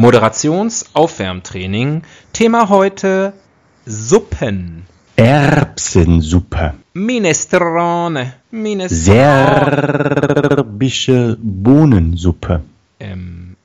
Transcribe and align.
Moderationsaufwärmtraining. 0.00 2.02
Thema 2.32 2.70
heute 2.70 3.34
Suppen. 3.84 4.86
Erbsensuppe. 5.16 6.72
Minestrone. 6.94 8.32
Minestrone. 8.50 10.56
Serbische 10.56 11.36
Bohnensuppe. 11.38 12.62
Ähm, 12.98 13.56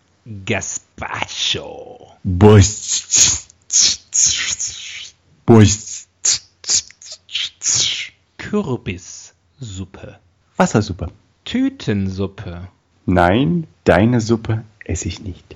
Gazpacho. 0.45 1.99
Boist. 2.25 3.47
Boist. 5.45 6.09
Kürbissuppe. 8.38 10.20
Wassersuppe. 10.57 11.07
Tütensuppe. 11.45 12.67
Nein, 13.05 13.67
deine 13.86 14.20
Suppe 14.20 14.65
esse 14.83 15.07
ich 15.07 15.21
nicht. 15.21 15.55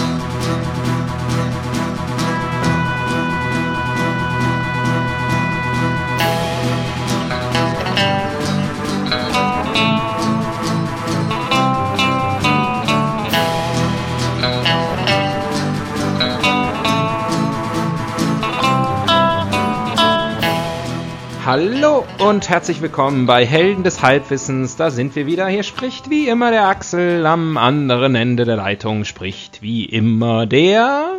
Hallo 21.53 22.05
und 22.19 22.47
herzlich 22.47 22.81
willkommen 22.81 23.25
bei 23.25 23.45
Helden 23.45 23.83
des 23.83 24.01
Halbwissens. 24.01 24.77
Da 24.77 24.89
sind 24.89 25.17
wir 25.17 25.25
wieder. 25.25 25.47
Hier 25.47 25.63
spricht 25.63 26.09
wie 26.09 26.29
immer 26.29 26.49
der 26.49 26.69
Axel. 26.69 27.25
Am 27.25 27.57
anderen 27.57 28.15
Ende 28.15 28.45
der 28.45 28.55
Leitung 28.55 29.03
spricht 29.03 29.61
wie 29.61 29.83
immer 29.83 30.45
der. 30.45 31.15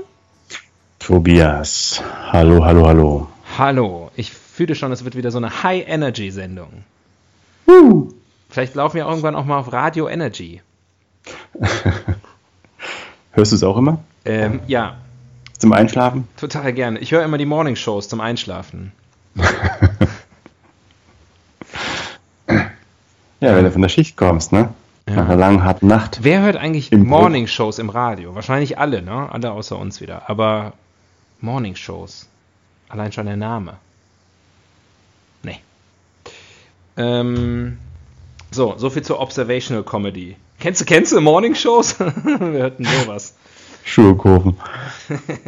Tobias. 0.99 2.03
Hallo, 2.31 2.65
hallo, 2.65 2.87
hallo. 2.87 3.29
Hallo. 3.59 4.11
Ich 4.17 4.33
fühle 4.33 4.75
schon, 4.75 4.91
es 4.91 5.05
wird 5.05 5.17
wieder 5.17 5.31
so 5.31 5.37
eine 5.37 5.63
High-Energy-Sendung. 5.65 6.85
Vielleicht 8.49 8.75
laufen 8.75 8.97
wir 8.97 9.05
irgendwann 9.05 9.35
auch 9.35 9.45
mal 9.45 9.59
auf 9.59 9.71
Radio 9.71 10.09
Energy. 10.09 10.63
Hörst 13.33 13.53
du 13.53 13.57
es 13.57 13.63
auch 13.63 13.77
immer? 13.77 14.03
Ähm, 14.25 14.61
ja, 14.67 14.97
Zum 15.59 15.75
Einschlafen? 15.75 16.27
total 16.39 16.73
gerne. 16.73 17.01
Ich 17.01 17.13
höre 17.13 17.23
immer 17.23 17.37
die 17.37 17.45
Morning-Shows 17.45 18.09
zum 18.09 18.23
Einschlafen. 18.23 18.93
Ja, 23.43 23.57
wenn 23.57 23.65
du 23.65 23.73
von 23.73 23.83
der 23.83 23.89
Schicht 23.89 24.17
kommst, 24.17 24.53
ne? 24.53 24.73
Ja. 25.09 25.17
Nach 25.17 25.25
einer 25.25 25.37
langen, 25.37 25.65
harten 25.65 25.89
Nacht. 25.89 26.21
Wer 26.23 26.43
hört 26.43 26.55
eigentlich 26.55 26.93
Morning-Shows 26.93 27.81
im 27.81 27.91
Radio? 27.91 28.37
Wahrscheinlich 28.37 28.79
alle, 28.79 29.03
ne? 29.03 29.33
Alle 29.33 29.51
außer 29.51 29.77
uns 29.77 30.01
wieder. 30.01 30.31
Aber 30.31 30.75
Morning-Shows. 31.41 32.29
Allein 32.89 33.11
schon 33.11 33.27
der 33.27 33.37
Name. 33.37 33.79
Nee. 35.43 35.59
Ähm, 36.97 37.79
so, 38.53 38.79
so 38.79 38.91
viel 38.91 39.03
zur 39.03 39.19
Observational 39.19 39.83
Comedy. 39.83 40.37
Kennst 40.61 40.81
du, 40.81 40.85
kennst 40.85 41.11
du 41.11 41.21
Morning-Shows? 41.21 41.99
Wir 41.99 42.63
hörten 42.63 42.85
sowas. 42.85 43.35
Schuhe 43.83 44.17
kaufen. 44.17 44.57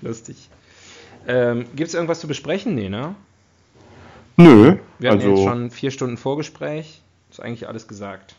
Lustig. 0.00 0.48
Ähm, 1.28 1.66
Gibt 1.76 1.88
es 1.88 1.94
irgendwas 1.94 2.20
zu 2.20 2.26
besprechen? 2.26 2.74
Nee, 2.74 2.88
ne? 2.88 3.14
Nö. 4.36 4.76
Wir 4.98 5.10
hatten 5.10 5.20
also 5.20 5.34
jetzt 5.34 5.44
schon 5.44 5.70
vier 5.70 5.90
Stunden 5.90 6.16
Vorgespräch. 6.16 7.00
Ist 7.30 7.40
eigentlich 7.40 7.68
alles 7.68 7.88
gesagt. 7.88 8.34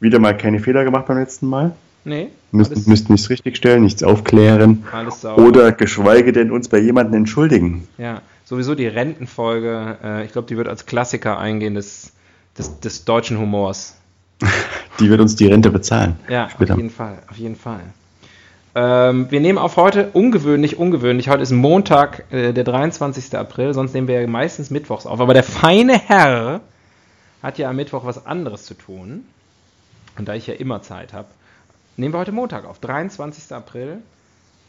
wieder 0.00 0.18
mal 0.18 0.36
keine 0.36 0.58
Fehler 0.60 0.84
gemacht 0.84 1.06
beim 1.06 1.18
letzten 1.18 1.46
Mal. 1.48 1.74
Nee? 2.04 2.28
Müssten, 2.52 2.88
müssten 2.88 3.12
nichts 3.12 3.28
richtigstellen, 3.28 3.82
nichts 3.82 4.02
aufklären. 4.02 4.84
alles 4.92 5.20
sauber. 5.20 5.42
Oder 5.42 5.72
geschweige 5.72 6.32
denn 6.32 6.50
uns 6.50 6.68
bei 6.68 6.78
jemandem 6.78 7.14
entschuldigen. 7.14 7.86
Ja, 7.98 8.22
sowieso 8.44 8.74
die 8.74 8.86
Rentenfolge, 8.86 9.98
äh, 10.02 10.24
ich 10.24 10.32
glaube, 10.32 10.48
die 10.48 10.56
wird 10.56 10.68
als 10.68 10.86
Klassiker 10.86 11.38
eingehen 11.38 11.74
des, 11.74 12.12
des, 12.56 12.80
des 12.80 13.04
deutschen 13.04 13.38
Humors. 13.38 13.96
Die 15.00 15.10
wird 15.10 15.20
uns 15.20 15.36
die 15.36 15.46
Rente 15.46 15.70
bezahlen. 15.70 16.16
Ja, 16.28 16.48
Später. 16.48 16.72
auf 16.74 16.78
jeden 16.78 16.90
Fall, 16.90 17.18
auf 17.28 17.36
jeden 17.36 17.54
Fall. 17.54 17.80
Ähm, 18.74 19.30
wir 19.30 19.40
nehmen 19.40 19.58
auf 19.58 19.76
heute 19.76 20.10
ungewöhnlich, 20.12 20.78
ungewöhnlich. 20.78 21.28
Heute 21.28 21.42
ist 21.42 21.52
Montag, 21.52 22.24
äh, 22.30 22.52
der 22.52 22.64
23. 22.64 23.36
April, 23.36 23.74
sonst 23.74 23.94
nehmen 23.94 24.08
wir 24.08 24.20
ja 24.20 24.26
meistens 24.26 24.70
mittwochs 24.70 25.06
auf. 25.06 25.20
Aber 25.20 25.34
der 25.34 25.42
feine 25.42 25.98
Herr 25.98 26.60
hat 27.42 27.58
ja 27.58 27.70
am 27.70 27.76
Mittwoch 27.76 28.04
was 28.04 28.26
anderes 28.26 28.64
zu 28.64 28.74
tun. 28.74 29.24
Und 30.18 30.28
da 30.28 30.34
ich 30.34 30.46
ja 30.46 30.54
immer 30.54 30.82
Zeit 30.82 31.12
habe, 31.12 31.28
nehmen 31.96 32.12
wir 32.12 32.18
heute 32.18 32.32
Montag 32.32 32.64
auf, 32.64 32.78
23. 32.78 33.52
April. 33.52 33.98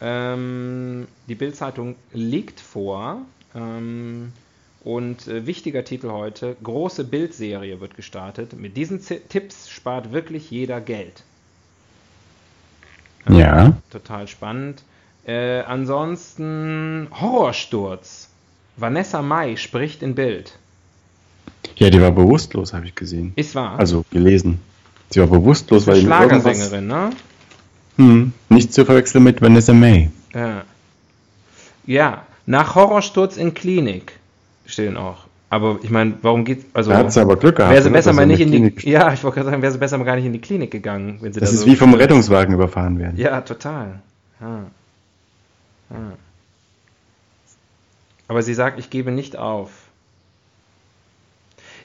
Ähm, 0.02 1.08
die 1.28 1.36
Bildzeitung 1.36 1.96
liegt 2.14 2.60
vor. 2.60 3.18
Ähm, 3.54 4.32
und 4.84 5.28
äh, 5.28 5.46
wichtiger 5.46 5.84
Titel 5.84 6.10
heute: 6.10 6.56
Große 6.64 7.04
Bildserie 7.04 7.82
wird 7.82 7.96
gestartet. 7.96 8.54
Mit 8.54 8.78
diesen 8.78 9.02
Z 9.02 9.30
Tipps 9.30 9.70
spart 9.70 10.14
wirklich 10.14 10.52
jeder 10.52 10.80
Geld. 10.80 11.24
Ja. 13.28 13.74
Total 13.90 14.28
spannend. 14.28 14.84
Äh, 15.26 15.62
ansonsten 15.62 17.08
Horrorsturz. 17.20 18.30
Vanessa 18.78 19.22
Mai 19.22 19.58
spricht 19.58 20.02
in 20.02 20.16
Bild. 20.16 20.58
Ja, 21.76 21.90
die 21.90 22.02
war 22.02 22.12
bewusstlos, 22.12 22.74
habe 22.74 22.86
ich 22.86 22.96
gesehen. 22.96 23.34
Ist 23.36 23.56
wahr. 23.56 23.78
Also 23.78 24.06
gelesen. 24.12 24.60
Sie 25.10 25.20
war 25.20 25.28
bewusstlos, 25.28 25.88
weil 25.88 26.02
Schlagersängerin, 26.02 26.88
ne? 26.88 27.10
Hm, 27.98 28.34
nicht 28.50 28.74
zu 28.74 28.86
verwechseln 28.86 29.24
mit 29.24 29.42
Vanessa 29.42 29.74
May. 29.74 30.10
Ja. 30.34 30.64
ja, 31.86 32.24
nach 32.46 32.76
Horrorsturz 32.76 33.36
in 33.36 33.54
Klinik 33.54 34.14
stehen 34.66 34.96
auch. 34.96 35.26
Aber 35.52 35.80
ich 35.82 35.90
meine, 35.90 36.14
warum 36.22 36.46
geht 36.46 36.66
also 36.74 36.92
Da 36.92 36.98
hat 36.98 37.12
sie 37.12 37.20
aber 37.22 37.36
Glück 37.36 37.56
gehabt. 37.56 37.74
wäre 37.74 37.82
sie 37.82 37.90
ne, 37.90 37.94
besser 37.94 38.14
mal 38.14 38.28
nicht 38.28 38.40
in 38.40 38.52
die 38.52 38.58
Klinik- 38.70 38.84
Ja, 38.86 39.12
ich 39.14 39.24
wollte 39.24 39.36
gerade 39.40 39.50
sagen, 39.50 39.62
wäre 39.64 39.72
sie 39.72 39.80
besser 39.80 39.98
mal 39.98 40.04
gar 40.04 40.16
nicht 40.16 40.26
in 40.26 40.34
die 40.34 40.42
Klinik 40.42 40.70
gegangen, 40.72 41.18
wenn 41.22 41.34
sie 41.34 41.40
Das 41.40 41.50
da 41.50 41.56
ist 41.56 41.62
so 41.62 41.66
wie 41.68 41.76
vom 41.76 41.94
Rettungswagen 41.96 42.54
überfahren 42.54 43.00
werden. 43.00 43.18
Ja, 43.18 43.42
total. 43.42 44.00
Ja. 44.40 44.66
Ja. 45.90 45.98
Aber 48.28 48.44
sie 48.44 48.54
sagt, 48.54 48.78
ich 48.78 48.92
gebe 48.92 49.10
nicht 49.12 49.38
auf. 49.38 49.72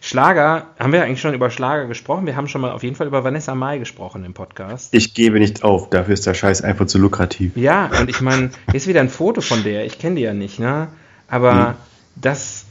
Schlager, 0.03 0.67
haben 0.79 0.93
wir 0.93 1.03
eigentlich 1.03 1.23
schon 1.23 1.33
über 1.33 1.49
Schlager 1.49 1.87
gesprochen? 1.87 2.27
Wir 2.27 2.37
haben 2.37 2.49
schon 2.49 2.61
mal 2.61 2.73
auf 2.73 2.83
jeden 2.83 2.95
Fall 2.97 3.07
über 3.07 3.25
Vanessa 3.25 3.55
Mai 3.55 3.79
gesprochen 3.79 4.23
im 4.27 4.35
Podcast. 4.35 4.93
Ich 4.93 5.15
gebe 5.15 5.39
nicht 5.39 5.65
auf, 5.65 5.89
dafür 5.89 6.13
ist 6.13 6.27
der 6.27 6.35
Scheiß 6.35 6.61
einfach 6.61 6.85
zu 6.87 6.99
lukrativ. 6.99 7.57
Ja, 7.57 7.91
und 7.99 8.11
ich 8.11 8.21
meine, 8.21 8.51
hier 8.67 8.75
ist 8.75 8.87
wieder 8.87 9.01
ein 9.01 9.09
Foto 9.09 9.41
von 9.41 9.63
der. 9.65 9.87
Ich 9.87 9.99
kenne 9.99 10.17
die 10.17 10.23
ja 10.23 10.35
nicht, 10.35 10.59
ne? 10.59 10.89
Aber 11.29 11.69
Hm. 11.69 11.75
dass 12.17 12.64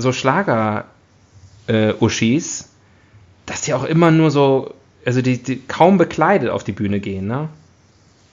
so 0.00 0.12
Schlager-Uschis, 0.12 2.68
dass 3.46 3.62
die 3.62 3.72
auch 3.74 3.84
immer 3.84 4.10
nur 4.10 4.30
so, 4.30 4.74
also 5.04 5.22
die, 5.22 5.42
die 5.42 5.60
kaum 5.60 5.98
bekleidet 5.98 6.50
auf 6.50 6.64
die 6.64 6.72
Bühne 6.72 7.00
gehen, 7.00 7.26
ne? 7.26 7.48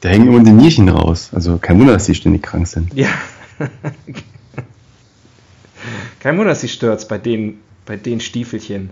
Da 0.01 0.09
hängen 0.09 0.27
immer 0.27 0.43
die 0.43 0.51
Nierchen 0.51 0.89
raus. 0.89 1.31
Also 1.33 1.57
kein 1.57 1.79
Wunder, 1.79 1.93
dass 1.93 2.05
die 2.05 2.13
ständig 2.13 2.43
krank 2.43 2.67
sind. 2.67 2.93
Ja. 2.93 3.09
Kein 6.19 6.37
Wunder, 6.37 6.51
dass 6.51 6.61
sie 6.61 6.67
stürzt 6.67 7.09
bei 7.09 7.17
den, 7.17 7.59
bei 7.85 7.97
den 7.97 8.19
Stiefelchen. 8.19 8.91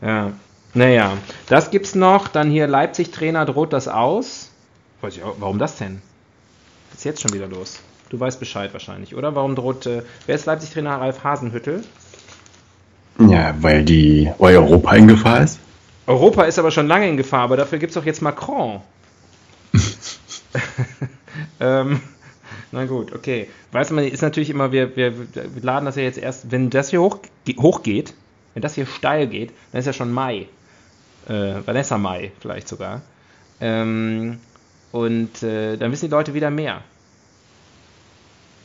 Ja. 0.00 0.32
Naja, 0.74 1.16
das 1.46 1.70
gibt's 1.70 1.94
noch. 1.94 2.26
Dann 2.28 2.50
hier 2.50 2.66
Leipzig-Trainer 2.66 3.44
droht 3.44 3.72
das 3.72 3.86
aus. 3.86 4.50
Weiß 5.02 5.16
ich 5.16 5.22
auch, 5.22 5.36
warum 5.38 5.58
das 5.58 5.76
denn? 5.76 6.02
Das 6.90 7.00
ist 7.00 7.04
jetzt 7.04 7.20
schon 7.20 7.32
wieder 7.32 7.46
los. 7.46 7.78
Du 8.12 8.20
weißt 8.20 8.38
Bescheid 8.38 8.74
wahrscheinlich, 8.74 9.16
oder? 9.16 9.34
Warum 9.34 9.54
droht. 9.54 9.86
Äh, 9.86 10.02
wer 10.26 10.34
ist 10.34 10.44
Leipzig-Trainer? 10.44 11.00
Ralf 11.00 11.24
Hasenhüttel. 11.24 11.82
Ja, 13.18 13.54
weil 13.62 13.86
die, 13.86 14.30
weil 14.36 14.54
Europa 14.58 14.94
in 14.94 15.08
Gefahr 15.08 15.42
ist. 15.42 15.58
Europa 16.06 16.44
ist 16.44 16.58
aber 16.58 16.70
schon 16.70 16.86
lange 16.88 17.08
in 17.08 17.16
Gefahr, 17.16 17.40
aber 17.40 17.56
dafür 17.56 17.78
gibt's 17.78 17.94
doch 17.94 18.04
jetzt 18.04 18.20
Macron. 18.20 18.82
ähm, 21.60 22.02
na 22.70 22.84
gut, 22.84 23.14
okay. 23.14 23.48
Weiß 23.70 23.90
man, 23.92 24.04
ist 24.04 24.20
natürlich 24.20 24.50
immer, 24.50 24.72
wir, 24.72 24.94
wir, 24.94 25.18
wir 25.18 25.62
laden 25.62 25.86
das 25.86 25.96
ja 25.96 26.02
jetzt 26.02 26.18
erst, 26.18 26.50
wenn 26.50 26.68
das 26.68 26.90
hier 26.90 27.00
hoch, 27.00 27.18
hochgeht, 27.60 28.12
wenn 28.52 28.60
das 28.60 28.74
hier 28.74 28.84
steil 28.84 29.26
geht, 29.26 29.54
dann 29.72 29.78
ist 29.78 29.86
ja 29.86 29.94
schon 29.94 30.12
Mai. 30.12 30.48
Äh, 31.30 31.54
Vanessa 31.64 31.96
Mai 31.96 32.32
vielleicht 32.40 32.68
sogar. 32.68 33.00
Ähm, 33.58 34.38
und 34.90 35.42
äh, 35.42 35.78
dann 35.78 35.90
wissen 35.92 36.06
die 36.06 36.10
Leute 36.10 36.34
wieder 36.34 36.50
mehr. 36.50 36.82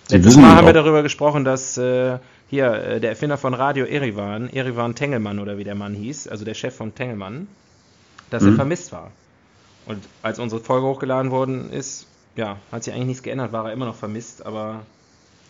Letztes 0.10 0.38
Mal 0.38 0.56
haben 0.56 0.66
wir 0.68 0.74
darüber 0.74 1.04
gesprochen, 1.04 1.44
dass 1.44 1.78
äh, 1.78 2.18
hier 2.50 2.72
äh, 2.72 3.00
der 3.02 3.10
Erfinder 3.12 3.38
von 3.38 3.54
Radio 3.54 3.86
Erivan, 3.86 4.50
Erivan 4.50 4.96
Tengelmann 4.96 5.40
oder 5.40 5.58
wie 5.58 5.64
der 5.66 5.76
Mann 5.76 5.94
hieß, 5.94 6.28
also 6.30 6.46
der 6.46 6.54
Chef 6.54 6.76
von 6.76 6.96
Tengelmann, 6.96 7.48
dass 8.30 8.44
er 8.44 8.52
Mhm. 8.52 8.56
vermisst 8.56 8.92
war. 8.94 9.12
Und 9.86 10.04
als 10.22 10.40
unsere 10.40 10.62
Folge 10.62 10.88
hochgeladen 10.88 11.32
worden 11.32 11.72
ist, 11.72 12.08
ja, 12.36 12.58
hat 12.72 12.84
sich 12.84 12.94
eigentlich 12.94 13.08
nichts 13.08 13.24
geändert, 13.24 13.52
war 13.52 13.66
er 13.68 13.74
immer 13.74 13.86
noch 13.86 13.96
vermisst, 13.96 14.46
aber 14.46 14.82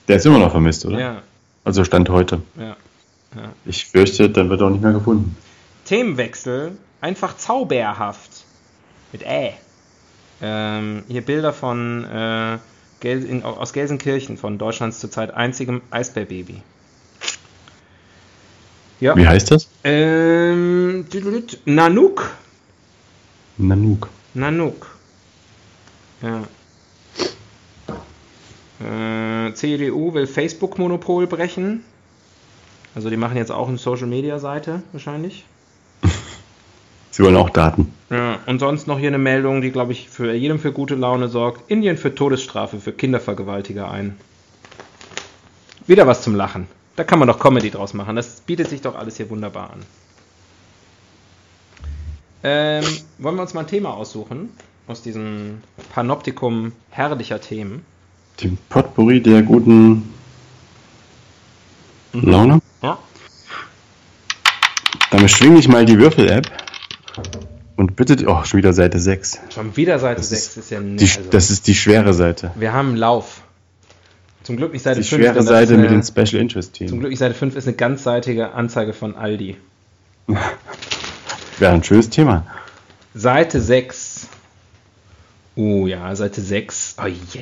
Der 0.07 0.15
ist 0.17 0.25
immer 0.25 0.39
noch 0.39 0.51
vermisst, 0.51 0.85
oder? 0.85 0.99
ja, 0.99 1.21
Also 1.63 1.83
Stand 1.83 2.09
heute. 2.09 2.41
ja. 2.59 2.75
Ich 3.65 3.85
fürchte, 3.85 4.29
dann 4.29 4.49
wird 4.49 4.61
er 4.61 4.67
auch 4.67 4.71
nicht 4.71 4.81
mehr 4.81 4.93
gefunden. 4.93 5.35
Themenwechsel, 5.85 6.71
einfach 7.01 7.35
zauberhaft. 7.37 8.45
Mit 9.11 9.21
Ä. 9.23 9.53
Ähm, 10.41 11.03
hier 11.07 11.21
Bilder 11.21 11.51
von 11.53 12.05
äh, 12.05 12.57
Gel 12.99 13.23
in, 13.25 13.43
aus 13.43 13.73
Gelsenkirchen, 13.73 14.37
von 14.37 14.57
Deutschlands 14.57 14.99
zurzeit 14.99 15.33
einzigem 15.33 15.81
Eisbärbaby. 15.91 16.61
Ja. 18.99 19.15
Wie 19.15 19.27
heißt 19.27 19.51
das? 19.51 19.67
Ähm, 19.83 21.05
Nanook. 21.65 22.31
Nanook. 23.57 24.09
Nanook. 24.33 24.97
Ja. 26.21 26.43
Äh, 28.79 29.53
CDU 29.53 30.13
will 30.13 30.27
Facebook-Monopol 30.27 31.27
brechen. 31.27 31.83
Also 32.95 33.09
die 33.09 33.17
machen 33.17 33.37
jetzt 33.37 33.51
auch 33.51 33.67
eine 33.67 33.77
Social-Media-Seite 33.77 34.81
wahrscheinlich. 34.91 35.45
Sie 37.17 37.23
wollen 37.23 37.35
auch 37.35 37.49
Daten. 37.49 37.91
Ja, 38.11 38.37
und 38.45 38.59
sonst 38.59 38.85
noch 38.85 38.99
hier 38.99 39.07
eine 39.07 39.17
Meldung, 39.17 39.61
die, 39.61 39.71
glaube 39.71 39.91
ich, 39.91 40.07
für 40.07 40.31
jedem 40.35 40.59
für 40.59 40.71
gute 40.71 40.93
Laune 40.93 41.29
sorgt. 41.29 41.71
Indien 41.71 41.97
führt 41.97 42.15
Todesstrafe 42.15 42.79
für 42.79 42.91
Kindervergewaltiger 42.91 43.89
ein. 43.89 44.15
Wieder 45.87 46.05
was 46.05 46.21
zum 46.21 46.35
Lachen. 46.35 46.67
Da 46.95 47.03
kann 47.03 47.17
man 47.17 47.27
doch 47.27 47.39
Comedy 47.39 47.71
draus 47.71 47.95
machen. 47.95 48.15
Das 48.15 48.41
bietet 48.41 48.69
sich 48.69 48.81
doch 48.81 48.93
alles 48.93 49.17
hier 49.17 49.31
wunderbar 49.31 49.71
an. 49.71 49.79
Ähm, 52.43 52.85
wollen 53.17 53.35
wir 53.35 53.41
uns 53.41 53.55
mal 53.55 53.61
ein 53.61 53.67
Thema 53.67 53.95
aussuchen? 53.95 54.49
Aus 54.85 55.01
diesem 55.01 55.63
Panoptikum 55.95 56.71
herrlicher 56.91 57.41
Themen. 57.41 57.83
Den 58.43 58.59
Potpourri 58.69 59.23
der 59.23 59.41
guten 59.41 60.13
Laune. 62.13 62.59
Ja. 62.83 62.99
Damit 65.09 65.31
schwinge 65.31 65.57
ich 65.57 65.67
mal 65.67 65.83
die 65.83 65.97
Würfel-App 65.97 66.66
und 67.75 67.95
bitte, 67.95 68.25
oh, 68.27 68.43
schon 68.43 68.57
wieder 68.57 68.73
Seite 68.73 68.99
6. 68.99 69.39
Schon 69.53 69.75
wieder 69.77 69.99
Seite 69.99 70.17
Das 70.21 70.29
6 70.29 70.57
ist, 70.57 70.71
ja 70.71 70.79
Die. 70.79 71.03
Also, 71.05 71.21
das 71.29 71.49
ist 71.51 71.67
die 71.67 71.75
schwere 71.75 72.13
Seite. 72.13 72.51
wir 72.55 72.73
haben 72.73 72.89
einen 72.89 72.97
Lauf. 72.97 73.41
Zum 74.43 74.55
Glück 74.57 74.71
nicht 74.73 74.83
Seite 74.83 75.01
Die 75.01 75.07
5. 75.07 75.21
schwere 75.21 75.33
denn 75.33 75.45
das 75.45 75.45
Seite 75.47 75.73
ist 75.73 75.79
mit 75.79 75.89
eine- 75.89 75.99
den 75.99 76.03
Special 76.03 76.41
Interest 76.41 76.75
Zum 76.75 76.87
Themen. 76.87 76.99
Glück 77.01 77.09
nicht 77.09 77.19
Seite 77.19 77.33
5 77.35 77.55
ist 77.55 77.67
eine 77.67 77.75
ganzseitige 77.75 78.53
Anzeige 78.53 78.93
von 78.93 79.15
Aldi. 79.15 79.57
Wäre 81.59 81.73
ein 81.73 81.83
schönes 81.83 82.09
Thema. 82.09 82.45
Seite 83.13 83.61
6. 83.61 84.27
Oh 85.55 85.87
ja, 85.87 86.15
Seite 86.15 86.39
6. 86.41 86.95
Oh, 86.99 87.07
ja, 87.07 87.41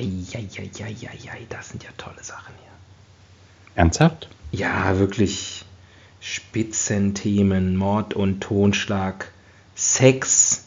ja, 1.22 1.32
das 1.50 1.68
sind 1.68 1.84
ja 1.84 1.90
tolle 1.98 2.22
Sachen 2.22 2.54
hier. 2.58 2.72
Ernsthaft? 3.74 4.28
Ja, 4.52 4.98
wirklich 4.98 5.64
Spitzenthemen, 6.20 7.76
Mord 7.76 8.14
und 8.14 8.40
Tonschlag, 8.40 9.30
Sex. 9.76 10.64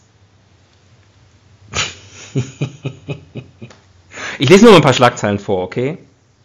ich 4.37 4.49
lese 4.49 4.65
nur 4.65 4.75
ein 4.75 4.81
paar 4.81 4.93
Schlagzeilen 4.93 5.39
vor, 5.39 5.63
okay? 5.63 5.97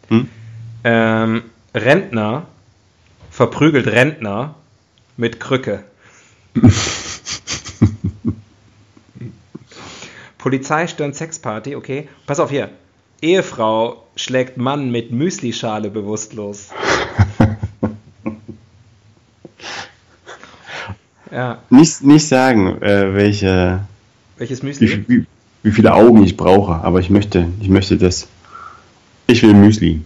Hm? 0.08 0.28
Ähm, 0.82 1.44
Rentner 1.74 2.46
verprügelt 3.30 3.86
Rentner 3.86 4.54
mit 5.16 5.38
Krücke. 5.40 5.84
Polizei 10.38 10.86
stürmt 10.86 11.16
Sexparty, 11.16 11.76
okay. 11.76 12.08
Pass 12.26 12.40
auf 12.40 12.50
hier. 12.50 12.70
Ehefrau 13.20 14.06
schlägt 14.16 14.56
Mann 14.56 14.90
mit 14.90 15.10
Müslischale 15.10 15.90
bewusstlos. 15.90 16.70
Ja, 21.34 21.58
Nicht, 21.70 22.02
nicht 22.02 22.26
sagen, 22.28 22.80
äh, 22.82 23.14
welche, 23.14 23.80
welches 24.38 24.62
wie, 24.62 24.66
Müsli? 24.66 24.86
viel- 24.88 25.04
wie, 25.08 25.26
wie 25.64 25.72
viele 25.72 25.92
Augen 25.94 26.22
ich 26.22 26.36
brauche, 26.36 26.74
aber 26.84 27.00
ich 27.00 27.10
möchte, 27.10 27.48
ich 27.60 27.68
möchte 27.68 27.96
das. 27.98 28.28
Ich 29.26 29.42
will 29.42 29.54
Müsli. 29.54 30.02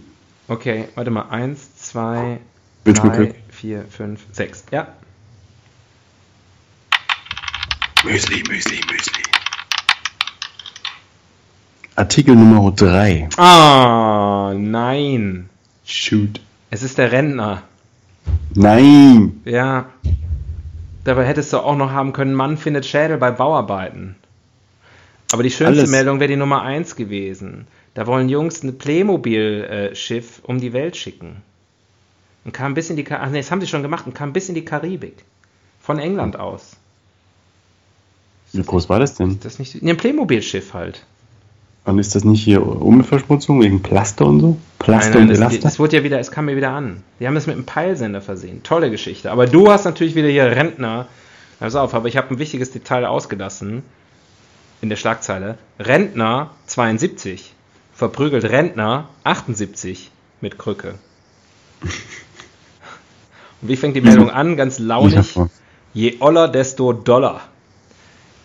Okay, 0.47 0.85
warte 0.95 1.11
mal. 1.11 1.29
Eins, 1.29 1.75
zwei, 1.75 2.39
Mit 2.85 2.97
drei, 2.97 3.35
vier, 3.49 3.85
fünf, 3.89 4.21
sechs. 4.31 4.63
Ja. 4.71 4.87
Müsli, 8.05 8.43
Müsli, 8.49 8.79
Müsli. 8.91 9.23
Artikel 11.95 12.33
Nummer 12.35 12.71
3. 12.71 13.27
Ah, 13.37 14.53
nein. 14.55 15.49
Shoot. 15.85 16.39
Es 16.69 16.81
ist 16.81 16.97
der 16.97 17.11
Rentner. 17.11 17.63
Nein. 18.55 19.41
Ja. 19.43 19.85
Dabei 21.03 21.25
hättest 21.25 21.53
du 21.53 21.57
auch 21.57 21.75
noch 21.75 21.91
haben 21.91 22.13
können, 22.13 22.33
Mann 22.33 22.57
findet 22.57 22.85
Schädel 22.85 23.17
bei 23.17 23.31
Bauarbeiten. 23.31 24.15
Aber 25.31 25.43
die 25.43 25.51
schönste 25.51 25.81
Alles. 25.81 25.91
Meldung 25.91 26.19
wäre 26.19 26.29
die 26.29 26.35
Nummer 26.35 26.63
1 26.63 26.95
gewesen. 26.95 27.67
Da 27.93 28.07
wollen 28.07 28.29
Jungs 28.29 28.63
ein 28.63 28.77
Playmobil-Schiff 28.77 30.41
um 30.43 30.59
die 30.59 30.73
Welt 30.73 30.97
schicken. 30.97 31.41
Und 32.45 32.53
kam 32.53 32.73
bis 32.73 32.89
in 32.89 32.95
die 32.95 33.03
Karibik. 33.03 33.27
Ach 33.27 33.31
nee, 33.31 33.39
das 33.39 33.51
haben 33.51 33.61
sie 33.61 33.67
schon 33.67 33.81
gemacht 33.81 34.07
und 34.07 34.13
kam 34.13 34.33
bis 34.33 34.49
in 34.49 34.55
die 34.55 34.65
Karibik. 34.65 35.17
Von 35.79 35.99
England 35.99 36.37
aus. 36.37 36.75
Wie 38.53 38.63
groß 38.63 38.89
war 38.89 38.99
das 38.99 39.15
denn? 39.15 39.39
Das 39.41 39.59
nicht. 39.59 39.81
Ein 39.81 39.97
Playmobil-Schiff 39.97 40.73
halt. 40.73 41.05
Und 41.85 41.97
ist 41.97 42.15
das 42.15 42.23
nicht 42.23 42.43
hier 42.43 42.65
Umweltverschmutzung 42.65 43.61
wegen 43.61 43.81
Plaster 43.81 44.25
und 44.25 44.39
so? 44.41 44.57
Plaster 44.77 45.11
Nein, 45.11 45.13
nein, 45.13 45.21
und 45.21 45.29
das, 45.29 45.37
Elaster? 45.39 45.61
das 45.61 45.79
wurde 45.79 45.97
ja 45.97 46.03
wieder, 46.03 46.19
es 46.19 46.31
kam 46.31 46.45
mir 46.45 46.55
wieder 46.55 46.71
an. 46.71 47.03
Die 47.19 47.27
haben 47.27 47.35
es 47.35 47.47
mit 47.47 47.55
einem 47.55 47.65
Peilsender 47.65 48.21
versehen. 48.21 48.61
Tolle 48.63 48.91
Geschichte. 48.91 49.31
Aber 49.31 49.47
du 49.47 49.71
hast 49.71 49.85
natürlich 49.85 50.15
wieder 50.15 50.27
hier 50.27 50.45
Rentner. 50.45 51.07
Pass 51.59 51.75
auf, 51.75 51.93
aber 51.93 52.07
ich 52.07 52.15
habe 52.15 52.33
ein 52.33 52.39
wichtiges 52.39 52.71
Detail 52.71 53.05
ausgelassen 53.05 53.83
in 54.81 54.89
der 54.89 54.95
Schlagzeile. 54.95 55.57
Rentner 55.79 56.51
72 56.67 57.53
verprügelt 57.93 58.45
Rentner 58.45 59.09
78 59.23 60.11
mit 60.41 60.57
Krücke. 60.57 60.95
Und 63.61 63.67
wie 63.67 63.75
fängt 63.75 63.95
die 63.95 64.01
Meldung 64.01 64.29
an? 64.29 64.55
Ganz 64.55 64.79
launig. 64.79 65.37
Je 65.93 66.17
oller, 66.19 66.47
desto 66.47 66.93
doller. 66.93 67.41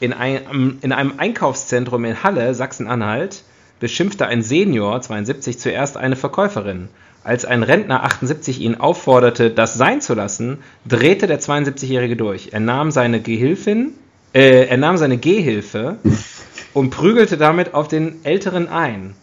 In 0.04 0.12
einem, 0.12 0.76
in 0.82 0.92
einem 0.92 1.14
Einkaufszentrum 1.16 2.04
in 2.04 2.22
Halle, 2.22 2.54
Sachsen-Anhalt, 2.54 3.42
beschimpfte 3.80 4.26
ein 4.26 4.42
Senior, 4.42 5.00
72, 5.00 5.58
zuerst 5.58 5.96
eine 5.96 6.14
Verkäuferin. 6.14 6.90
Als 7.22 7.46
ein 7.46 7.62
Rentner 7.62 8.04
78 8.04 8.60
ihn 8.60 8.74
aufforderte, 8.74 9.50
das 9.50 9.78
sein 9.78 10.02
zu 10.02 10.12
lassen, 10.12 10.58
drehte 10.84 11.26
der 11.26 11.40
72-Jährige 11.40 12.16
durch. 12.16 12.50
Er 12.52 12.60
nahm 12.60 12.90
seine 12.90 13.22
Gehilfin, 13.22 13.94
äh, 14.34 14.66
er 14.66 14.76
nahm 14.76 14.98
seine 14.98 15.16
Gehhilfe 15.16 15.96
und 16.74 16.90
prügelte 16.90 17.38
damit 17.38 17.72
auf 17.72 17.88
den 17.88 18.22
Älteren 18.26 18.68
ein. 18.68 19.14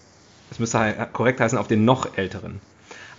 Das 0.50 0.58
müsste 0.58 0.96
korrekt 1.14 1.42
heißen, 1.42 1.60
auf 1.60 1.68
den 1.68 1.86
noch 1.86 2.18
Älteren. 2.18 2.60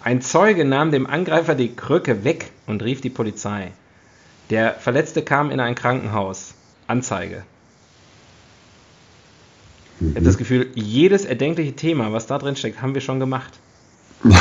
Ein 0.02 0.20
Zeuge 0.20 0.64
nahm 0.64 0.90
dem 0.90 1.06
Angreifer 1.06 1.54
die 1.54 1.76
Krücke 1.76 2.24
weg 2.24 2.50
und 2.66 2.82
rief 2.82 3.00
die 3.02 3.10
Polizei. 3.10 3.70
Der 4.50 4.74
Verletzte 4.74 5.22
kam 5.22 5.52
in 5.52 5.60
ein 5.60 5.76
Krankenhaus. 5.76 6.54
Anzeige. 6.88 7.44
Ich 10.00 10.16
habe 10.16 10.24
das 10.24 10.38
Gefühl, 10.38 10.68
jedes 10.74 11.24
erdenkliche 11.24 11.74
Thema, 11.74 12.12
was 12.12 12.26
da 12.26 12.38
drin 12.38 12.56
steckt, 12.56 12.82
haben 12.82 12.94
wir 12.94 13.00
schon 13.00 13.20
gemacht. 13.20 13.52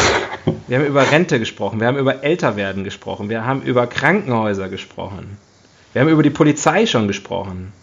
Wir 0.67 0.79
haben 0.79 0.85
über 0.87 1.11
Rente 1.11 1.37
gesprochen, 1.37 1.79
wir 1.79 1.87
haben 1.87 1.97
über 1.97 2.23
Älterwerden 2.23 2.83
gesprochen, 2.83 3.29
wir 3.29 3.45
haben 3.45 3.61
über 3.61 3.85
Krankenhäuser 3.87 4.69
gesprochen. 4.69 5.37
Wir 5.93 6.01
haben 6.01 6.09
über 6.09 6.23
die 6.23 6.29
Polizei 6.31 6.85
schon 6.87 7.07
gesprochen. 7.07 7.73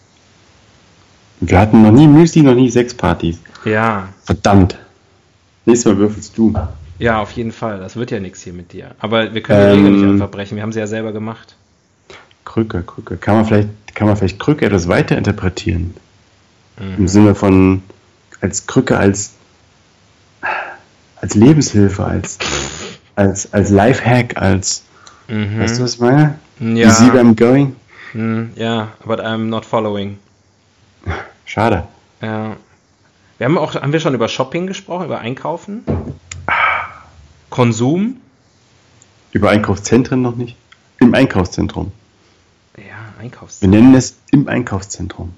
Wir 1.39 1.57
hatten 1.59 1.83
noch 1.83 1.91
nie 1.91 2.07
Müsli, 2.07 2.41
noch 2.41 2.55
nie 2.55 2.69
Sexpartys. 2.69 3.39
Ja, 3.63 4.09
Verdammt. 4.25 4.77
Nächstes 5.65 5.85
Mal 5.93 5.97
würfelst 5.99 6.37
du. 6.37 6.53
ja, 6.97 7.21
auf 7.21 7.31
jeden 7.31 7.51
Fall. 7.53 7.79
Das 7.79 7.95
wird 7.95 8.11
ja 8.11 8.19
nichts 8.19 8.41
hier 8.41 8.53
mit 8.53 8.73
dir. 8.73 8.91
Aber 8.99 9.33
wir 9.33 9.41
können 9.41 9.59
die 9.59 9.77
Ähm. 9.77 9.85
Regeln 9.85 10.01
nicht 10.01 10.11
einfach 10.13 10.31
brechen. 10.31 10.55
Wir 10.55 10.63
haben 10.63 10.73
sie 10.73 10.79
ja 10.79 10.87
selber 10.87 11.13
gemacht. 11.13 11.55
Krücke, 12.43 12.81
Krücke. 12.81 13.15
Kann 13.17 13.35
man 13.35 13.45
vielleicht, 13.45 13.69
kann 13.95 14.07
man 14.07 14.17
vielleicht 14.17 14.39
Krücke 14.39 14.65
etwas 14.65 14.87
weiter 14.89 15.17
interpretieren? 15.17 15.93
Mhm. 16.79 16.95
Im 16.97 17.07
Sinne 17.07 17.35
von 17.35 17.83
als 18.41 18.65
Krücke, 18.67 18.97
als, 18.97 19.33
als 21.21 21.35
Lebenshilfe, 21.35 22.03
als, 22.05 22.37
als, 23.15 23.53
als 23.53 23.69
Lifehack, 23.69 24.37
als, 24.37 24.83
Mhm. 25.27 25.59
weißt 25.59 25.77
du, 25.79 25.83
was 25.83 25.93
ich 25.95 25.99
meine? 25.99 26.39
Ja. 26.59 26.87
You 26.87 26.89
see 26.91 27.13
where 27.13 27.21
I'm 27.23 27.35
going? 27.37 27.75
Hm, 28.13 28.51
ja, 28.55 28.87
but 29.05 29.19
I'm 29.19 29.45
not 29.49 29.63
following. 29.65 30.17
Schade. 31.45 31.87
Ja. 32.21 32.55
Wir 33.37 33.45
haben 33.45 33.57
auch, 33.57 33.75
haben 33.75 33.93
wir 33.93 33.99
schon 33.99 34.15
über 34.15 34.27
Shopping 34.27 34.65
gesprochen, 34.67 35.05
über 35.05 35.19
Einkaufen? 35.19 35.83
Konsum? 37.49 38.17
Über 39.31 39.49
Einkaufszentren 39.51 40.21
noch 40.21 40.35
nicht. 40.35 40.55
Im 40.99 41.13
Einkaufszentrum. 41.13 41.91
Ja, 42.77 42.83
Wir 42.83 43.23
Einkaufszentrum. 43.25 43.79
nennen 43.81 43.95
es 43.95 44.17
im 44.31 44.47
Einkaufszentrum. 44.47 45.33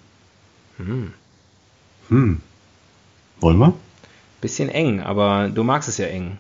Hm. 0.78 1.14
Hm. 2.12 2.42
Wollen 3.40 3.58
wir? 3.58 3.74
Bisschen 4.42 4.70
eng, 4.70 5.02
aber 5.02 5.50
du 5.50 5.64
magst 5.64 5.90
es 5.90 5.98
ja 5.98 6.08
eng. 6.08 6.38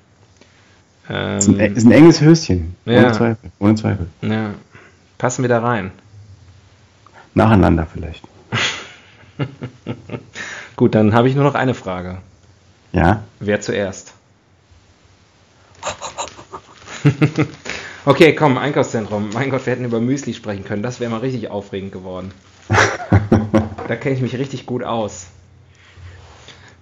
Ist 1.08 1.48
ein, 1.48 1.60
Ähm, 1.60 1.76
ist 1.76 1.86
ein 1.86 1.92
enges 1.92 2.22
Höschen. 2.22 2.76
Ja. 2.86 3.00
Ohne 3.06 3.12
Zweifel. 3.14 3.52
Ohne 3.60 3.76
Zweifel. 3.76 4.08
ja. 4.22 4.54
Passen 5.18 5.44
wir 5.44 5.50
da 5.50 5.60
rein? 5.60 5.92
Nacheinander 7.34 7.88
vielleicht. 7.92 8.24
Gut, 10.76 10.96
dann 10.96 11.14
habe 11.14 11.30
ich 11.30 11.36
nur 11.36 11.44
noch 11.44 11.56
eine 11.56 11.74
Frage. 11.74 12.18
Ja? 12.92 13.24
Wer 13.40 13.62
zuerst? 13.62 14.14
okay, 18.06 18.34
komm, 18.36 18.58
Einkaufszentrum. 18.58 19.30
Mein 19.34 19.50
Gott, 19.50 19.66
wir 19.66 19.74
hätten 19.74 19.86
über 19.86 20.00
Müsli 20.00 20.34
sprechen 20.34 20.66
können. 20.66 20.84
Das 20.84 21.00
wäre 21.00 21.12
mal 21.12 21.20
richtig 21.20 21.50
aufregend 21.50 21.92
geworden. 21.92 22.32
Da 23.88 23.98
kenne 23.98 24.16
ich 24.16 24.22
mich 24.22 24.38
richtig 24.38 24.66
gut 24.66 24.84
aus. 24.86 25.28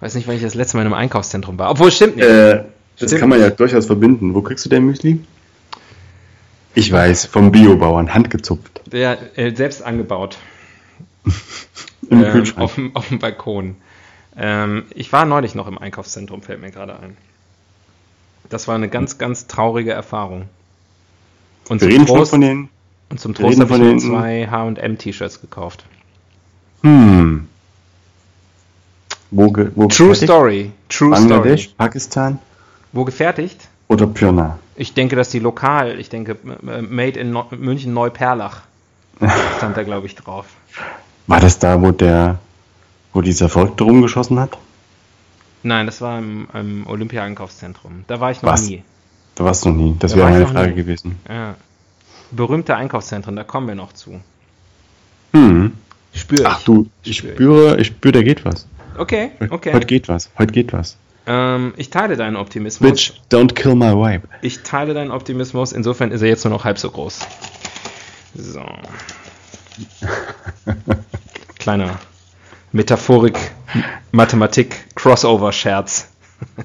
Weiß 0.02 0.16
nicht, 0.16 0.28
wann 0.28 0.36
ich 0.36 0.42
das 0.42 0.56
letzte 0.56 0.78
Mal 0.78 0.82
in 0.82 0.88
einem 0.88 0.94
Einkaufszentrum 0.96 1.58
war. 1.60 1.72
Obwohl, 1.72 1.92
stimmt 1.92 2.16
nicht. 2.18 2.26
Äh, 2.26 2.64
das 2.98 3.10
Stimmt. 3.10 3.20
kann 3.22 3.30
man 3.30 3.40
ja 3.40 3.50
durchaus 3.50 3.86
verbinden. 3.86 4.34
Wo 4.34 4.42
kriegst 4.42 4.66
du 4.66 4.70
dein 4.70 4.84
Müsli? 4.84 5.20
Ich 6.76 6.92
weiß, 6.92 7.26
vom 7.26 7.52
Biobauern, 7.52 8.14
handgezupft. 8.14 8.82
Der 8.92 9.38
äh, 9.38 9.54
selbst 9.56 9.82
angebaut. 9.84 10.38
Im 12.10 12.24
ähm, 12.24 12.32
Kühlschrank. 12.32 12.60
auf, 12.64 12.76
dem, 12.76 12.96
auf 12.96 13.08
dem 13.10 13.20
Balkon. 13.20 13.76
Ähm, 14.38 14.84
ich 14.94 15.12
war 15.12 15.26
neulich 15.26 15.54
noch 15.56 15.68
im 15.68 15.78
Einkaufszentrum, 15.78 16.42
fällt 16.42 16.62
mir 16.62 16.72
gerade 16.72 16.98
ein. 17.00 17.18
Das 18.50 18.68
war 18.68 18.76
eine 18.76 18.88
ganz, 18.90 19.18
ganz 19.18 19.48
traurige 19.48 19.92
Erfahrung. 19.92 20.46
Und 21.68 21.82
Wir 21.82 21.90
zum 21.96 22.06
Trost, 22.06 22.32
von 22.32 22.42
den. 22.42 22.70
und 23.10 23.20
zum 23.20 23.34
Trost 23.34 23.60
habe 23.60 23.74
ich 23.76 23.80
den- 23.80 24.00
zwei 24.00 24.48
H&M-T-Shirts 24.50 25.42
gekauft. 25.42 25.84
Hm. 26.84 27.49
Wo, 29.32 29.52
ge, 29.52 29.72
wo 29.76 29.88
True 29.88 30.10
gefertigt? 30.10 30.32
Story. 30.32 30.72
True 30.90 31.12
Bangladesch, 31.12 31.64
Story. 31.64 31.76
Pakistan 31.78 32.40
Wo 32.94 33.06
gefertigt? 33.06 33.68
oder 33.88 34.08
Pirna? 34.08 34.58
Ich 34.76 34.94
denke, 34.94 35.16
dass 35.16 35.30
die 35.30 35.40
lokal, 35.40 36.00
ich 36.00 36.10
denke, 36.10 36.38
made 36.62 37.20
in 37.20 37.32
Neu 37.32 37.44
München 37.58 37.94
Neuperlach. 37.94 38.62
Stand 39.58 39.76
da, 39.78 39.84
glaube 39.84 40.08
ich, 40.08 40.16
drauf. 40.16 40.46
War 41.28 41.40
das 41.40 41.60
da, 41.60 41.82
wo 41.82 41.92
der, 41.92 42.40
wo 43.14 43.22
dieser 43.22 43.50
Verrückte 43.50 43.84
rumgeschossen 43.84 44.40
hat? 44.40 44.58
Nein, 45.64 45.86
das 45.88 46.00
war 46.02 46.18
im, 46.20 46.48
im 46.54 46.88
Olympia-Einkaufszentrum. 46.88 48.06
Da 48.08 48.20
war 48.22 48.32
ich 48.32 48.42
noch 48.42 48.52
Was? 48.54 48.68
nie. 48.70 48.84
Da 49.36 49.44
warst 49.44 49.66
du 49.66 49.70
noch 49.70 49.76
nie. 49.76 49.96
Das 50.00 50.12
Da 50.12 50.18
wäre 50.18 50.30
meine 50.32 50.48
Frage 50.48 50.70
nie. 50.70 50.76
gewesen. 50.76 51.18
Ja. 51.28 51.56
Berühmte 52.32 52.76
Einkaufszentren, 52.78 53.36
da 53.36 53.44
kommen 53.44 53.68
wir 53.68 53.76
noch 53.76 53.92
zu. 53.94 54.22
Hm. 55.34 55.74
Spür 56.14 56.40
Ach 56.46 56.60
ich. 56.60 56.66
du, 56.66 56.88
ich 57.04 57.18
Spür 57.18 57.30
ich. 57.32 57.36
spüre, 57.36 57.80
ich 57.82 57.88
spüre, 57.88 58.12
da 58.14 58.22
geht 58.22 58.46
was. 58.46 58.66
Okay, 59.00 59.32
okay. 59.50 59.72
Heute 59.72 59.88
geht 59.88 60.10
was. 60.10 60.30
Heute 60.38 60.52
geht 60.52 60.74
was. 60.74 60.98
Ähm, 61.26 61.74
ich 61.78 61.90
teile 61.90 62.18
deinen 62.18 62.36
Optimismus. 62.36 62.92
Bitch, 62.92 63.14
don't 63.32 63.54
kill 63.54 63.74
my 63.74 63.94
vibe. 63.94 64.28
Ich 64.42 64.64
teile 64.64 64.94
deinen 64.94 65.12
Optimismus. 65.12 65.72
Insofern 65.72 66.12
ist 66.12 66.22
er 66.22 66.28
jetzt 66.28 66.44
nur 66.44 66.54
noch 66.54 66.66
halb 66.66 66.78
so 66.78 66.92
groß. 66.92 67.20
So. 68.36 68.66
Kleiner 71.60 71.98
Metaphorik, 72.74 73.40
Mathematik, 74.12 74.94
Crossover-Scherz. 74.96 76.10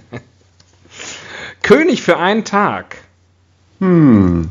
König 1.63 2.03
für 2.03 2.19
einen 2.19 2.45
Tag. 2.45 2.97
Hm. 3.79 4.51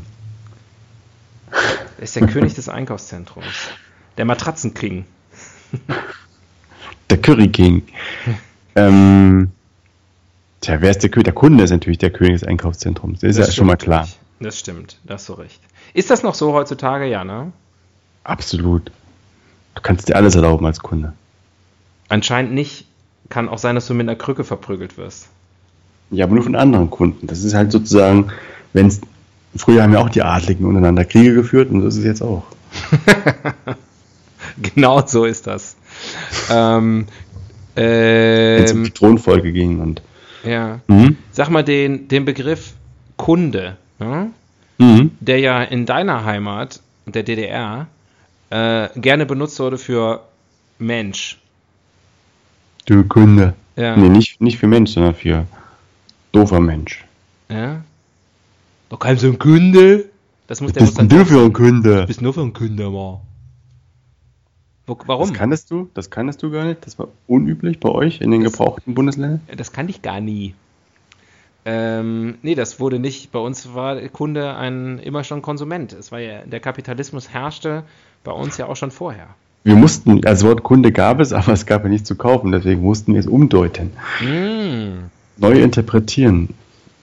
Er 1.50 2.02
ist 2.02 2.16
der 2.16 2.26
König 2.28 2.54
des 2.54 2.70
Einkaufszentrums. 2.70 3.68
Der 4.16 4.24
Matratzenking. 4.24 5.04
Der 7.10 7.18
Curry 7.20 7.48
King. 7.48 7.82
ähm, 8.76 9.50
tja, 10.60 10.80
wer 10.80 10.90
ist 10.90 11.02
der 11.02 11.10
König? 11.10 11.24
Der 11.24 11.34
Kunde 11.34 11.64
ist 11.64 11.70
natürlich 11.70 11.98
der 11.98 12.10
König 12.10 12.40
des 12.40 12.44
Einkaufszentrums. 12.48 13.20
Das 13.20 13.30
ist 13.30 13.38
ja 13.38 13.46
Das 13.46 13.54
schon 13.54 13.66
mal 13.66 13.76
klar. 13.76 14.08
Das 14.40 14.58
stimmt, 14.58 14.98
da 15.04 15.14
hast 15.14 15.28
du 15.28 15.34
recht. 15.34 15.60
Ist 15.92 16.10
das 16.10 16.22
noch 16.22 16.34
so 16.34 16.52
heutzutage? 16.52 17.06
Ja, 17.06 17.24
ne? 17.24 17.52
Absolut. 18.24 18.90
Du 19.74 19.82
kannst 19.82 20.08
dir 20.08 20.16
alles 20.16 20.34
erlauben 20.34 20.66
als 20.66 20.80
Kunde. 20.80 21.12
Anscheinend 22.08 22.52
nicht. 22.52 22.86
Kann 23.28 23.48
auch 23.48 23.58
sein, 23.58 23.74
dass 23.74 23.86
du 23.86 23.94
mit 23.94 24.06
einer 24.08 24.16
Krücke 24.16 24.44
verprügelt 24.44 24.98
wirst. 24.98 25.28
Ja, 26.10 26.26
aber 26.26 26.34
nur 26.34 26.44
von 26.44 26.54
anderen 26.56 26.90
Kunden. 26.90 27.26
Das 27.26 27.42
ist 27.42 27.54
halt 27.54 27.72
sozusagen, 27.72 28.30
wenn 28.72 28.86
es. 28.88 29.00
Früher 29.56 29.82
haben 29.82 29.92
ja 29.92 30.00
auch 30.00 30.10
die 30.10 30.22
Adligen 30.22 30.66
untereinander 30.66 31.04
Kriege 31.04 31.32
geführt 31.32 31.70
und 31.70 31.80
so 31.80 31.86
ist 31.86 31.96
es 31.96 32.04
jetzt 32.04 32.22
auch. 32.22 32.44
Genau 34.56 35.04
so 35.06 35.24
ist 35.24 35.46
das. 35.46 35.76
Ähm, 36.50 37.06
um 37.76 37.82
ähm, 37.82 38.84
die 38.84 38.90
Thronfolge 38.90 39.52
ging 39.52 39.80
und. 39.80 40.02
ja. 40.44 40.80
Mhm. 40.86 41.16
Sag 41.32 41.48
mal 41.50 41.64
den, 41.64 42.08
den 42.08 42.24
Begriff 42.24 42.74
Kunde, 43.16 43.76
ne? 43.98 44.30
Mhm. 44.78 45.12
der 45.20 45.38
ja 45.38 45.62
in 45.62 45.86
deiner 45.86 46.24
Heimat, 46.24 46.80
der 47.06 47.22
DDR, 47.22 47.86
äh, 48.50 48.88
gerne 48.96 49.26
benutzt 49.26 49.58
wurde 49.60 49.78
für 49.78 50.20
Mensch. 50.78 51.38
Du 52.86 53.04
Kunde. 53.04 53.54
Ja. 53.76 53.96
Nee, 53.96 54.08
nicht, 54.08 54.40
nicht 54.40 54.58
für 54.58 54.66
Mensch, 54.66 54.92
sondern 54.92 55.14
für 55.14 55.46
doofer 56.32 56.60
Mensch. 56.60 57.04
ja? 57.48 57.82
Doch 58.90 58.98
kein 58.98 59.16
so 59.16 59.28
ein 59.28 59.38
Kunde. 59.38 60.04
Das 60.46 60.60
muss 60.60 60.72
der 60.72 60.82
muss 60.82 60.94
denn 60.94 61.08
dann 61.08 61.18
du 61.18 61.24
für 61.24 61.40
ein 61.40 61.52
Kunde? 61.52 62.04
bist 62.06 62.20
nur 62.20 62.34
für 62.34 62.42
ein 62.42 62.52
Kunde, 62.52 62.90
mal. 62.90 63.20
Wo, 64.86 64.94
Das 64.94 65.08
warum? 65.08 65.32
kanntest 65.32 65.70
du? 65.70 65.88
Das 65.94 66.10
kanntest 66.10 66.42
du 66.42 66.50
gar 66.50 66.64
nicht? 66.64 66.86
Das 66.86 66.98
war 66.98 67.08
unüblich 67.26 67.80
bei 67.80 67.88
euch 67.88 68.20
in 68.20 68.30
den 68.30 68.42
Das- 68.44 68.52
gebrauchten 68.52 68.94
Bundesländern? 68.94 69.40
Das 69.56 69.72
kann 69.72 69.88
ich 69.88 70.02
gar 70.02 70.20
nie. 70.20 70.54
Ähm, 71.66 72.34
nee, 72.42 72.54
das 72.54 72.78
wurde 72.78 72.98
nicht. 72.98 73.32
Bei 73.32 73.38
uns 73.38 73.74
war 73.74 73.94
der 73.94 74.08
Kunde 74.10 74.54
ein 74.56 74.98
immer 74.98 75.24
schon 75.24 75.40
Konsument. 75.40 75.92
Es 75.94 76.12
war 76.12 76.20
ja, 76.20 76.40
der 76.44 76.60
Kapitalismus 76.60 77.30
herrschte 77.30 77.84
bei 78.22 78.32
uns 78.32 78.58
ja 78.58 78.66
auch 78.66 78.76
schon 78.76 78.90
vorher. 78.90 79.28
Wir 79.64 79.76
mussten, 79.76 80.26
als 80.26 80.44
Wort 80.44 80.62
Kunde 80.62 80.92
gab 80.92 81.20
es, 81.20 81.32
aber 81.32 81.52
es 81.54 81.64
gab 81.64 81.84
ja 81.84 81.88
nichts 81.88 82.06
zu 82.06 82.16
kaufen, 82.16 82.52
deswegen 82.52 82.82
mussten 82.82 83.14
wir 83.14 83.20
es 83.20 83.26
umdeuten. 83.26 83.92
Mm, 84.20 85.06
Neu 85.38 85.52
interpretieren, 85.62 86.50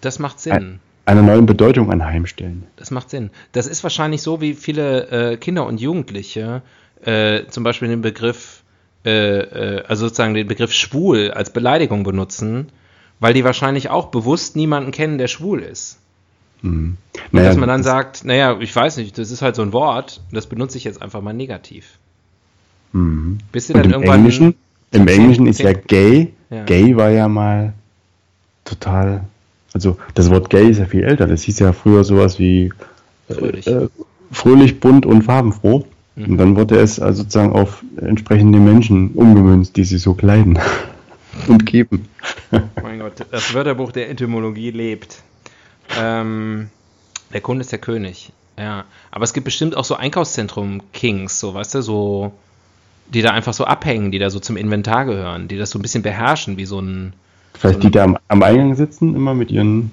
das 0.02 0.20
macht 0.20 0.40
Sinn. 0.40 0.80
einer 1.06 1.24
neuen 1.24 1.48
Bedeutung 1.48 1.92
anheimstellen. 1.92 2.64
Das 2.76 2.92
macht 2.92 3.10
Sinn. 3.10 3.32
Das 3.54 3.66
ist 3.66 3.82
wahrscheinlich 3.82 4.22
so, 4.22 4.42
wie 4.42 4.54
viele 4.54 5.08
äh, 5.32 5.38
Kinder 5.38 5.66
und 5.66 5.82
Jugendliche 5.82 6.62
äh, 7.06 7.48
zum 7.50 7.64
Beispiel 7.64 7.88
den 7.88 8.02
Begriff, 8.02 8.62
äh, 9.06 9.10
äh, 9.40 9.84
also 9.88 10.06
sozusagen 10.06 10.34
den 10.34 10.48
Begriff 10.48 10.72
schwul 10.74 11.32
als 11.32 11.52
Beleidigung 11.52 12.04
benutzen, 12.04 12.70
weil 13.20 13.34
die 13.34 13.44
wahrscheinlich 13.44 13.90
auch 13.90 14.08
bewusst 14.08 14.56
niemanden 14.56 14.92
kennen, 14.92 15.18
der 15.18 15.28
schwul 15.28 15.62
ist. 15.62 15.98
Mhm. 16.62 16.98
Und 17.16 17.34
Naja, 17.34 17.48
dass 17.50 17.58
man 17.58 17.70
dann 17.70 17.82
das- 17.82 17.86
sagt, 17.92 18.26
naja, 18.26 18.58
ich 18.60 18.76
weiß 18.76 18.98
nicht, 18.98 19.18
das 19.18 19.32
ist 19.32 19.42
halt 19.42 19.56
so 19.56 19.62
ein 19.64 19.74
Wort, 19.74 20.22
das 20.32 20.48
benutze 20.48 20.78
ich 20.78 20.84
jetzt 20.84 21.02
einfach 21.02 21.22
mal 21.22 21.34
negativ. 21.34 21.98
Mhm. 22.94 23.40
Bis 23.52 23.68
sie 23.68 23.74
Und 23.74 23.80
dann 23.80 23.86
im 23.88 23.94
irgendwann. 23.94 24.18
Englischen, 24.20 24.56
im 24.92 25.08
Englischen 25.08 25.48
ist 25.48 25.60
ja 25.62 25.74
gay. 25.74 26.34
Ja. 26.50 26.64
Gay 26.66 26.96
war 26.98 27.10
ja 27.10 27.28
mal 27.28 27.74
total, 28.66 29.24
also 29.74 29.98
das 30.14 30.30
Wort 30.30 30.50
gay 30.50 30.70
ist 30.70 30.80
ja 30.80 30.86
viel 30.86 31.04
älter. 31.04 31.26
Das 31.28 31.44
hieß 31.44 31.60
ja 31.60 31.74
früher 31.74 32.04
sowas 32.04 32.38
wie 32.40 32.72
Fröhlich. 33.30 33.66
äh, 33.68 33.88
fröhlich, 34.32 34.80
bunt 34.80 35.06
und 35.06 35.24
farbenfroh. 35.24 35.86
Und 36.26 36.38
dann 36.38 36.56
wurde 36.56 36.80
es 36.80 37.00
also 37.00 37.24
sozusagen 37.24 37.54
auf 37.54 37.84
entsprechende 37.98 38.60
Menschen 38.60 39.12
umgemünzt, 39.12 39.76
die 39.78 39.84
sich 39.84 40.02
so 40.02 40.14
kleiden 40.14 40.60
und 41.48 41.66
geben. 41.66 42.08
Mein 42.82 43.00
Gott, 43.00 43.26
das 43.32 43.54
Wörterbuch 43.54 43.92
der 43.92 44.10
Etymologie 44.10 44.72
lebt. 44.72 45.22
Ähm, 46.00 46.70
der 47.34 47.42
Kunde 47.42 47.62
ist 47.62 47.72
der 47.72 47.80
König. 47.80 48.32
Ja. 48.58 48.86
Aber 49.10 49.24
es 49.24 49.34
gibt 49.34 49.46
bestimmt 49.46 49.76
auch 49.76 49.86
so 49.86 49.96
Einkaufszentrum-Kings, 49.96 51.40
so, 51.40 51.54
weißt 51.54 51.76
du, 51.76 51.82
so, 51.82 52.34
die 53.08 53.22
da 53.22 53.32
einfach 53.32 53.54
so 53.54 53.66
abhängen, 53.66 54.12
die 54.12 54.20
da 54.20 54.30
so 54.30 54.40
zum 54.40 54.58
Inventar 54.58 55.06
gehören, 55.06 55.48
die 55.48 55.58
das 55.58 55.72
so 55.72 55.80
ein 55.80 55.82
bisschen 55.82 56.04
beherrschen, 56.04 56.58
wie 56.58 56.66
so 56.66 56.80
ein. 56.80 57.14
Vielleicht 57.54 57.82
So 57.82 57.88
die 57.88 57.92
da 57.92 58.04
am, 58.04 58.18
am 58.28 58.44
Eingang 58.44 58.76
sitzen, 58.76 59.16
immer 59.16 59.34
mit 59.34 59.52
ihren 59.52 59.92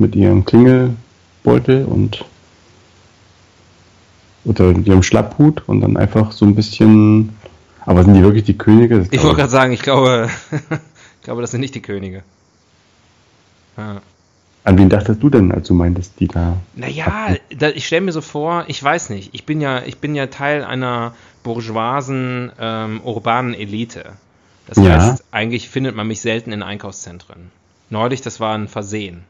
mit 0.00 0.16
ihrem 0.16 0.44
Klingelbeutel 0.44 1.84
und 1.84 2.24
oder 4.44 4.72
mit 4.72 4.86
ihrem 4.86 5.02
Schlapphut 5.02 5.62
und 5.68 5.80
dann 5.80 5.96
einfach 5.96 6.32
so 6.32 6.44
ein 6.46 6.54
bisschen. 6.54 7.36
Aber 7.86 8.04
sind 8.04 8.14
die 8.14 8.22
wirklich 8.22 8.44
die 8.44 8.56
Könige? 8.58 9.06
Ich 9.10 9.22
wollte 9.22 9.36
gerade 9.38 9.50
sagen, 9.50 9.72
ich 9.72 9.82
glaube, 9.82 10.28
ich 10.50 11.24
glaube, 11.24 11.40
das 11.40 11.50
sind 11.50 11.60
nicht 11.60 11.74
die 11.74 11.82
Könige. 11.82 12.22
Ja. 13.76 14.00
An 14.62 14.76
wen 14.78 14.90
dachtest 14.90 15.22
du 15.22 15.30
denn, 15.30 15.52
als 15.52 15.68
du 15.68 15.74
meintest, 15.74 16.20
die 16.20 16.28
da. 16.28 16.58
Naja, 16.74 17.34
da, 17.56 17.70
ich 17.70 17.86
stelle 17.86 18.02
mir 18.02 18.12
so 18.12 18.20
vor, 18.20 18.64
ich 18.68 18.82
weiß 18.82 19.08
nicht, 19.10 19.30
ich 19.32 19.46
bin 19.46 19.60
ja, 19.60 19.82
ich 19.82 19.98
bin 19.98 20.14
ja 20.14 20.26
Teil 20.26 20.64
einer 20.64 21.14
bourgeoisen 21.42 22.52
ähm, 22.60 23.00
urbanen 23.02 23.54
Elite. 23.54 24.12
Das 24.66 24.76
Ja. 24.76 25.00
heißt, 25.00 25.24
eigentlich 25.30 25.70
findet 25.70 25.96
man 25.96 26.06
mich 26.06 26.20
selten 26.20 26.52
in 26.52 26.62
Einkaufszentren. 26.62 27.50
Neulich, 27.88 28.20
das 28.20 28.38
war 28.38 28.54
ein 28.54 28.68
Versehen. 28.68 29.22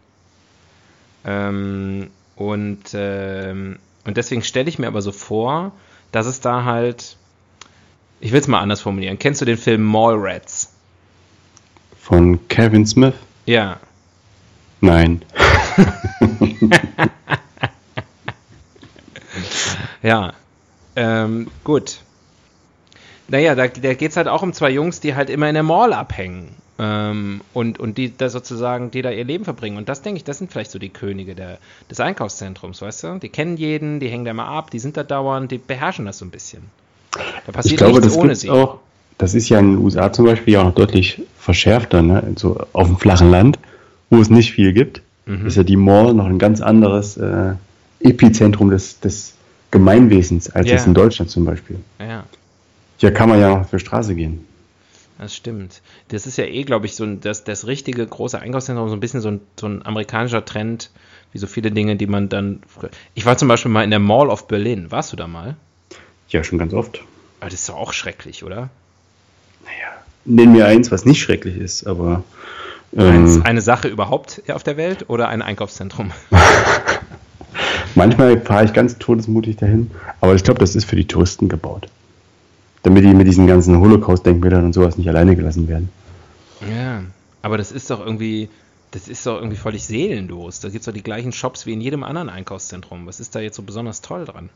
Ähm, 1.24 2.08
und, 2.36 2.80
ähm, 2.94 3.78
und 4.04 4.16
deswegen 4.16 4.42
stelle 4.42 4.68
ich 4.68 4.78
mir 4.78 4.86
aber 4.86 5.02
so 5.02 5.12
vor, 5.12 5.72
dass 6.12 6.26
es 6.26 6.40
da 6.40 6.64
halt, 6.64 7.16
ich 8.20 8.32
will 8.32 8.40
es 8.40 8.48
mal 8.48 8.60
anders 8.60 8.80
formulieren. 8.80 9.18
Kennst 9.18 9.40
du 9.40 9.44
den 9.44 9.58
Film 9.58 9.82
Mallrats? 9.82 10.72
Von 11.98 12.48
Kevin 12.48 12.86
Smith? 12.86 13.14
Ja. 13.46 13.78
Nein. 14.80 15.24
Ja, 20.02 20.32
ähm, 20.96 21.50
gut. 21.62 22.00
Naja, 23.30 23.54
da, 23.54 23.68
da 23.68 23.94
geht 23.94 24.10
es 24.10 24.16
halt 24.16 24.28
auch 24.28 24.42
um 24.42 24.52
zwei 24.52 24.70
Jungs, 24.70 25.00
die 25.00 25.14
halt 25.14 25.30
immer 25.30 25.48
in 25.48 25.54
der 25.54 25.62
Mall 25.62 25.92
abhängen. 25.92 26.48
Ähm, 26.78 27.42
und, 27.52 27.78
und 27.78 27.98
die 27.98 28.16
da 28.16 28.28
sozusagen, 28.30 28.90
die 28.90 29.02
da 29.02 29.10
ihr 29.10 29.24
Leben 29.24 29.44
verbringen. 29.44 29.76
Und 29.76 29.88
das 29.88 30.00
denke 30.02 30.16
ich, 30.16 30.24
das 30.24 30.38
sind 30.38 30.50
vielleicht 30.50 30.70
so 30.70 30.78
die 30.78 30.88
Könige 30.88 31.34
der, 31.34 31.58
des 31.90 32.00
Einkaufszentrums, 32.00 32.80
weißt 32.80 33.04
du? 33.04 33.18
Die 33.18 33.28
kennen 33.28 33.56
jeden, 33.58 34.00
die 34.00 34.08
hängen 34.08 34.24
da 34.24 34.32
mal 34.32 34.46
ab, 34.46 34.70
die 34.70 34.78
sind 34.78 34.96
da 34.96 35.02
dauernd, 35.02 35.50
die 35.50 35.58
beherrschen 35.58 36.06
das 36.06 36.18
so 36.18 36.24
ein 36.24 36.30
bisschen. 36.30 36.62
Da 37.12 37.20
Ich 37.48 37.52
passiert 37.52 37.76
glaube, 37.78 38.00
nichts 38.00 38.06
das 38.14 38.16
ohne 38.16 38.34
sie. 38.34 38.50
auch. 38.50 38.78
Das 39.18 39.34
ist 39.34 39.50
ja 39.50 39.58
in 39.58 39.74
den 39.74 39.84
USA 39.84 40.10
zum 40.10 40.24
Beispiel 40.24 40.54
ja 40.54 40.60
auch 40.60 40.64
noch 40.64 40.74
deutlich 40.74 41.20
verschärfter, 41.38 42.00
ne? 42.00 42.22
So 42.36 42.58
auf 42.72 42.86
dem 42.86 42.96
flachen 42.96 43.30
Land, 43.30 43.58
wo 44.08 44.18
es 44.20 44.30
nicht 44.30 44.52
viel 44.52 44.72
gibt, 44.72 45.02
Mhm. 45.26 45.46
ist 45.46 45.56
ja 45.58 45.62
die 45.62 45.76
Mall 45.76 46.14
noch 46.14 46.24
ein 46.24 46.38
ganz 46.38 46.62
anderes 46.62 47.18
äh, 47.18 47.52
Epizentrum 48.00 48.70
des, 48.70 48.98
des 49.00 49.34
Gemeinwesens 49.70 50.48
als 50.50 50.68
Ja. 50.70 50.76
es 50.76 50.86
in 50.86 50.94
Deutschland 50.94 51.30
zum 51.30 51.44
Beispiel. 51.44 51.76
Ja. 52.00 52.24
Hier 53.00 53.12
kann 53.12 53.28
man 53.28 53.40
ja 53.40 53.48
noch 53.48 53.60
auf 53.62 53.70
die 53.70 53.78
Straße 53.78 54.14
gehen. 54.14 54.46
Das 55.18 55.34
stimmt. 55.34 55.82
Das 56.08 56.26
ist 56.26 56.38
ja 56.38 56.44
eh, 56.44 56.64
glaube 56.64 56.86
ich, 56.86 56.96
so 56.96 57.04
ein, 57.04 57.20
das, 57.20 57.44
das 57.44 57.66
richtige 57.66 58.06
große 58.06 58.38
Einkaufszentrum, 58.38 58.88
so 58.88 58.94
ein 58.94 59.00
bisschen 59.00 59.20
so 59.20 59.30
ein, 59.30 59.40
so 59.58 59.66
ein 59.66 59.84
amerikanischer 59.84 60.44
Trend, 60.44 60.90
wie 61.32 61.38
so 61.38 61.46
viele 61.46 61.70
Dinge, 61.70 61.96
die 61.96 62.06
man 62.06 62.28
dann. 62.28 62.62
Ich 63.14 63.26
war 63.26 63.36
zum 63.36 63.48
Beispiel 63.48 63.70
mal 63.70 63.84
in 63.84 63.90
der 63.90 63.98
Mall 63.98 64.28
of 64.28 64.48
Berlin. 64.48 64.90
Warst 64.90 65.12
du 65.12 65.16
da 65.16 65.26
mal? 65.26 65.56
Ja, 66.28 66.44
schon 66.44 66.58
ganz 66.58 66.72
oft. 66.72 67.02
Aber 67.40 67.50
das 67.50 67.60
ist 67.60 67.68
doch 67.68 67.76
auch 67.76 67.92
schrecklich, 67.92 68.44
oder? 68.44 68.70
Nenn 70.24 70.52
mir 70.52 70.66
eins, 70.66 70.90
was 70.92 71.04
nicht 71.04 71.20
schrecklich 71.20 71.56
ist, 71.56 71.86
aber 71.86 72.22
Eins, 72.96 73.36
ähm, 73.36 73.42
eine 73.44 73.60
Sache 73.60 73.88
überhaupt 73.88 74.42
auf 74.48 74.62
der 74.62 74.76
Welt 74.76 75.06
oder 75.08 75.28
ein 75.28 75.42
Einkaufszentrum? 75.42 76.10
manchmal 77.94 78.40
fahre 78.40 78.64
ich 78.64 78.72
ganz 78.72 78.98
todesmutig 78.98 79.56
dahin, 79.56 79.90
aber 80.20 80.34
ich 80.34 80.44
glaube, 80.44 80.60
das 80.60 80.74
ist 80.74 80.84
für 80.84 80.96
die 80.96 81.06
Touristen 81.06 81.48
gebaut. 81.48 81.88
Damit 82.82 83.04
die 83.04 83.14
mit 83.14 83.26
diesen 83.26 83.46
ganzen 83.46 83.78
Holocaust-Denkmälern 83.78 84.64
und 84.64 84.72
sowas 84.72 84.96
nicht 84.96 85.08
alleine 85.08 85.36
gelassen 85.36 85.68
werden. 85.68 85.90
Ja, 86.60 87.02
aber 87.42 87.58
das 87.58 87.72
ist 87.72 87.90
doch 87.90 88.00
irgendwie, 88.00 88.48
das 88.90 89.08
ist 89.08 89.26
doch 89.26 89.36
irgendwie 89.36 89.56
völlig 89.56 89.84
seelenlos. 89.84 90.60
Da 90.60 90.68
gibt 90.68 90.80
es 90.80 90.86
doch 90.86 90.92
die 90.92 91.02
gleichen 91.02 91.32
Shops 91.32 91.66
wie 91.66 91.72
in 91.72 91.80
jedem 91.80 92.02
anderen 92.02 92.28
Einkaufszentrum. 92.28 93.06
Was 93.06 93.20
ist 93.20 93.34
da 93.34 93.40
jetzt 93.40 93.56
so 93.56 93.62
besonders 93.62 94.00
toll 94.00 94.24
dran? 94.24 94.48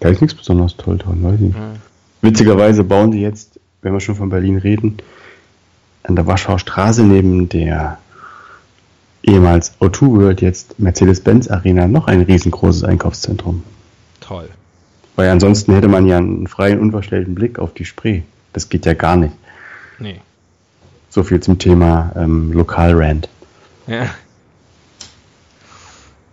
Da 0.00 0.08
ist 0.08 0.20
nichts 0.20 0.36
besonders 0.36 0.76
toll 0.76 0.98
dran, 0.98 1.22
weiß 1.22 1.34
ich 1.34 1.40
nicht. 1.40 1.56
Ja. 1.56 1.74
Witzigerweise 2.22 2.84
bauen 2.84 3.10
die 3.10 3.20
jetzt, 3.20 3.60
wenn 3.82 3.92
wir 3.92 4.00
schon 4.00 4.16
von 4.16 4.30
Berlin 4.30 4.58
reden, 4.58 4.98
an 6.02 6.16
der 6.16 6.26
Warschauer 6.26 6.58
Straße 6.58 7.04
neben 7.04 7.48
der 7.48 7.98
ehemals 9.22 9.78
O2 9.80 10.16
World 10.16 10.40
jetzt 10.40 10.78
Mercedes-Benz 10.78 11.48
Arena 11.48 11.86
noch 11.86 12.06
ein 12.06 12.22
riesengroßes 12.22 12.84
Einkaufszentrum. 12.84 13.62
Toll. 14.20 14.48
Weil 15.16 15.28
ansonsten 15.28 15.74
hätte 15.74 15.88
man 15.88 16.06
ja 16.06 16.16
einen 16.18 16.46
freien, 16.46 16.80
unverstellten 16.80 17.34
Blick 17.34 17.58
auf 17.58 17.74
die 17.74 17.84
Spree. 17.84 18.22
Das 18.52 18.68
geht 18.68 18.86
ja 18.86 18.94
gar 18.94 19.16
nicht. 19.16 19.34
Nee. 19.98 20.20
So 21.10 21.22
viel 21.22 21.40
zum 21.40 21.58
Thema 21.58 22.12
ähm, 22.16 22.52
Lokalrand. 22.52 23.28
Ja. 23.86 24.06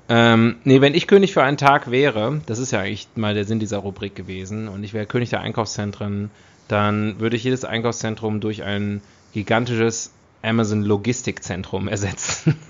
Ähm, 0.07 0.55
nee, 0.63 0.81
wenn 0.81 0.95
ich 0.95 1.07
König 1.07 1.33
für 1.33 1.43
einen 1.43 1.57
Tag 1.57 1.91
wäre, 1.91 2.41
das 2.47 2.57
ist 2.57 2.71
ja 2.71 2.79
eigentlich 2.79 3.07
mal 3.15 3.33
der 3.35 3.45
Sinn 3.45 3.59
dieser 3.59 3.77
Rubrik 3.77 4.15
gewesen, 4.15 4.67
und 4.67 4.83
ich 4.83 4.93
wäre 4.93 5.05
König 5.05 5.29
der 5.29 5.41
Einkaufszentren, 5.41 6.31
dann 6.67 7.19
würde 7.19 7.35
ich 7.35 7.43
jedes 7.43 7.63
Einkaufszentrum 7.63 8.39
durch 8.39 8.63
ein 8.63 9.01
gigantisches 9.33 10.11
Amazon 10.41 10.83
Logistikzentrum 10.83 11.87
ersetzen. 11.87 12.55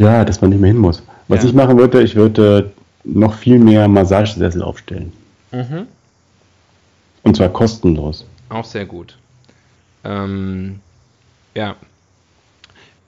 Ja, 0.00 0.24
dass 0.24 0.40
man 0.40 0.50
nicht 0.50 0.60
mehr 0.60 0.68
hin 0.70 0.78
muss. 0.78 1.02
Was 1.26 1.42
Ja. 1.42 1.48
ich 1.48 1.54
machen 1.56 1.76
würde, 1.76 2.00
ich 2.02 2.14
würde 2.14 2.70
noch 3.04 3.34
viel 3.34 3.58
mehr 3.58 3.88
Massagesessel 3.88 4.62
aufstellen. 4.62 5.12
mhm. 5.52 5.86
Und 7.22 7.36
zwar 7.36 7.48
kostenlos. 7.48 8.24
Auch 8.48 8.64
sehr 8.64 8.86
gut. 8.86 9.18
Ähm, 10.04 10.80
ja. 11.54 11.76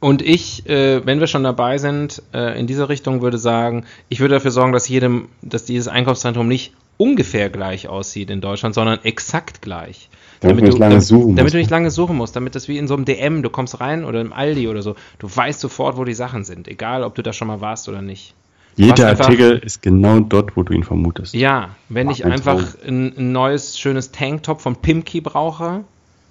Und 0.01 0.23
ich, 0.23 0.69
äh, 0.69 1.05
wenn 1.05 1.21
wir 1.21 1.27
schon 1.27 1.45
dabei 1.45 1.79
sind, 1.79 2.23
äh, 2.33 2.59
in 2.59 2.67
dieser 2.67 2.89
Richtung 2.89 3.23
würde 3.23 3.39
sagen, 3.39 3.85
ich 4.09 4.21
würde 4.21 4.35
dafür 4.35 4.51
sorgen, 4.51 4.73
dass 4.73 4.89
jedem, 4.89 5.29
dass 5.43 5.65
dieses 5.65 5.89
Einkaufszentrum 5.89 6.49
nicht 6.49 6.73
ungefähr 6.97 7.49
gleich 7.51 7.89
aussieht 7.89 8.31
in 8.31 8.41
Deutschland, 8.41 8.75
sondern 8.75 8.99
exakt 9.05 9.63
gleich. 9.63 10.09
Damit 10.41 10.63
du 10.63 10.67
nicht 10.67 10.79
lange 10.79 10.95
damit, 10.95 11.07
suchen 11.07 11.37
damit 11.37 11.53
du 11.53 11.59
nicht 11.59 11.71
lange 11.71 11.91
suchen 11.91 12.17
musst, 12.17 12.35
damit 12.35 12.55
das 12.55 12.67
wie 12.67 12.79
in 12.79 12.89
so 12.89 12.95
einem 12.95 13.05
DM, 13.05 13.43
du 13.43 13.51
kommst 13.51 13.81
rein 13.81 14.05
oder 14.05 14.23
im 14.23 14.33
Aldi 14.33 14.69
oder 14.69 14.81
so, 14.83 14.97
du 15.19 15.29
weißt 15.35 15.61
sofort, 15.61 15.99
wo 15.99 16.05
die 16.05 16.15
Sachen 16.15 16.45
sind, 16.45 16.67
egal 16.67 17.05
ob 17.05 17.15
du 17.15 17.23
da 17.23 17.35
schon 17.35 17.49
mal 17.49 17.61
warst 17.61 17.89
oder 17.89 18.01
nicht. 18.01 18.35
Jeder 18.77 19.09
einfach- 19.09 19.27
Artikel 19.27 19.59
ist 19.59 19.83
genau 19.83 20.21
dort, 20.21 20.57
wo 20.57 20.63
du 20.63 20.73
ihn 20.73 20.85
vermutest. 20.85 21.35
Ja, 21.35 21.77
wenn 21.89 22.09
Ach, 22.09 22.13
ich 22.13 22.25
ein 22.25 22.33
einfach 22.33 22.77
ein, 22.87 23.15
ein 23.19 23.33
neues, 23.33 23.79
schönes 23.79 24.13
Tanktop 24.13 24.61
von 24.61 24.77
Pimki 24.77 25.21
brauche, 25.21 25.85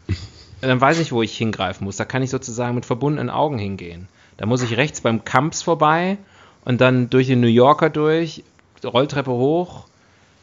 dann 0.61 0.81
weiß 0.81 0.99
ich, 0.99 1.11
wo 1.11 1.21
ich 1.21 1.37
hingreifen 1.37 1.85
muss. 1.85 1.97
Da 1.97 2.05
kann 2.05 2.23
ich 2.23 2.29
sozusagen 2.29 2.75
mit 2.75 2.85
verbundenen 2.85 3.29
Augen 3.29 3.57
hingehen. 3.57 4.07
Da 4.37 4.45
muss 4.45 4.61
ich 4.61 4.77
rechts 4.77 5.01
beim 5.01 5.25
Kamps 5.25 5.61
vorbei 5.61 6.17
und 6.65 6.81
dann 6.81 7.09
durch 7.09 7.27
den 7.27 7.41
New 7.41 7.47
Yorker 7.47 7.89
durch, 7.89 8.43
Rolltreppe 8.83 9.31
hoch, 9.31 9.85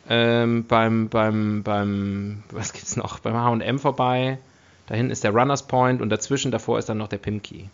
ähm, 0.08 0.66
beim, 0.68 1.08
beim, 1.08 1.62
beim, 1.62 2.42
was 2.50 2.72
gibt's 2.72 2.96
noch, 2.96 3.18
beim 3.20 3.34
H&M 3.34 3.78
vorbei. 3.78 4.38
Da 4.86 4.94
hinten 4.94 5.10
ist 5.10 5.24
der 5.24 5.32
Runners 5.32 5.66
Point 5.66 6.00
und 6.00 6.10
dazwischen, 6.10 6.52
davor 6.52 6.78
ist 6.78 6.88
dann 6.88 6.98
noch 6.98 7.08
der 7.08 7.18
Pimki. 7.18 7.68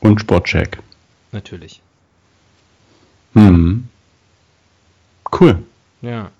Und 0.00 0.20
Sportcheck. 0.20 0.78
Natürlich. 1.32 1.80
Hm. 3.36 3.86
Cool. 5.38 5.62
Ja. 6.00 6.30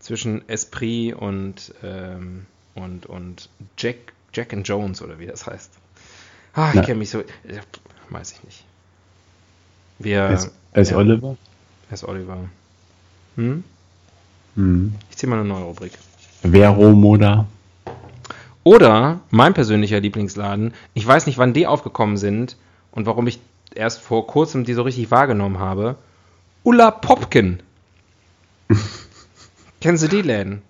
Zwischen 0.00 0.48
Esprit 0.48 1.14
und, 1.14 1.74
ähm, 1.82 2.46
und, 2.74 3.06
und 3.06 3.50
Jack, 3.76 3.96
Jack 4.32 4.54
and 4.54 4.66
Jones 4.66 5.02
oder 5.02 5.18
wie 5.18 5.26
das 5.26 5.46
heißt. 5.46 5.70
Ah, 6.54 6.72
ich 6.74 6.82
kenne 6.82 7.00
mich 7.00 7.10
so. 7.10 7.18
Ja, 7.20 7.60
weiß 8.08 8.32
ich 8.32 8.44
nicht. 8.44 8.64
Wir. 9.98 10.22
Als, 10.22 10.50
als 10.72 10.90
ja, 10.90 10.96
Oliver. 10.96 11.36
als 11.90 12.08
Oliver. 12.08 12.38
Hm? 13.36 13.62
Hm. 14.54 14.94
Ich 15.10 15.18
ziehe 15.18 15.28
mal 15.28 15.38
eine 15.38 15.48
neue 15.48 15.64
Rubrik. 15.64 15.92
Veromoda. 16.42 17.46
Oder 18.64 19.20
mein 19.30 19.52
persönlicher 19.52 20.00
Lieblingsladen. 20.00 20.72
Ich 20.94 21.06
weiß 21.06 21.26
nicht, 21.26 21.36
wann 21.36 21.52
die 21.52 21.66
aufgekommen 21.66 22.16
sind 22.16 22.56
und 22.92 23.04
warum 23.04 23.26
ich 23.26 23.40
erst 23.74 24.00
vor 24.00 24.26
kurzem 24.26 24.64
die 24.64 24.74
so 24.74 24.82
richtig 24.82 25.10
wahrgenommen 25.10 25.58
habe. 25.58 25.96
Ulla 26.62 26.90
Popken. 26.90 27.60
Kennen 29.80 29.98
Sie 29.98 30.08
die 30.08 30.22
Läden? 30.22 30.62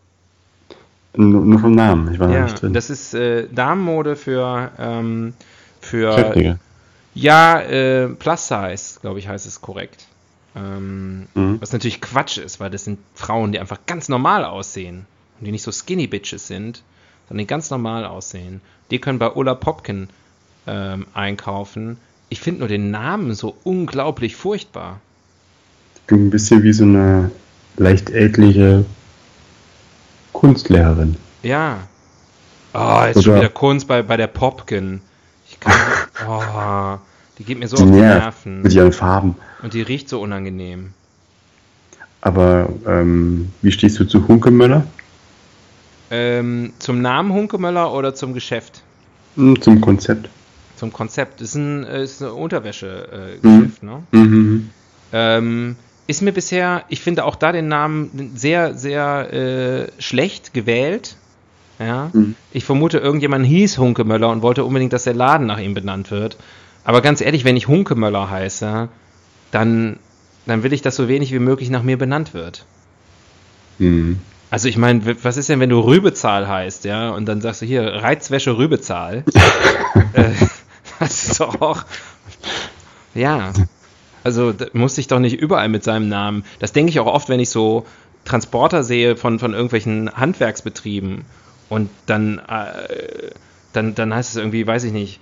Nur, 1.15 1.45
nur 1.45 1.59
vom 1.61 1.75
Namen. 1.75 2.13
Ich 2.13 2.19
war 2.19 2.31
Ja, 2.31 2.43
nicht 2.45 2.61
drin. 2.61 2.75
das 2.75 2.91
ist 2.91 3.15
äh, 3.15 3.49
Damenmode 3.51 4.17
für, 4.17 4.71
ähm, 4.79 5.33
für 5.81 6.13
Kräftige. 6.15 6.59
ja, 7.15 7.61
äh, 7.61 8.09
Plus 8.09 8.49
Size, 8.49 9.01
glaube 9.01 9.19
ich, 9.19 9.29
heißt 9.29 9.47
es 9.47 9.61
korrekt. 9.61 10.05
Ähm, 10.55 11.27
Mhm. 11.35 11.61
Was 11.61 11.73
natürlich 11.73 12.01
Quatsch 12.01 12.39
ist, 12.39 12.61
weil 12.61 12.71
das 12.71 12.85
sind 12.85 12.99
Frauen, 13.15 13.53
die 13.53 13.61
einfach 13.61 13.79
ganz 13.87 14.09
normal 14.09 14.45
aussehen. 14.45 15.07
Und 15.39 15.47
die 15.47 15.53
nicht 15.53 15.63
so 15.63 15.73
Skinny 15.73 16.07
Bitches 16.07 16.47
sind, 16.47 16.83
sondern 17.29 17.43
die 17.45 17.47
ganz 17.47 17.71
normal 17.71 18.05
aussehen. 18.05 18.61
Die 18.91 18.99
können 18.99 19.19
bei 19.19 19.31
Ulla 19.31 19.55
Popken 19.55 20.09
ähm, 20.67 21.07
einkaufen. 21.15 21.99
Ich 22.29 22.41
finde 22.41 22.61
nur 22.61 22.69
den 22.69 22.91
Namen 22.91 23.35
so 23.35 23.57
unglaublich 23.65 24.37
furchtbar. 24.37 25.01
Klingt 26.07 26.25
ein 26.27 26.31
bisschen 26.31 26.63
wie 26.63 26.73
so 26.73 26.85
eine 26.85 27.31
leicht 27.77 28.11
ältliche 28.11 28.85
Kunstlehrerin. 30.33 31.17
Ja. 31.43 31.79
Oh, 32.75 33.03
jetzt 33.07 33.23
schon 33.23 33.33
Oder- 33.33 33.43
wieder 33.43 33.49
Kunst 33.53 33.89
bei, 33.89 34.03
bei 34.03 34.17
der 34.17 34.27
Popken. 34.27 35.01
Ich 35.49 35.59
kann. 35.61 35.73
oh, 36.29 36.99
die 37.39 37.45
geht 37.45 37.59
mir 37.59 37.69
so 37.69 37.77
auf 37.77 37.83
die 37.91 37.99
Ja, 37.99 38.19
Nerven. 38.19 38.63
mit 38.63 38.73
ihren 38.73 38.93
Farben. 38.93 39.37
Und 39.63 39.75
die 39.75 39.83
riecht 39.83 40.09
so 40.09 40.21
unangenehm. 40.21 40.93
Aber 42.21 42.69
ähm, 42.87 43.53
wie 43.63 43.71
stehst 43.73 43.99
du 44.01 44.05
zu 44.05 44.27
Hunkemöller? 44.27 44.85
Ähm, 46.11 46.73
zum 46.79 47.01
Namen 47.01 47.33
Hunkemöller 47.33 47.93
oder 47.93 48.15
zum 48.15 48.35
Geschäft? 48.35 48.83
Hm, 49.37 49.61
zum 49.61 49.81
Konzept. 49.81 50.29
Zum 50.77 50.93
Konzept. 50.93 51.41
Das 51.41 51.49
ist 51.51 51.55
ein, 51.57 51.85
äh, 51.85 52.03
ist 52.05 52.23
ein 52.23 52.31
Unterwäsche-Geschäft, 52.31 53.83
Mhm. 53.83 53.89
ne? 53.89 54.03
Mhm. 54.13 54.71
Ähm, 55.13 55.77
ist 56.07 56.23
mir 56.23 56.33
bisher, 56.33 56.85
ich 56.89 57.01
finde 57.01 57.25
auch 57.25 57.35
da 57.35 57.51
den 57.53 57.69
Namen 57.69 58.33
sehr, 58.37 58.75
sehr 58.75 59.33
äh, 59.33 60.03
schlecht 60.03 60.55
gewählt. 60.55 61.17
Ja. 61.79 62.11
Mhm. 62.13 62.35
Ich 62.53 62.65
vermute, 62.65 62.99
irgendjemand 62.99 63.47
hieß 63.47 63.79
Hunkemöller 63.79 64.29
und 64.31 64.43
wollte 64.43 64.65
unbedingt, 64.65 64.93
dass 64.93 65.05
der 65.05 65.15
Laden 65.15 65.47
nach 65.47 65.59
ihm 65.59 65.75
benannt 65.75 66.11
wird. 66.11 66.37
Aber 66.85 67.01
ganz 67.01 67.21
ehrlich, 67.21 67.45
wenn 67.45 67.57
ich 67.57 67.67
Hunkemöller 67.69 68.31
heiße, 68.31 68.89
dann, 69.51 69.99
dann 70.47 70.63
will 70.63 70.73
ich, 70.73 70.83
dass 70.83 70.97
so 70.97 71.09
wenig 71.09 71.33
wie 71.33 71.39
möglich 71.41 71.71
nach 71.71 71.83
mir 71.83 71.99
benannt 71.99 72.35
wird. 72.35 72.65
Mhm. 73.79 74.21
Also 74.49 74.69
ich 74.69 74.77
meine, 74.79 75.03
was 75.25 75.37
ist 75.37 75.49
denn, 75.49 75.59
wenn 75.59 75.71
du 75.71 75.81
Rübezahl 75.81 76.47
heißt, 76.47 76.85
ja, 76.85 77.11
und 77.11 77.27
dann 77.27 77.41
sagst 77.41 77.63
du 77.63 77.67
hier 77.67 77.83
Reizwäsche 77.83 78.57
Rübezahl? 78.57 79.25
äh, 80.13 80.31
das 81.01 81.29
ist 81.29 81.41
doch 81.41 81.61
auch, 81.61 81.85
ja, 83.15 83.53
also 84.25 84.53
muss 84.73 84.99
ich 84.99 85.07
doch 85.09 85.19
nicht 85.19 85.39
überall 85.39 85.69
mit 85.69 85.85
seinem 85.85 86.09
Namen. 86.09 86.45
Das 86.59 86.73
denke 86.73 86.91
ich 86.91 87.01
auch 87.01 87.07
oft, 87.07 87.29
wenn 87.29 87.41
ich 87.41 87.51
so 87.51 87.87
Transporter 88.25 88.83
sehe 88.83 89.17
von, 89.17 89.39
von 89.39 89.53
irgendwelchen 89.53 90.11
Handwerksbetrieben 90.15 91.25
und 91.69 91.91
dann, 92.07 92.39
äh, 92.41 93.31
dann, 93.73 93.95
dann 93.95 94.15
heißt 94.15 94.31
es 94.31 94.37
irgendwie, 94.37 94.67
weiß 94.67 94.85
ich 94.85 94.93
nicht, 94.93 95.21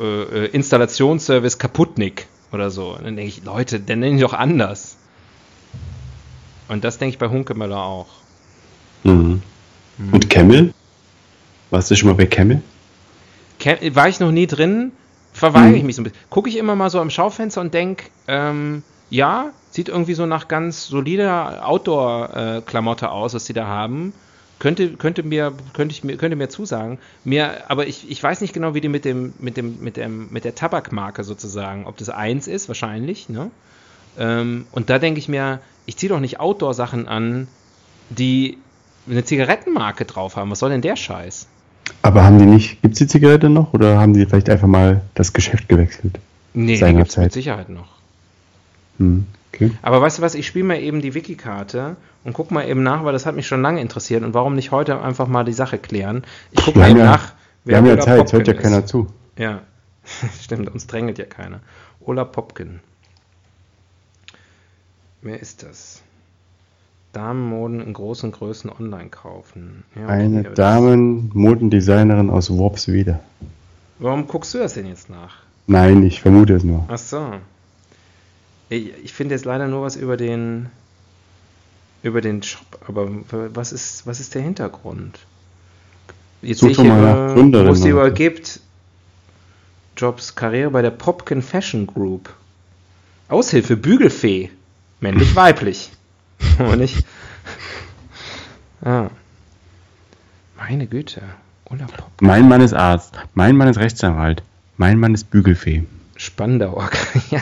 äh, 0.00 0.22
äh, 0.22 0.46
Installationsservice 0.46 1.58
Kaputnik 1.58 2.26
oder 2.52 2.70
so. 2.70 2.90
Und 2.96 3.04
dann 3.04 3.16
denke 3.16 3.28
ich, 3.28 3.44
Leute, 3.44 3.78
dann 3.80 4.00
nenne 4.00 4.16
ich 4.16 4.22
doch 4.22 4.34
anders. 4.34 4.96
Und 6.68 6.84
das 6.84 6.98
denke 6.98 7.14
ich 7.14 7.18
bei 7.18 7.28
Hunkemöller 7.28 7.78
auch. 7.82 8.08
Mhm. 9.04 9.42
Und 10.12 10.30
Camel? 10.30 10.72
Warst 11.70 11.90
du 11.90 11.96
schon 11.96 12.08
mal 12.08 12.14
bei 12.14 12.26
Camel? 12.26 12.62
Ke- 13.58 13.94
War 13.94 14.08
ich 14.08 14.18
noch 14.20 14.32
nie 14.32 14.46
drin, 14.46 14.92
verweigere 15.32 15.76
ich 15.76 15.82
Mhm. 15.82 15.86
mich 15.86 15.96
so 15.96 16.02
ein 16.02 16.04
bisschen. 16.04 16.18
Gucke 16.30 16.48
ich 16.48 16.56
immer 16.56 16.76
mal 16.76 16.90
so 16.90 17.00
am 17.00 17.10
Schaufenster 17.10 17.60
und 17.60 17.72
denke, 17.74 18.04
ähm, 18.28 18.82
ja, 19.10 19.50
sieht 19.70 19.88
irgendwie 19.88 20.14
so 20.14 20.26
nach 20.26 20.48
ganz 20.48 20.86
solider 20.86 21.66
Outdoor-Klamotte 21.66 23.10
aus, 23.10 23.34
was 23.34 23.46
sie 23.46 23.52
da 23.52 23.66
haben. 23.66 24.12
Könnte, 24.58 24.90
könnte 24.94 25.22
mir, 25.22 25.54
könnte 25.72 25.94
ich 25.94 26.04
mir, 26.04 26.16
könnte 26.18 26.36
mir 26.36 26.48
zusagen. 26.48 26.98
Mir, 27.24 27.70
aber 27.70 27.86
ich, 27.86 28.10
ich 28.10 28.22
weiß 28.22 28.42
nicht 28.42 28.52
genau, 28.52 28.74
wie 28.74 28.80
die 28.82 28.88
mit 28.88 29.04
dem, 29.06 29.32
mit 29.38 29.56
dem, 29.56 29.80
mit 29.80 29.96
dem, 29.96 30.28
mit 30.30 30.44
der 30.44 30.54
Tabakmarke 30.54 31.24
sozusagen, 31.24 31.86
ob 31.86 31.96
das 31.96 32.10
eins 32.10 32.46
ist, 32.46 32.68
wahrscheinlich, 32.68 33.28
ne? 33.30 33.50
Ähm, 34.18 34.66
und 34.72 34.90
da 34.90 34.98
denke 34.98 35.18
ich 35.18 35.28
mir, 35.28 35.60
ich 35.86 35.96
ziehe 35.96 36.10
doch 36.10 36.20
nicht 36.20 36.40
Outdoor-Sachen 36.40 37.08
an, 37.08 37.48
die 38.10 38.58
eine 39.08 39.24
Zigarettenmarke 39.24 40.04
drauf 40.04 40.36
haben. 40.36 40.50
Was 40.50 40.58
soll 40.58 40.70
denn 40.70 40.82
der 40.82 40.96
Scheiß? 40.96 41.46
Aber 42.02 42.24
haben 42.24 42.38
die 42.38 42.46
nicht, 42.46 42.82
gibt 42.82 42.94
es 42.94 42.98
die 42.98 43.06
Zigarette 43.06 43.48
noch 43.48 43.72
oder 43.74 43.98
haben 44.00 44.12
die 44.12 44.24
vielleicht 44.26 44.48
einfach 44.50 44.68
mal 44.68 45.02
das 45.14 45.32
Geschäft 45.32 45.68
gewechselt? 45.68 46.18
Nee, 46.54 46.78
die 46.78 46.94
gibt 46.94 47.08
es 47.10 47.16
mit. 47.16 47.32
Sicherheit 47.32 47.68
noch. 47.68 47.88
Hm. 48.98 49.26
Okay. 49.52 49.72
Aber 49.82 50.00
weißt 50.00 50.18
du 50.18 50.22
was, 50.22 50.34
ich 50.34 50.46
spiele 50.46 50.64
mal 50.64 50.78
eben 50.80 51.00
die 51.02 51.14
Wiki-Karte 51.14 51.96
und 52.24 52.32
guck 52.34 52.50
mal 52.50 52.68
eben 52.68 52.82
nach, 52.82 53.04
weil 53.04 53.12
das 53.12 53.26
hat 53.26 53.34
mich 53.34 53.46
schon 53.46 53.62
lange 53.62 53.80
interessiert 53.80 54.22
und 54.22 54.32
warum 54.34 54.54
nicht 54.54 54.70
heute 54.70 55.00
einfach 55.02 55.26
mal 55.26 55.44
die 55.44 55.52
Sache 55.52 55.78
klären. 55.78 56.22
Ich 56.52 56.64
gucke 56.64 56.76
Wir 56.76 56.82
mal 56.82 56.90
eben 56.90 56.98
ja- 57.00 57.04
nach, 57.04 57.32
Wir 57.64 57.76
haben 57.76 57.86
ja 57.86 57.98
Zeit, 57.98 58.26
es 58.26 58.32
hört 58.32 58.46
ja 58.48 58.54
keiner 58.54 58.78
ist. 58.80 58.88
zu. 58.88 59.08
Ja, 59.36 59.60
stimmt, 60.42 60.68
uns 60.72 60.86
drängelt 60.86 61.18
ja 61.18 61.24
keiner. 61.26 61.60
Ola 62.00 62.24
Popkin. 62.24 62.80
Wer 65.22 65.38
ist 65.40 65.62
das? 65.62 66.02
Damenmoden 67.12 67.80
in 67.80 67.92
großen 67.92 68.30
Größen 68.32 68.70
online 68.70 69.08
kaufen. 69.08 69.84
Ja, 69.96 70.04
okay, 70.04 70.12
Eine 70.12 70.42
Damen-Modendesignerin 70.44 72.30
aus 72.30 72.50
Worpswede. 72.50 73.18
Warum 73.98 74.26
guckst 74.28 74.54
du 74.54 74.58
das 74.58 74.74
denn 74.74 74.86
jetzt 74.86 75.10
nach? 75.10 75.36
Nein, 75.66 76.02
ich 76.04 76.20
vermute 76.22 76.54
es 76.54 76.64
nur. 76.64 76.84
Ach 76.88 76.98
so. 76.98 77.32
Ich, 78.68 78.92
ich 79.04 79.12
finde 79.12 79.34
jetzt 79.34 79.44
leider 79.44 79.66
nur 79.66 79.82
was 79.82 79.96
über 79.96 80.16
den 80.16 80.66
über 82.02 82.22
den 82.22 82.42
Shop, 82.42 82.78
aber 82.88 83.10
was 83.54 83.72
ist 83.72 84.06
was 84.06 84.20
ist 84.20 84.34
der 84.34 84.42
Hintergrund? 84.42 85.18
Jetzt 86.40 86.60
Such 86.60 86.68
sehe 86.68 86.84
ich 86.84 86.88
mal 86.90 87.02
nach 87.02 87.14
über- 87.14 87.34
Gründerin 87.34 87.68
wo 87.68 87.72
es 87.72 87.80
die 87.82 87.88
übergibt. 87.90 88.60
Jobs 89.96 90.34
Karriere 90.34 90.70
bei 90.70 90.80
der 90.82 90.90
Popkin 90.92 91.42
Fashion 91.42 91.86
Group. 91.86 92.32
Aushilfe 93.28 93.76
Bügelfee. 93.76 94.50
Männlich 95.00 95.36
weiblich. 95.36 95.90
Oder 96.68 96.76
nicht? 96.76 97.04
Ah. 98.82 99.08
Meine 100.56 100.86
Güte. 100.86 101.22
Ulla 101.70 101.86
Pop. 101.86 102.10
Mein 102.20 102.48
Mann 102.48 102.60
ist 102.60 102.74
Arzt, 102.74 103.14
mein 103.34 103.56
Mann 103.56 103.68
ist 103.68 103.78
Rechtsanwalt, 103.78 104.42
mein 104.76 104.98
Mann 104.98 105.14
ist 105.14 105.30
Bügelfee. 105.30 105.84
Spandauer. 106.16 106.90
ja. 107.30 107.40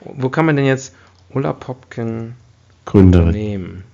Wo 0.00 0.28
kann 0.28 0.46
man 0.46 0.56
denn 0.56 0.66
jetzt 0.66 0.94
Ulla 1.30 1.52
Popkin 1.52 2.34
Gründerin. 2.84 3.30
nehmen? 3.30 3.84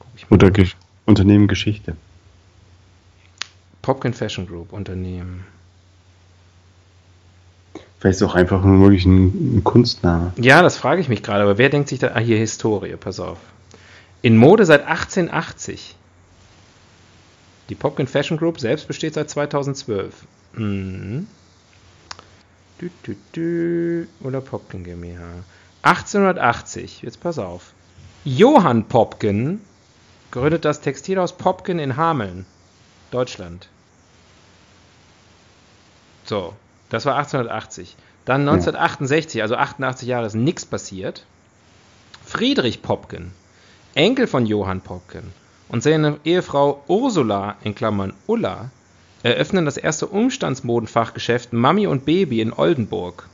Guck 0.00 0.08
ich 0.16 0.28
mal. 0.30 0.34
Oder 0.36 0.50
Ge 0.50 0.68
Unternehmen 1.06 1.48
Geschichte. 1.48 1.96
Popkin 3.82 4.14
Fashion 4.14 4.46
Group 4.46 4.72
Unternehmen. 4.72 5.44
Vielleicht 8.04 8.20
ist 8.20 8.22
auch 8.24 8.34
einfach 8.34 8.62
nur 8.62 8.80
wirklich 8.80 9.06
ein, 9.06 9.56
ein 9.56 9.64
Kunstname. 9.64 10.34
Ja, 10.36 10.60
das 10.60 10.76
frage 10.76 11.00
ich 11.00 11.08
mich 11.08 11.22
gerade, 11.22 11.42
aber 11.42 11.56
wer 11.56 11.70
denkt 11.70 11.88
sich 11.88 12.00
da? 12.00 12.08
Ah, 12.08 12.18
hier 12.18 12.36
Historie, 12.36 12.94
pass 12.96 13.18
auf. 13.18 13.38
In 14.20 14.36
Mode 14.36 14.66
seit 14.66 14.82
1880. 14.82 15.96
Die 17.70 17.74
Popkin 17.74 18.06
Fashion 18.06 18.36
Group 18.36 18.60
selbst 18.60 18.88
besteht 18.88 19.14
seit 19.14 19.30
2012. 19.30 20.26
Mhm. 20.52 21.28
Dü, 22.78 22.90
dü, 23.06 23.16
dü. 23.34 24.06
Oder 24.20 24.42
Popkin 24.42 24.84
GmbH. 24.84 25.22
1880, 25.80 27.00
jetzt 27.00 27.22
pass 27.22 27.38
auf. 27.38 27.72
Johann 28.26 28.84
Popkin 28.84 29.62
gründet 30.30 30.66
das 30.66 30.82
Textilhaus 30.82 31.32
Popkin 31.32 31.78
in 31.78 31.96
Hameln, 31.96 32.44
Deutschland. 33.10 33.70
So, 36.26 36.52
das 36.94 37.06
war 37.06 37.16
1880. 37.16 37.96
Dann 38.24 38.42
1968, 38.42 39.42
also 39.42 39.56
88 39.56 40.06
Jahre 40.08 40.26
ist 40.26 40.34
nichts 40.34 40.64
passiert. 40.64 41.26
Friedrich 42.24 42.82
Popkin, 42.82 43.32
Enkel 43.94 44.28
von 44.28 44.46
Johann 44.46 44.80
Popkin 44.80 45.24
und 45.68 45.82
seine 45.82 46.18
Ehefrau 46.24 46.84
Ursula, 46.86 47.56
in 47.64 47.74
Klammern 47.74 48.12
Ulla, 48.26 48.70
eröffnen 49.24 49.64
das 49.64 49.76
erste 49.76 50.06
Umstandsmodenfachgeschäft 50.06 51.52
Mami 51.52 51.88
und 51.88 52.04
Baby 52.04 52.40
in 52.40 52.52
Oldenburg. 52.52 53.28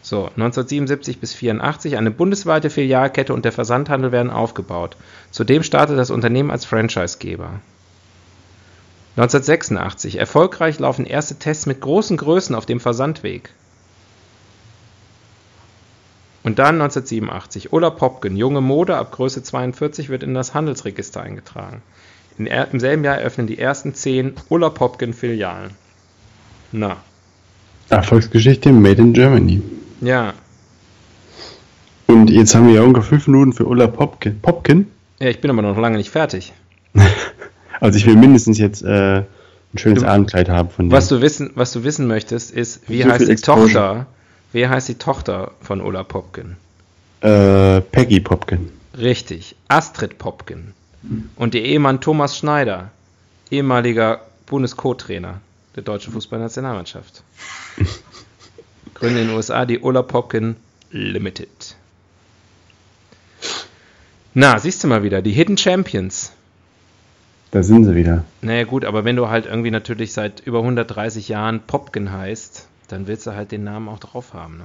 So, 0.00 0.24
1977 0.24 1.20
bis 1.20 1.34
84 1.34 1.98
eine 1.98 2.10
bundesweite 2.10 2.70
Filialkette 2.70 3.34
und 3.34 3.44
der 3.44 3.52
Versandhandel 3.52 4.10
werden 4.10 4.30
aufgebaut. 4.30 4.96
Zudem 5.32 5.62
startet 5.62 5.98
das 5.98 6.10
Unternehmen 6.10 6.50
als 6.50 6.64
Franchisegeber. 6.64 7.60
1986 9.16 10.16
erfolgreich 10.18 10.78
laufen 10.78 11.06
erste 11.06 11.36
Tests 11.36 11.64
mit 11.64 11.80
großen 11.80 12.16
Größen 12.18 12.54
auf 12.54 12.66
dem 12.66 12.80
Versandweg. 12.80 13.50
Und 16.42 16.58
dann 16.58 16.80
1987 16.80 17.72
Ulla 17.72 17.90
Popken, 17.90 18.36
junge 18.36 18.60
Mode 18.60 18.96
ab 18.96 19.12
Größe 19.12 19.42
42 19.42 20.10
wird 20.10 20.22
in 20.22 20.34
das 20.34 20.54
Handelsregister 20.54 21.22
eingetragen. 21.22 21.82
In, 22.38 22.46
Im 22.46 22.78
selben 22.78 23.04
Jahr 23.04 23.16
eröffnen 23.18 23.46
die 23.46 23.58
ersten 23.58 23.94
zehn 23.94 24.34
Ulla 24.50 24.68
Popken 24.68 25.14
Filialen. 25.14 25.70
Na, 26.72 26.98
Erfolgsgeschichte 27.88 28.70
Made 28.72 29.00
in 29.00 29.12
Germany. 29.12 29.62
ja. 30.00 30.34
Und 32.08 32.30
jetzt 32.30 32.54
haben 32.54 32.68
wir 32.68 32.74
ja 32.74 32.82
ungefähr 32.82 33.08
fünf 33.08 33.26
Minuten 33.26 33.52
für 33.52 33.66
Ulla 33.66 33.88
Popkin. 33.88 34.40
Popkin? 34.40 34.86
Ja, 35.18 35.28
ich 35.28 35.40
bin 35.40 35.50
aber 35.50 35.62
noch 35.62 35.76
lange 35.76 35.96
nicht 35.96 36.10
fertig. 36.10 36.52
Also 37.80 37.98
ich 37.98 38.06
will 38.06 38.16
mindestens 38.16 38.58
jetzt 38.58 38.82
äh, 38.82 39.18
ein 39.18 39.26
schönes 39.76 40.02
Du- 40.02 40.08
Abendkleid 40.08 40.48
haben 40.48 40.70
von 40.70 40.90
Was 40.90 41.08
dir. 41.08 41.16
du 41.16 41.22
wissen, 41.22 41.50
was 41.54 41.72
du 41.72 41.84
wissen 41.84 42.06
möchtest, 42.06 42.50
ist, 42.50 42.88
wie 42.88 43.02
So 43.02 43.08
heißt 43.10 43.26
die 43.26 43.30
Exposure. 43.32 43.64
Tochter? 43.66 44.06
Wie 44.52 44.66
heißt 44.68 44.88
die 44.88 44.94
Tochter 44.94 45.52
von 45.60 45.80
Ulla 45.80 46.02
Popken? 46.04 46.56
Äh, 47.20 47.80
Peggy 47.80 48.20
Popkin. 48.20 48.70
Richtig, 48.96 49.56
Astrid 49.68 50.18
Popken. 50.18 50.72
Und 51.36 51.54
ihr 51.54 51.62
Ehemann 51.62 52.00
Thomas 52.00 52.36
Schneider, 52.38 52.90
ehemaliger 53.50 54.22
Bundes-Co-Trainer 54.46 55.40
der 55.76 55.82
deutschen 55.82 56.12
Fußballnationalmannschaft. 56.14 57.22
Gründen 58.94 59.18
in 59.18 59.26
den 59.28 59.36
USA 59.36 59.66
die 59.66 59.78
Ulla 59.80 60.02
Popken 60.02 60.56
Limited. 60.90 61.76
Na, 64.34 64.58
siehst 64.58 64.82
du 64.84 64.88
mal 64.88 65.02
wieder, 65.02 65.22
die 65.22 65.32
Hidden 65.32 65.56
Champions. 65.58 66.32
Da 67.56 67.62
sind 67.62 67.86
sie 67.86 67.94
wieder. 67.94 68.22
Naja 68.42 68.64
gut, 68.64 68.84
aber 68.84 69.06
wenn 69.06 69.16
du 69.16 69.30
halt 69.30 69.46
irgendwie 69.46 69.70
natürlich 69.70 70.12
seit 70.12 70.40
über 70.40 70.58
130 70.58 71.26
Jahren 71.28 71.60
Popken 71.60 72.12
heißt, 72.12 72.68
dann 72.88 73.06
willst 73.06 73.26
du 73.26 73.34
halt 73.34 73.50
den 73.50 73.64
Namen 73.64 73.88
auch 73.88 73.98
drauf 73.98 74.34
haben, 74.34 74.58
ne? 74.58 74.64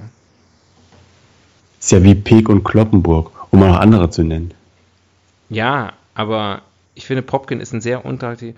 Ist 1.80 1.90
ja 1.90 2.02
wie 2.02 2.14
Peek 2.14 2.50
und 2.50 2.64
Kloppenburg, 2.64 3.32
um 3.50 3.62
auch 3.62 3.78
andere 3.78 4.10
zu 4.10 4.24
nennen. 4.24 4.52
Ja, 5.48 5.94
aber 6.14 6.60
ich 6.94 7.06
finde 7.06 7.22
Popkin 7.22 7.60
ist 7.60 7.72
ein 7.72 7.80
sehr 7.80 8.04
unattraktiv. 8.04 8.56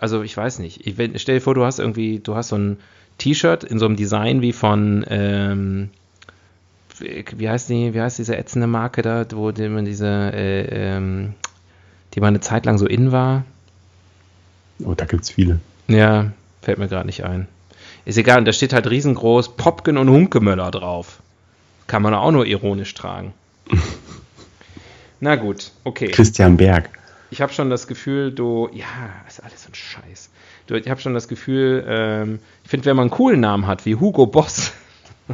Also 0.00 0.22
ich 0.22 0.36
weiß 0.36 0.58
nicht. 0.58 0.84
Ich, 0.84 0.98
wenn, 0.98 1.16
stell 1.16 1.36
dir 1.36 1.40
vor, 1.40 1.54
du 1.54 1.64
hast 1.64 1.78
irgendwie, 1.78 2.18
du 2.18 2.34
hast 2.34 2.48
so 2.48 2.56
ein 2.56 2.78
T-Shirt 3.18 3.62
in 3.62 3.78
so 3.78 3.86
einem 3.86 3.94
Design 3.94 4.42
wie 4.42 4.52
von, 4.52 5.06
ähm, 5.08 5.90
wie 6.98 7.48
heißt 7.48 7.68
die, 7.68 7.94
wie 7.94 8.00
heißt 8.00 8.18
diese 8.18 8.36
ätzende 8.36 8.66
Marke 8.66 9.02
da, 9.02 9.24
wo 9.32 9.52
die, 9.52 9.68
man 9.68 9.84
diese, 9.84 10.32
äh, 10.34 10.96
ähm, 10.96 11.34
die 12.14 12.20
mal 12.20 12.26
eine 12.26 12.40
Zeit 12.40 12.66
lang 12.66 12.76
so 12.76 12.84
in 12.84 13.12
war. 13.12 13.44
Oh, 14.84 14.94
da 14.94 15.04
gibt's 15.04 15.30
viele. 15.30 15.60
Ja, 15.88 16.32
fällt 16.62 16.78
mir 16.78 16.88
gerade 16.88 17.06
nicht 17.06 17.24
ein. 17.24 17.48
Ist 18.04 18.18
egal, 18.18 18.38
und 18.38 18.44
da 18.44 18.52
steht 18.52 18.72
halt 18.72 18.88
riesengroß 18.88 19.56
Popken 19.56 19.98
und 19.98 20.08
Hunkemöller 20.08 20.70
drauf. 20.70 21.20
Kann 21.86 22.02
man 22.02 22.14
auch 22.14 22.30
nur 22.30 22.46
ironisch 22.46 22.94
tragen. 22.94 23.32
Na 25.20 25.36
gut, 25.36 25.72
okay. 25.84 26.08
Christian 26.08 26.56
Berg. 26.56 26.90
Ich 27.30 27.42
habe 27.42 27.52
schon 27.52 27.70
das 27.70 27.86
Gefühl, 27.86 28.32
du, 28.32 28.70
ja, 28.72 28.86
ist 29.26 29.42
alles 29.42 29.64
so 29.64 29.70
ein 29.70 29.74
Scheiß. 29.74 30.30
Du, 30.66 30.74
ich 30.74 30.88
habe 30.88 31.00
schon 31.00 31.14
das 31.14 31.28
Gefühl, 31.28 31.84
ähm, 31.86 32.38
ich 32.64 32.70
finde, 32.70 32.86
wenn 32.86 32.96
man 32.96 33.04
einen 33.04 33.10
coolen 33.10 33.40
Namen 33.40 33.66
hat, 33.66 33.84
wie 33.84 33.96
Hugo 33.96 34.26
Boss, 34.26 34.72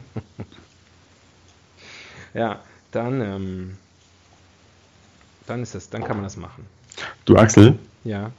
ja, 2.35 2.61
dann, 2.90 3.20
ähm, 3.20 3.76
dann 5.46 5.62
ist 5.62 5.74
das, 5.74 5.90
dann 5.90 6.02
kann 6.02 6.16
man 6.16 6.24
das 6.24 6.37
machen. 6.37 6.66
Du 7.24 7.37
Axel, 7.37 7.78
Ja, 8.04 8.30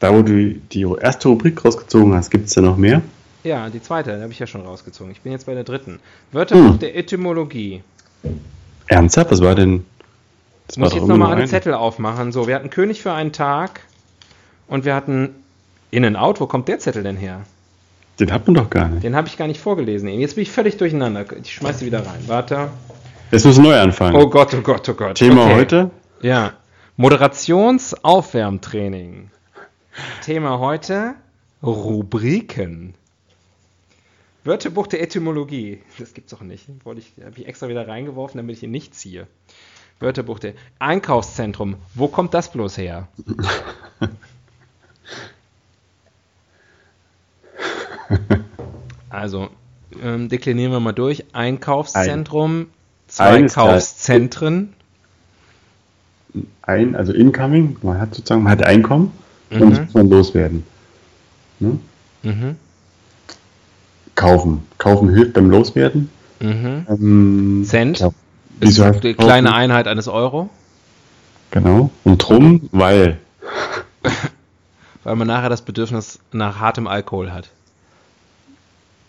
da 0.00 0.12
wo 0.12 0.22
du 0.22 0.54
die 0.54 0.86
erste 1.00 1.28
Rubrik 1.28 1.64
rausgezogen 1.64 2.14
hast, 2.14 2.30
gibt's 2.30 2.54
da 2.54 2.60
noch 2.60 2.76
mehr? 2.76 3.00
ja, 3.42 3.70
die 3.70 3.80
zweite, 3.80 4.14
die 4.16 4.22
habe 4.22 4.32
ich 4.32 4.38
ja 4.38 4.46
schon 4.46 4.66
rausgezogen. 4.66 5.10
Ich 5.12 5.22
bin 5.22 5.32
jetzt 5.32 5.46
bei 5.46 5.54
der 5.54 5.64
dritten. 5.64 5.98
Wörterbuch 6.32 6.72
Hm. 6.72 6.78
der 6.80 6.94
Etymologie. 6.96 7.82
Ernsthaft? 8.88 9.30
Was 9.30 9.40
war 9.40 9.54
denn? 9.54 9.84
Das 10.66 10.76
Muss 10.76 10.90
ich 10.90 10.96
jetzt 10.96 11.06
nochmal 11.08 11.32
einen 11.32 11.42
ein. 11.42 11.48
Zettel 11.48 11.72
aufmachen. 11.74 12.32
So, 12.32 12.46
wir 12.46 12.54
hatten 12.54 12.68
König 12.70 13.00
für 13.02 13.12
einen 13.12 13.32
Tag 13.32 13.80
und 14.68 14.84
wir 14.84 14.94
hatten 14.94 15.30
In-N-Out. 15.90 16.40
Wo 16.40 16.46
kommt 16.46 16.68
der 16.68 16.78
Zettel 16.80 17.02
denn 17.02 17.16
her? 17.16 17.40
Den 18.20 18.30
hat 18.30 18.46
man 18.46 18.54
doch 18.54 18.68
gar 18.68 18.88
nicht. 18.88 19.02
Den 19.02 19.16
habe 19.16 19.26
ich 19.28 19.38
gar 19.38 19.46
nicht 19.48 19.60
vorgelesen. 19.60 20.08
eben. 20.10 20.20
Jetzt 20.20 20.34
bin 20.34 20.42
ich 20.42 20.50
völlig 20.50 20.76
durcheinander. 20.76 21.24
Ich 21.42 21.54
schmeiß 21.54 21.78
sie 21.78 21.86
wieder 21.86 22.00
rein. 22.00 22.20
Warte. 22.26 22.68
Jetzt 23.30 23.46
wir 23.46 23.58
neu 23.62 23.78
anfangen. 23.80 24.16
Oh 24.16 24.28
Gott, 24.28 24.52
oh 24.54 24.60
Gott, 24.60 24.86
oh 24.88 24.92
Gott. 24.94 25.14
Thema 25.16 25.44
Okay. 25.44 25.54
heute? 25.54 25.90
Ja. 26.20 26.52
Moderationsaufwärmtraining. 26.98 29.30
Thema 30.24 30.58
heute 30.58 31.14
Rubriken. 31.62 32.94
Wörterbuch 34.44 34.86
der 34.86 35.02
Etymologie. 35.02 35.82
Das 35.98 36.14
gibt's 36.14 36.30
doch 36.30 36.40
nicht. 36.40 36.66
Wollte 36.84 37.00
ich, 37.02 37.12
habe 37.24 37.38
ich 37.38 37.46
extra 37.46 37.68
wieder 37.68 37.86
reingeworfen, 37.86 38.38
damit 38.38 38.56
ich 38.56 38.62
ihn 38.62 38.70
nicht 38.70 38.94
ziehe. 38.94 39.26
Wörterbuch 39.98 40.38
der 40.38 40.54
Einkaufszentrum. 40.78 41.76
Wo 41.94 42.08
kommt 42.08 42.32
das 42.34 42.50
bloß 42.50 42.78
her? 42.78 43.08
Also, 49.08 49.48
ähm, 50.02 50.28
deklinieren 50.28 50.72
wir 50.72 50.80
mal 50.80 50.92
durch. 50.92 51.24
Einkaufszentrum, 51.32 52.66
zwei 53.08 53.24
Eines 53.30 53.54
der- 53.54 53.64
Kaufszentren. 53.64 54.72
Ein, 56.62 56.94
also 56.94 57.12
incoming, 57.12 57.76
man 57.82 58.00
hat 58.00 58.14
sozusagen, 58.14 58.44
man 58.44 58.52
hat 58.52 58.62
Einkommen 58.64 59.10
und 59.50 59.60
das 59.60 59.78
Mhm. 59.78 59.84
muss 59.84 59.94
man 59.94 60.10
loswerden. 60.10 60.64
Ne? 61.58 61.78
Mhm. 62.22 62.56
Kaufen. 64.14 64.66
Kaufen 64.78 65.10
hilft 65.10 65.32
beim 65.34 65.50
Loswerden. 65.50 66.10
Mhm. 66.40 66.86
Ähm, 66.88 67.64
Cent? 67.66 67.98
Ja, 68.00 68.10
Ist 68.60 68.78
die 68.78 68.82
kaufen? 68.82 69.16
kleine 69.16 69.54
Einheit 69.54 69.86
eines 69.88 70.08
Euro, 70.08 70.50
Genau. 71.52 71.90
Und 72.04 72.18
drum, 72.18 72.68
weil. 72.70 73.18
weil 75.02 75.16
man 75.16 75.26
nachher 75.26 75.48
das 75.48 75.62
Bedürfnis 75.62 76.20
nach 76.32 76.60
hartem 76.60 76.86
Alkohol 76.86 77.32
hat. 77.32 77.50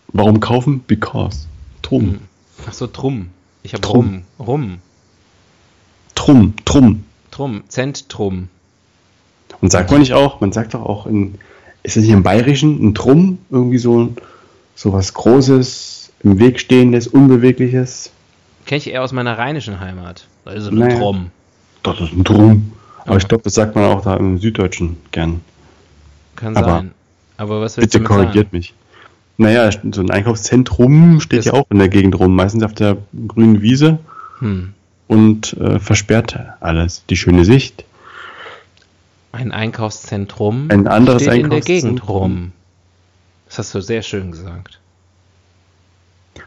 Warum 0.08 0.40
kaufen? 0.40 0.80
Because. 0.86 1.46
Drum. 1.82 2.18
Ach 2.68 2.72
so, 2.72 2.88
Drum. 2.92 3.28
Ich 3.62 3.74
habe 3.74 3.80
Drum. 3.82 4.24
Rum. 4.40 4.46
Rum. 4.46 4.78
Drum, 6.16 6.54
drum. 6.64 7.04
Drum. 7.30 7.62
Zentrum. 7.68 8.48
Und 9.62 9.70
sagt 9.72 9.90
man 9.90 10.00
nicht 10.00 10.12
auch, 10.12 10.40
man 10.40 10.52
sagt 10.52 10.74
doch 10.74 10.82
auch 10.84 11.06
in, 11.06 11.36
ist 11.82 11.96
das 11.96 12.02
nicht 12.02 12.12
im 12.12 12.22
Bayerischen, 12.22 12.84
ein 12.84 12.94
Drum, 12.94 13.38
irgendwie 13.50 13.78
so, 13.78 14.12
so 14.74 14.92
was 14.92 15.14
Großes, 15.14 16.12
im 16.24 16.38
Weg 16.38 16.60
stehendes, 16.60 17.06
Unbewegliches? 17.08 18.10
Kenne 18.66 18.78
ich 18.78 18.90
eher 18.90 19.02
aus 19.02 19.12
meiner 19.12 19.38
rheinischen 19.38 19.80
Heimat. 19.80 20.26
Also 20.44 20.70
ein 20.70 20.76
Naja. 20.76 20.98
Drum. 20.98 21.30
Das 21.82 22.00
ist 22.00 22.12
ein 22.12 22.22
Drum. 22.24 22.72
Aber 23.06 23.16
ich 23.16 23.26
glaube, 23.26 23.42
das 23.44 23.54
sagt 23.54 23.74
man 23.74 23.84
auch 23.84 24.02
da 24.02 24.16
im 24.16 24.38
Süddeutschen 24.38 24.96
gern. 25.10 25.40
Kann 26.36 26.56
Aber 26.56 26.66
sein. 26.70 26.90
Aber 27.36 27.60
was 27.60 27.76
willst 27.76 27.92
Bitte 27.92 28.02
du 28.04 28.08
korrigiert 28.08 28.46
sagen? 28.46 28.56
mich. 28.56 28.74
Naja, 29.38 29.70
so 29.92 30.00
ein 30.00 30.10
Einkaufszentrum 30.10 31.20
steht 31.20 31.40
Das- 31.40 31.46
ja 31.46 31.52
auch 31.54 31.66
in 31.70 31.78
der 31.78 31.88
Gegend 31.88 32.18
rum, 32.18 32.34
meistens 32.36 32.62
auf 32.62 32.74
der 32.74 32.98
grünen 33.26 33.62
Wiese 33.62 33.98
Hm. 34.38 34.74
und 35.08 35.54
äh, 35.54 35.78
versperrt 35.80 36.38
alles. 36.60 37.04
Die 37.10 37.16
schöne 37.16 37.44
Sicht. 37.44 37.84
Ein 39.32 39.50
Einkaufszentrum 39.50 40.68
Ein 40.70 40.86
anderes 40.86 41.22
steht 41.22 41.42
in 41.44 41.50
der 41.50 41.60
Gegend 41.62 42.06
rum. 42.08 42.52
Das 43.46 43.58
hast 43.58 43.74
du 43.74 43.80
sehr 43.80 44.02
schön 44.02 44.30
gesagt. 44.30 44.78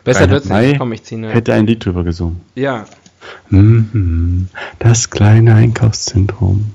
Besser 0.04 0.30
wird's 0.30 0.50
nicht. 0.50 0.80
Komm, 0.80 0.92
ich 0.94 1.04
ziehe 1.04 1.20
eine. 1.20 1.32
Hätte 1.34 1.54
ein 1.54 1.66
Lied 1.68 1.84
drüber 1.86 2.04
gesungen. 2.04 2.42
Ja, 2.56 2.86
Mhm, 3.50 4.50
Das 4.78 5.10
kleine 5.10 5.56
Einkaufszentrum. 5.56 6.74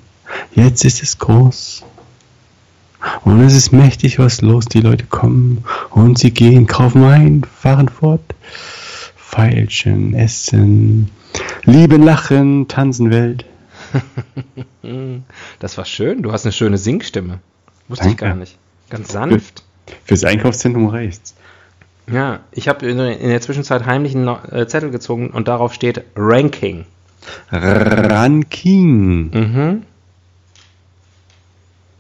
Jetzt 0.53 0.85
ist 0.85 1.01
es 1.03 1.18
groß. 1.18 1.85
Und 3.23 3.40
es 3.40 3.55
ist 3.55 3.73
mächtig 3.73 4.18
was 4.18 4.40
los. 4.42 4.64
Die 4.66 4.81
Leute 4.81 5.07
kommen 5.07 5.64
und 5.90 6.18
sie 6.18 6.33
gehen, 6.33 6.66
kaufen 6.66 7.05
ein, 7.05 7.44
fahren 7.44 7.88
fort. 7.88 8.35
Feilschen, 9.16 10.14
essen, 10.14 11.11
lieben, 11.64 12.03
lachen, 12.03 12.66
tanzen 12.66 13.11
Welt. 13.11 13.44
das 15.59 15.76
war 15.79 15.85
schön. 15.85 16.22
Du 16.22 16.33
hast 16.33 16.44
eine 16.46 16.53
schöne 16.53 16.79
Singstimme. 16.79 17.38
Wusste 17.88 18.05
ich 18.09 18.16
Danke. 18.16 18.24
gar 18.26 18.35
nicht. 18.37 18.57
Ganz 18.88 19.12
sanft. 19.12 19.64
Fürs 20.05 20.24
Einkaufszentrum 20.24 20.87
reicht's. 20.88 21.35
Ja, 22.11 22.40
ich 22.53 22.68
habe 22.68 22.87
in 22.87 22.98
in 22.98 23.29
der 23.29 23.40
Zwischenzeit 23.40 23.87
heimlich 23.87 24.14
einen 24.16 24.29
äh, 24.29 24.66
Zettel 24.66 24.90
gezogen 24.90 25.31
und 25.31 25.46
darauf 25.48 25.72
steht 25.74 26.03
Ranking. 26.16 26.85
Ranking. 27.53 29.31
Mhm. 29.31 29.83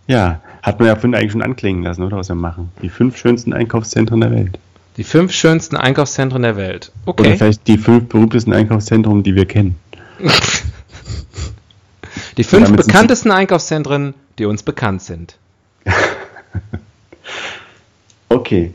Ja, 0.06 0.40
hat 0.62 0.78
man 0.80 0.88
ja 0.88 0.96
vorhin 0.96 1.14
eigentlich 1.14 1.32
schon 1.32 1.42
anklingen 1.42 1.82
lassen, 1.84 2.02
oder 2.02 2.16
was 2.16 2.28
wir 2.28 2.34
machen? 2.34 2.72
Die 2.82 2.88
fünf 2.88 3.16
schönsten 3.16 3.52
Einkaufszentren 3.52 4.20
der 4.20 4.32
Welt. 4.32 4.58
Die 4.96 5.04
fünf 5.04 5.32
schönsten 5.32 5.76
Einkaufszentren 5.76 6.42
der 6.42 6.56
Welt. 6.56 6.90
Oder 7.06 7.20
Okay. 7.20 7.36
vielleicht 7.36 7.66
die 7.68 7.78
fünf 7.78 8.08
berühmtesten 8.08 8.52
Einkaufszentren, 8.52 9.22
die 9.22 9.34
wir 9.36 9.46
kennen. 9.46 9.76
Die 12.40 12.44
fünf 12.44 12.74
bekanntesten 12.74 13.32
Einkaufszentren, 13.32 14.14
die 14.38 14.46
uns 14.46 14.62
bekannt 14.62 15.02
sind. 15.02 15.36
Okay. 18.30 18.72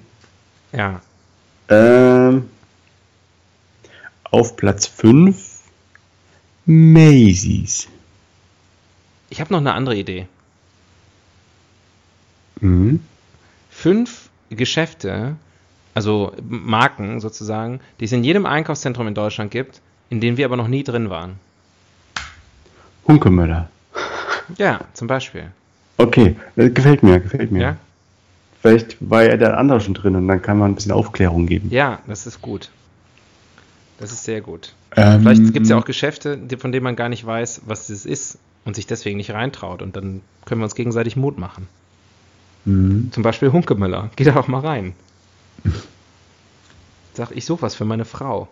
Ja. 0.74 1.02
Ähm, 1.70 2.50
auf 4.26 4.58
Platz 4.58 4.86
5 4.86 5.62
Macy's. 6.66 7.88
Ich 9.30 9.40
habe 9.40 9.52
noch 9.54 9.62
eine 9.62 9.74
andere 9.74 9.96
Idee. 9.96 10.28
Mhm. 12.60 13.00
Fünf 13.72 14.30
Geschäfte, 14.50 15.38
also 15.94 16.34
Marken 16.48 17.20
sozusagen, 17.22 17.80
die 18.00 18.06
es 18.06 18.12
in 18.12 18.26
jedem 18.26 18.46
Einkaufszentrum 18.46 19.08
in 19.08 19.16
Deutschland 19.16 19.50
gibt, 19.52 19.82
in 20.10 20.20
denen 20.22 20.38
wir 20.38 20.46
aber 20.46 20.58
noch 20.58 20.68
nie 20.68 20.84
drin 20.84 21.10
waren. 21.10 21.40
Hunkemöller. 23.08 23.70
Ja, 24.58 24.82
zum 24.94 25.08
Beispiel. 25.08 25.46
Okay, 25.98 26.36
äh, 26.56 26.70
gefällt 26.70 27.02
mir, 27.02 27.20
gefällt 27.20 27.52
mir. 27.52 27.62
Ja, 27.62 27.76
Vielleicht 28.62 28.98
war 29.00 29.24
ja 29.24 29.38
der 29.38 29.58
andere 29.58 29.82
schon 29.82 29.96
drin 29.96 30.16
und 30.16 30.28
dann 30.28 30.40
kann 30.42 30.60
man 30.60 30.72
ein 30.72 30.76
bisschen 30.76 30.92
Aufklärung 30.92 31.48
geben. 31.48 31.70
ja 31.72 32.00
das 32.06 32.28
ist 32.28 32.42
gut. 32.44 32.70
Das 33.98 34.12
ist 34.12 34.24
sehr 34.24 34.42
gut. 34.42 34.74
Ähm, 34.96 35.22
Vielleicht 35.22 35.54
gibt 35.54 35.66
es 35.66 35.70
ja 35.70 35.78
auch 35.78 35.86
Geschäfte, 35.86 36.40
von 36.60 36.72
denen 36.72 36.84
man 36.84 36.96
gar 36.96 37.10
nicht 37.10 37.26
weiß, 37.26 37.62
was 37.66 37.90
es 37.90 38.06
ist 38.06 38.38
und 38.66 38.76
sich 38.76 38.86
deswegen 38.86 39.18
nicht 39.18 39.32
reintraut. 39.32 39.82
Und 39.82 39.96
dann 39.96 40.22
können 40.46 40.62
wir 40.62 40.66
uns 40.66 40.76
gegenseitig 40.76 41.16
Mut 41.16 41.40
machen. 41.40 41.68
Mhm. 42.66 43.10
Zum 43.12 43.24
Beispiel 43.24 43.52
Hunkemüller. 43.52 44.10
Geh 44.16 44.26
da 44.26 44.36
auch 44.36 44.48
mal 44.48 44.60
rein. 44.62 44.94
Sag, 47.14 47.32
ich 47.32 47.46
suche 47.46 47.62
was 47.64 47.74
für 47.76 47.86
meine 47.86 48.06
Frau. 48.06 48.48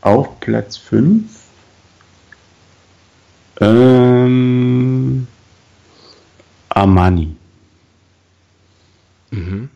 Auf 0.00 0.40
Platz 0.40 0.76
5 0.76 1.24
ähm, 3.62 5.26
Armani. 6.68 7.34
Mhm. 9.30 9.68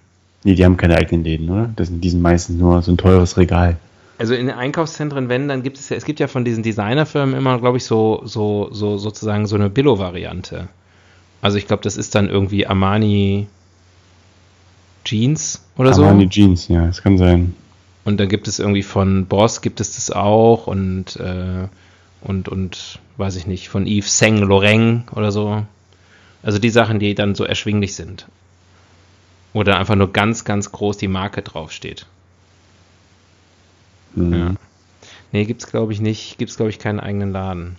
Nee, 0.44 0.54
die 0.54 0.64
haben 0.64 0.76
keine 0.76 0.96
eigenen 0.96 1.24
Läden, 1.24 1.50
oder? 1.50 1.70
Das 1.76 1.88
sind, 1.88 2.02
die 2.02 2.10
sind 2.10 2.22
meistens 2.22 2.58
nur 2.58 2.82
so 2.82 2.92
ein 2.92 2.96
teures 2.96 3.36
Regal. 3.36 3.76
Also 4.18 4.34
in 4.34 4.46
den 4.46 4.56
Einkaufszentren, 4.56 5.28
wenn, 5.28 5.48
dann 5.48 5.62
gibt 5.62 5.76
es 5.76 5.88
ja, 5.88 5.96
es 5.96 6.04
gibt 6.04 6.20
ja 6.20 6.26
von 6.26 6.44
diesen 6.44 6.62
Designerfirmen 6.62 7.34
immer, 7.34 7.58
glaube 7.58 7.76
ich, 7.76 7.84
so, 7.84 8.22
so, 8.24 8.68
so 8.72 8.96
sozusagen 8.96 9.46
so 9.46 9.56
eine 9.56 9.68
Billo-Variante. 9.68 10.68
Also 11.42 11.58
ich 11.58 11.66
glaube, 11.66 11.82
das 11.82 11.96
ist 11.96 12.14
dann 12.14 12.28
irgendwie 12.28 12.66
Armani 12.66 13.46
Jeans 15.04 15.62
oder 15.76 15.92
so. 15.92 16.04
Armani 16.04 16.28
Jeans, 16.28 16.68
ja, 16.68 16.86
das 16.86 17.02
kann 17.02 17.18
sein. 17.18 17.54
Und 18.04 18.18
dann 18.18 18.28
gibt 18.28 18.48
es 18.48 18.58
irgendwie 18.58 18.82
von 18.82 19.26
Boss 19.26 19.60
gibt 19.60 19.80
es 19.80 19.96
das 19.96 20.10
auch 20.10 20.66
und 20.66 21.16
äh, 21.16 21.68
und 22.20 22.48
und 22.48 22.98
weiß 23.16 23.36
ich 23.36 23.46
nicht 23.46 23.68
von 23.68 23.86
Yves 23.86 24.18
Saint 24.18 24.40
Laurent 24.40 25.12
oder 25.12 25.32
so. 25.32 25.64
Also 26.42 26.58
die 26.58 26.70
Sachen, 26.70 26.98
die 26.98 27.14
dann 27.14 27.34
so 27.34 27.44
erschwinglich 27.44 27.94
sind. 27.94 28.26
Oder 29.52 29.78
einfach 29.78 29.94
nur 29.96 30.12
ganz 30.12 30.44
ganz 30.44 30.70
groß 30.72 30.98
die 30.98 31.08
Marke 31.08 31.42
draufsteht. 31.42 32.06
Mhm. 34.14 34.32
Ja. 34.32 34.54
Nee, 35.32 35.44
gibt's 35.44 35.66
glaube 35.66 35.92
ich 35.92 36.00
nicht. 36.00 36.38
Gibt's 36.38 36.56
glaube 36.56 36.70
ich 36.70 36.78
keinen 36.78 37.00
eigenen 37.00 37.32
Laden. 37.32 37.76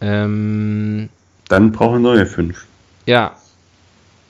Ähm, 0.00 1.08
Dann 1.48 1.72
brauchen 1.72 1.94
wir 1.94 2.10
neue 2.10 2.26
fünf. 2.26 2.66
ja. 3.06 3.36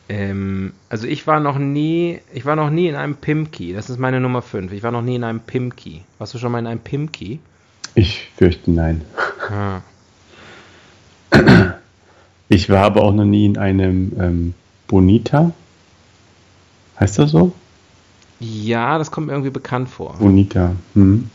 Ähm, 0.09 0.73
also 0.89 1.09
ich 1.09 1.27
war 1.27 1.41
noch 1.41 1.59
nie, 1.59 2.21
ich 2.33 2.45
war 2.45 2.55
noch 2.55 2.71
nie 2.71 2.87
in 2.87 2.95
einem 2.95 3.17
Pimki. 3.17 3.73
Das 3.73 3.91
ist 3.91 3.99
meine 3.99 4.21
Nummer 4.21 4.41
5. 4.41 4.71
Ich 4.71 4.85
war 4.85 4.93
noch 4.93 5.03
nie 5.03 5.17
in 5.17 5.25
einem 5.25 5.41
Pimki. 5.41 6.05
Warst 6.19 6.33
du 6.33 6.39
schon 6.39 6.53
mal 6.53 6.61
in 6.61 6.69
einem 6.69 6.79
Pimki? 6.79 7.41
Ich 7.97 8.29
fürchte 8.37 8.71
nein. 8.71 9.03
Ah. 9.51 9.81
Ich 12.49 12.69
war 12.69 12.85
aber 12.85 13.03
auch 13.03 13.13
noch 13.13 13.25
nie 13.25 13.47
in 13.47 13.59
einem 13.59 14.13
ähm, 14.21 14.55
Bonita. 14.87 15.53
Heißt 17.01 17.19
das 17.19 17.31
so? 17.31 17.53
Ja, 18.39 18.99
das 18.99 19.11
kommt 19.11 19.27
mir 19.27 19.33
irgendwie 19.33 19.51
bekannt 19.51 19.89
vor. 19.89 20.15
Bonita. 20.19 20.77
Hm. 20.95 21.31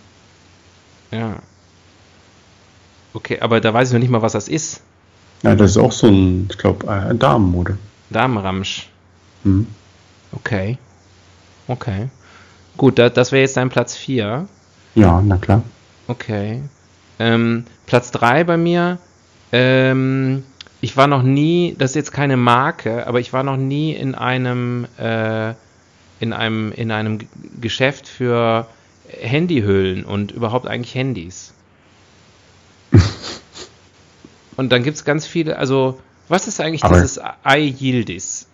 Ja. 1.10 1.38
Okay, 3.14 3.40
aber 3.42 3.60
da 3.60 3.74
weiß 3.74 3.90
ich 3.90 3.94
noch 3.94 4.00
nicht 4.00 4.12
mal, 4.12 4.22
was 4.22 4.34
das 4.34 4.48
ist. 4.48 4.82
Ja, 5.42 5.56
das 5.56 5.72
ist 5.72 5.78
auch 5.78 5.92
so 5.92 6.08
ein, 6.08 6.48
ich 6.50 6.58
glaube, 6.60 6.86
äh, 6.88 7.16
Damenmode. 7.16 7.78
Damenramsch. 8.12 8.88
Hm. 9.44 9.66
Okay. 10.32 10.78
Okay. 11.68 12.10
Gut, 12.78 13.00
da, 13.00 13.10
das 13.10 13.32
wäre 13.32 13.42
jetzt 13.42 13.58
dein 13.58 13.70
Platz 13.70 13.96
4. 13.96 14.48
Ja, 14.94 15.22
na 15.26 15.38
klar. 15.38 15.64
Okay. 16.08 16.62
Ähm, 17.20 17.66
Platz 17.86 18.12
3 18.12 18.44
bei 18.44 18.58
mir. 18.58 18.98
Ähm, 19.52 20.44
ich 20.82 20.98
war 20.98 21.08
noch 21.08 21.24
nie, 21.24 21.76
das 21.78 21.92
ist 21.92 21.96
jetzt 21.96 22.12
keine 22.12 22.38
Marke, 22.38 23.06
aber 23.08 23.20
ich 23.20 23.34
war 23.34 23.44
noch 23.44 23.58
nie 23.58 23.94
in 23.94 24.16
einem, 24.16 24.88
äh, 24.98 25.54
in 26.20 26.34
einem, 26.34 26.72
in 26.72 26.92
einem 26.92 27.20
Geschäft 27.60 28.08
für 28.08 28.68
Handyhüllen 29.10 30.06
und 30.06 30.32
überhaupt 30.32 30.68
eigentlich 30.68 30.96
Handys. 30.96 31.54
und 34.58 34.72
dann 34.72 34.84
gibt 34.84 34.98
es 34.98 35.06
ganz 35.06 35.26
viele, 35.26 35.58
also, 35.58 36.00
was 36.28 36.48
ist 36.48 36.60
eigentlich 36.60 36.84
Aber- 36.84 36.96
dieses 36.96 37.20
Ay 37.44 37.76
Yildiz? 37.80 38.48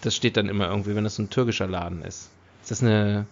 Das 0.00 0.16
steht 0.16 0.36
dann 0.38 0.48
immer 0.48 0.68
irgendwie, 0.68 0.94
wenn 0.94 1.04
das 1.04 1.16
so 1.16 1.22
ein 1.22 1.30
türkischer 1.30 1.66
Laden 1.66 2.02
ist. 2.02 2.30
Ist 2.62 2.70
das 2.70 2.82
eine, 2.82 3.26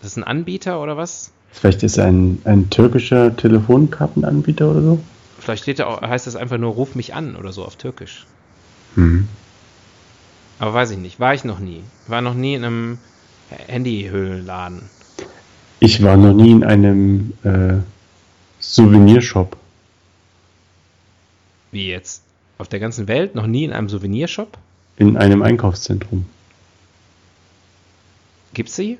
ist 0.00 0.04
das 0.04 0.16
ein 0.16 0.24
Anbieter 0.24 0.80
oder 0.80 0.96
was? 0.96 1.30
Vielleicht 1.52 1.82
ist 1.82 1.98
er 1.98 2.06
ein, 2.06 2.40
ein 2.44 2.70
türkischer 2.70 3.36
Telefonkartenanbieter 3.36 4.70
oder 4.70 4.82
so. 4.82 5.00
Vielleicht 5.38 5.62
steht 5.62 5.78
da 5.78 5.86
auch, 5.86 6.02
heißt 6.02 6.26
das 6.26 6.36
einfach 6.36 6.58
nur 6.58 6.72
ruf 6.72 6.94
mich 6.94 7.14
an 7.14 7.36
oder 7.36 7.52
so 7.52 7.64
auf 7.64 7.76
Türkisch. 7.76 8.26
Hm. 8.94 9.28
Aber 10.58 10.74
weiß 10.74 10.90
ich 10.92 10.98
nicht. 10.98 11.18
War 11.18 11.34
ich 11.34 11.44
noch 11.44 11.58
nie. 11.58 11.82
War 12.06 12.20
noch 12.20 12.34
nie 12.34 12.54
in 12.54 12.64
einem 12.64 12.98
Handyhüllenladen. 13.66 14.82
Ich 15.80 16.02
war 16.02 16.16
noch 16.16 16.34
nie 16.34 16.50
in 16.50 16.64
einem 16.64 17.32
äh, 17.42 17.78
Souvenirshop. 18.60 19.56
Wie 21.72 21.88
jetzt? 21.88 22.22
Auf 22.58 22.68
der 22.68 22.80
ganzen 22.80 23.08
Welt? 23.08 23.34
Noch 23.34 23.46
nie 23.46 23.64
in 23.64 23.72
einem 23.72 23.88
Souvenirshop? 23.88 24.58
In 24.98 25.16
einem 25.16 25.40
Einkaufszentrum. 25.42 26.26
Gibt's 28.52 28.76
sie? 28.76 28.98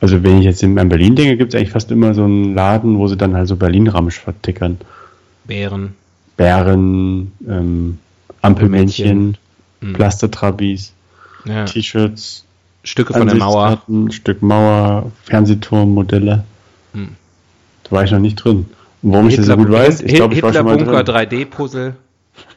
Also 0.00 0.22
wenn 0.22 0.38
ich 0.38 0.44
jetzt 0.44 0.62
in, 0.62 0.78
an 0.78 0.88
Berlin 0.88 1.14
denke, 1.16 1.36
gibt 1.36 1.54
es 1.54 1.58
eigentlich 1.58 1.70
fast 1.72 1.90
immer 1.90 2.14
so 2.14 2.24
einen 2.24 2.54
Laden, 2.54 2.98
wo 2.98 3.06
sie 3.08 3.16
dann 3.16 3.34
halt 3.34 3.48
so 3.48 3.56
Berlin-Ramsch 3.56 4.18
vertickern. 4.18 4.78
Bären. 5.44 5.94
Bären, 6.36 7.32
ähm, 7.48 7.98
Ampelmännchen, 8.40 9.36
Hm. 9.80 9.92
Plastertrabis, 9.94 10.92
Ja. 11.44 11.64
T-Shirts, 11.64 12.44
Stücke 12.84 13.12
von 13.12 13.26
der 13.26 13.36
Mauer. 13.36 13.82
Stück 14.10 14.42
Mauer, 14.42 15.10
Fernsehturmmodelle. 15.24 16.44
Hm. 16.92 17.16
Da 17.84 17.90
war 17.90 18.04
ich 18.04 18.10
noch 18.10 18.18
nicht 18.20 18.36
drin. 18.36 18.66
Und 19.02 19.12
warum 19.12 19.28
ich 19.28 19.36
das 19.36 19.46
so 19.46 19.56
gut 19.56 19.70
weiß, 19.70 20.00
ich 20.02 20.14
glaube, 20.14 20.34
ich 20.34 20.42
war 20.42 20.52
schon 20.52 20.64
mal 20.64 20.76
Hitler-Bunker 20.78 21.04
drin. 21.04 21.46
3D-Puzzle. 21.46 21.96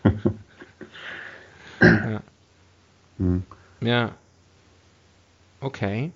ja. 1.82 2.22
Hm. 3.18 3.44
ja. 3.82 4.12
Okay. 5.62 6.12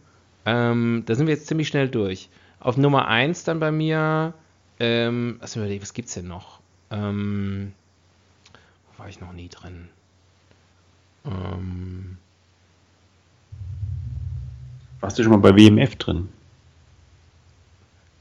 Ähm, 0.46 1.04
da 1.06 1.16
sind 1.16 1.28
wir 1.28 1.34
jetzt 1.34 1.48
ziemlich 1.48 1.68
schnell 1.68 1.90
durch. 1.90 2.30
Auf 2.60 2.78
Nummer 2.78 3.08
1 3.08 3.44
dann 3.44 3.60
bei 3.60 3.72
mir, 3.72 4.34
ähm, 4.80 5.38
was, 5.40 5.58
was 5.58 5.94
gibt's 5.94 6.14
denn 6.14 6.28
noch? 6.28 6.60
Ähm, 6.92 7.74
wo 8.92 9.04
war 9.04 9.10
ich 9.10 9.22
noch 9.22 9.34
nie 9.34 9.50
drin? 9.50 9.90
Ähm, 11.26 12.18
Warst 15.00 15.18
du 15.18 15.24
schon 15.24 15.32
mal 15.32 15.38
bei 15.40 15.56
WMF 15.56 15.96
drin? 15.96 16.30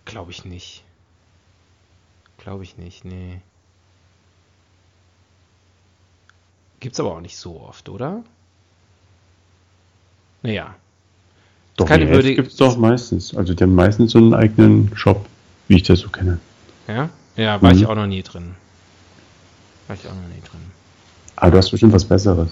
Glaube 0.04 0.30
ich 0.30 0.44
nicht. 0.44 0.84
Glaube 2.38 2.62
ich 2.62 2.78
nicht, 2.78 3.04
nee. 3.04 3.40
Gibt's 6.80 7.00
aber 7.00 7.12
auch 7.14 7.20
nicht 7.20 7.36
so 7.36 7.60
oft, 7.60 7.88
oder? 7.88 8.22
Naja. 10.42 10.76
Doch, 11.78 11.86
Keine 11.86 12.10
würdige- 12.10 12.34
gibt 12.36 12.48
es 12.50 12.56
doch 12.56 12.76
meistens. 12.76 13.34
Also 13.34 13.54
die 13.54 13.62
haben 13.62 13.74
meistens 13.74 14.12
so 14.12 14.18
einen 14.18 14.34
eigenen 14.34 14.90
Shop, 14.94 15.24
wie 15.68 15.76
ich 15.76 15.84
das 15.84 16.00
so 16.00 16.08
kenne. 16.10 16.38
Ja? 16.88 17.08
Ja, 17.36 17.62
war 17.62 17.72
Mhm. 17.72 17.78
ich 17.78 17.86
auch 17.86 17.94
noch 17.94 18.06
nie 18.06 18.22
drin. 18.22 18.54
War 19.86 19.94
ich 19.96 20.02
auch 20.06 20.14
noch 20.14 20.28
nie 20.34 20.40
drin. 20.42 20.60
Aber 21.36 21.52
du 21.52 21.58
hast 21.58 21.70
bestimmt 21.70 21.92
was 21.92 22.04
Besseres. 22.04 22.48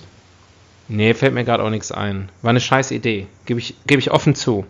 Nee, 0.88 1.12
fällt 1.14 1.34
mir 1.34 1.44
gerade 1.44 1.62
auch 1.64 1.70
nichts 1.70 1.90
ein. 1.90 2.28
War 2.42 2.50
eine 2.50 2.60
scheiß 2.60 2.92
Idee. 2.92 3.26
Gebe 3.44 3.58
ich, 3.58 3.74
gebe 3.86 3.98
ich 4.00 4.12
offen 4.12 4.36
zu. 4.36 4.64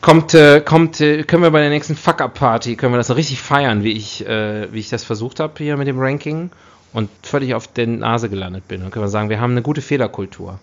Kommt, 0.00 0.34
äh, 0.34 0.60
kommt, 0.60 1.00
äh, 1.00 1.22
können 1.22 1.42
wir 1.44 1.50
bei 1.52 1.60
der 1.60 1.70
nächsten 1.70 1.94
Fuck-Up-Party, 1.96 2.74
können 2.76 2.92
wir 2.92 2.98
das 2.98 3.06
so 3.08 3.14
richtig 3.14 3.40
feiern, 3.40 3.82
wie 3.84 3.92
ich, 3.92 4.26
äh, 4.26 4.72
wie 4.72 4.78
ich 4.80 4.88
das 4.90 5.04
versucht 5.04 5.38
habe 5.40 5.54
hier 5.58 5.76
mit 5.76 5.86
dem 5.88 5.98
Ranking 6.00 6.50
und 6.92 7.08
völlig 7.22 7.54
auf 7.54 7.68
der 7.68 7.86
Nase 7.86 8.28
gelandet 8.28 8.66
bin. 8.66 8.80
Dann 8.80 8.90
können 8.90 9.04
wir 9.04 9.08
sagen, 9.10 9.28
wir 9.28 9.40
haben 9.40 9.52
eine 9.52 9.62
gute 9.62 9.80
Fehlerkultur. 9.80 10.58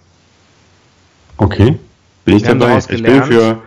Okay. 1.38 1.78
Bin 2.26 2.38
ich 2.38 2.44
Wir 2.44 2.56
dabei. 2.56 2.78
Ich 2.78 3.04
bin, 3.04 3.24
für, 3.24 3.62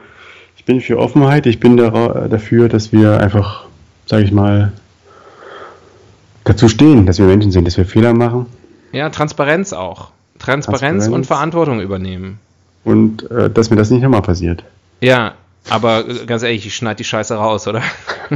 ich 0.56 0.64
bin 0.64 0.80
für 0.80 0.98
Offenheit. 0.98 1.46
Ich 1.46 1.60
bin 1.60 1.76
dafür, 1.76 2.68
dass 2.68 2.92
wir 2.92 3.20
einfach, 3.20 3.64
sage 4.06 4.24
ich 4.24 4.32
mal, 4.32 4.72
dazu 6.44 6.68
stehen, 6.68 7.06
dass 7.06 7.18
wir 7.18 7.26
Menschen 7.26 7.52
sind, 7.52 7.66
dass 7.66 7.76
wir 7.76 7.84
Fehler 7.84 8.14
machen 8.14 8.46
Ja, 8.92 9.10
Transparenz 9.10 9.72
auch. 9.72 10.10
Transparenz, 10.38 11.04
Transparenz. 11.04 11.08
und 11.08 11.26
Verantwortung 11.26 11.80
übernehmen. 11.80 12.38
und 12.84 13.28
äh, 13.30 13.50
dass 13.50 13.70
mir 13.70 13.76
das 13.76 13.90
nicht 13.90 14.02
nochmal 14.02 14.22
passiert. 14.22 14.64
Ja, 15.00 15.34
aber 15.68 16.08
äh, 16.08 16.26
ganz 16.26 16.42
ehrlich, 16.42 16.64
ich 16.66 16.74
schneide 16.74 16.96
die 16.96 17.04
Scheiße 17.04 17.34
raus, 17.34 17.66
oder? 17.68 17.82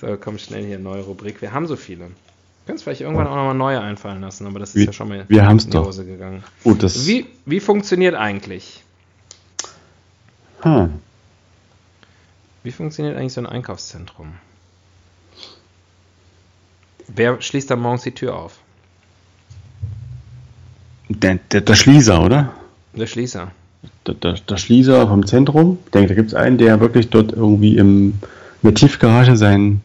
so, 0.00 0.16
komm 0.20 0.38
schnell 0.38 0.64
hier, 0.64 0.78
neue 0.78 1.02
Rubrik. 1.02 1.40
Wir 1.42 1.52
haben 1.52 1.66
so 1.66 1.76
viele. 1.76 2.06
Es 2.66 2.82
vielleicht 2.82 3.02
irgendwann 3.02 3.26
auch 3.26 3.36
nochmal 3.36 3.54
neue 3.54 3.80
einfallen 3.80 4.20
lassen, 4.22 4.46
aber 4.46 4.58
das 4.58 4.70
ist 4.70 4.76
Wir- 4.76 4.84
ja 4.86 4.92
schon 4.92 5.08
mal 5.08 5.24
wir 5.28 5.42
in 5.42 5.48
die. 5.48 5.84
Hose 5.86 6.04
gegangen. 6.06 6.42
Das. 6.78 7.06
Wie, 7.06 7.26
wie 7.44 7.60
funktioniert 7.60 8.14
eigentlich? 8.14 8.82
Hm. 10.62 10.94
Wie 12.62 12.72
funktioniert 12.72 13.16
eigentlich 13.18 13.34
so 13.34 13.42
ein 13.42 13.46
Einkaufszentrum? 13.46 14.32
Wer 17.08 17.40
schließt 17.42 17.70
da 17.70 17.76
morgens 17.76 18.02
die 18.02 18.12
Tür 18.12 18.34
auf? 18.36 18.58
Der, 21.10 21.34
der, 21.52 21.60
der 21.60 21.74
Schließer, 21.74 22.22
oder? 22.22 22.54
Der 22.94 23.06
Schließer. 23.06 23.50
Der, 24.06 24.14
der, 24.14 24.32
der 24.34 24.56
Schließer 24.56 25.06
vom 25.06 25.26
Zentrum. 25.26 25.78
Ich 25.84 25.90
denke, 25.90 26.08
da 26.08 26.14
gibt 26.14 26.28
es 26.28 26.34
einen, 26.34 26.56
der 26.56 26.80
wirklich 26.80 27.10
dort 27.10 27.32
irgendwie 27.32 27.76
im, 27.76 28.14
in 28.62 28.68
der 28.70 28.74
Tiefgarage 28.74 29.36
sein, 29.36 29.82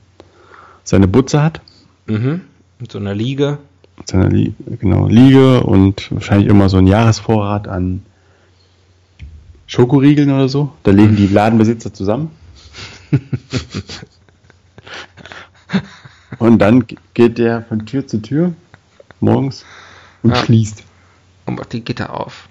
seine 0.86 1.08
Butze 1.10 1.43
hat. 1.43 1.60
Mhm. 2.06 2.41
Mit 2.80 2.92
so 2.92 2.98
einer 3.00 3.14
Liege. 3.14 3.58
seiner 4.06 4.30
Lie 4.30 4.54
genau, 4.80 5.08
Liege 5.08 5.62
und 5.64 6.12
wahrscheinlich 6.12 6.48
immer 6.50 6.70
so 6.70 6.78
ein 6.78 6.88
Jahresvorrat 6.88 7.68
an 7.68 8.04
Schokoriegeln 9.68 10.32
oder 10.32 10.48
so. 10.50 10.72
Da 10.84 10.92
legen 10.92 11.16
die 11.16 11.28
Ladenbesitzer 11.28 11.94
zusammen. 11.94 12.32
und 16.40 16.60
dann 16.60 16.86
geht 17.14 17.38
der 17.38 17.64
von 17.64 17.86
Tür 17.86 18.08
zu 18.08 18.22
Tür 18.22 18.54
morgens 19.20 19.66
und 20.24 20.32
Ja. 20.32 20.38
schließt. 20.38 20.84
Und 21.46 21.56
macht 21.56 21.74
die 21.74 21.82
Gitter 21.84 22.14
auf. 22.18 22.48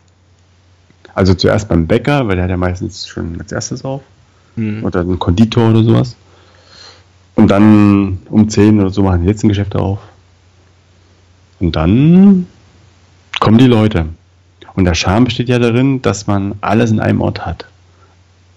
Also 1.15 1.35
zuerst 1.35 1.69
beim 1.69 1.87
Bäcker, 1.87 2.29
weil 2.29 2.37
der 2.37 2.45
hat 2.45 2.51
ja 2.51 2.57
meistens 2.57 3.07
schon 3.09 3.41
als 3.41 3.51
erstes 3.53 3.85
auf. 3.85 4.03
Mhm. 4.57 4.85
Oder 4.85 5.01
ein 5.01 5.19
Konditor 5.19 5.71
oder 5.71 5.83
sowas. 5.83 6.17
Und 7.35 7.49
dann 7.51 8.19
um 8.29 8.49
10 8.49 8.81
oder 8.81 8.91
so 8.91 9.03
machen 9.03 9.23
die 9.23 9.29
letzten 9.29 9.49
Geschäfte 9.49 9.79
auf. 9.79 10.01
Und 11.61 11.77
dann 11.77 12.47
kommen 13.41 13.59
die 13.59 13.67
Leute. 13.67 14.07
Und 14.75 14.85
der 14.85 14.95
Charme 14.95 15.25
besteht 15.25 15.49
ja 15.49 15.59
darin, 15.59 16.03
dass 16.03 16.27
man 16.27 16.55
alles 16.61 16.91
in 16.91 17.01
einem 17.01 17.21
Ort 17.21 17.45
hat. 17.45 17.67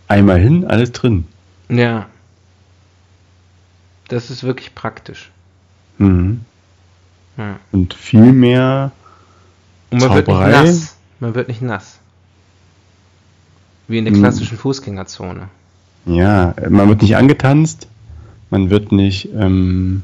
Einmal 0.08 0.40
hin, 0.40 0.66
alles 0.66 0.92
drin. 0.92 1.26
Ja. 1.70 2.06
Das 4.08 4.30
ist 4.30 4.44
wirklich 4.44 4.76
praktisch. 4.76 5.32
Mhm. 5.98 6.42
Ja. 7.38 7.58
Und 7.72 7.94
viel 7.94 8.34
mehr 8.34 8.92
Und 9.90 10.02
man 10.02 10.14
wird 10.14 10.28
nicht 10.28 10.36
Zauberei? 10.36 10.52
nass. 10.64 10.96
Man 11.20 11.34
wird 11.36 11.48
nicht 11.48 11.62
nass. 11.62 11.98
Wie 13.88 13.98
in 13.98 14.06
der 14.06 14.14
Hm. 14.14 14.22
klassischen 14.22 14.58
Fußgängerzone. 14.58 15.48
Ja, 16.06 16.54
man 16.70 16.88
wird 16.90 17.02
nicht 17.04 17.16
angetanzt, 17.16 17.88
man 18.50 18.70
wird 18.70 18.92
nicht, 18.92 19.30
ähm, 19.36 20.04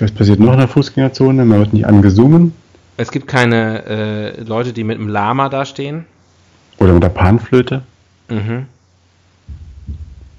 was 0.00 0.12
passiert 0.12 0.40
noch 0.40 0.52
in 0.52 0.58
der 0.58 0.68
Fußgängerzone? 0.68 1.44
Man 1.44 1.58
wird 1.60 1.72
nicht 1.72 1.86
angesungen 1.86 2.54
Es 2.96 3.10
gibt 3.10 3.28
keine 3.28 3.84
äh, 3.86 4.40
Leute, 4.42 4.72
die 4.72 4.84
mit 4.84 4.98
einem 4.98 5.08
Lama 5.08 5.48
da 5.48 5.64
stehen. 5.64 6.06
oder 6.78 6.92
mit 6.92 7.02
der 7.02 7.08
Panflöte 7.10 7.82
Mhm. 8.28 8.66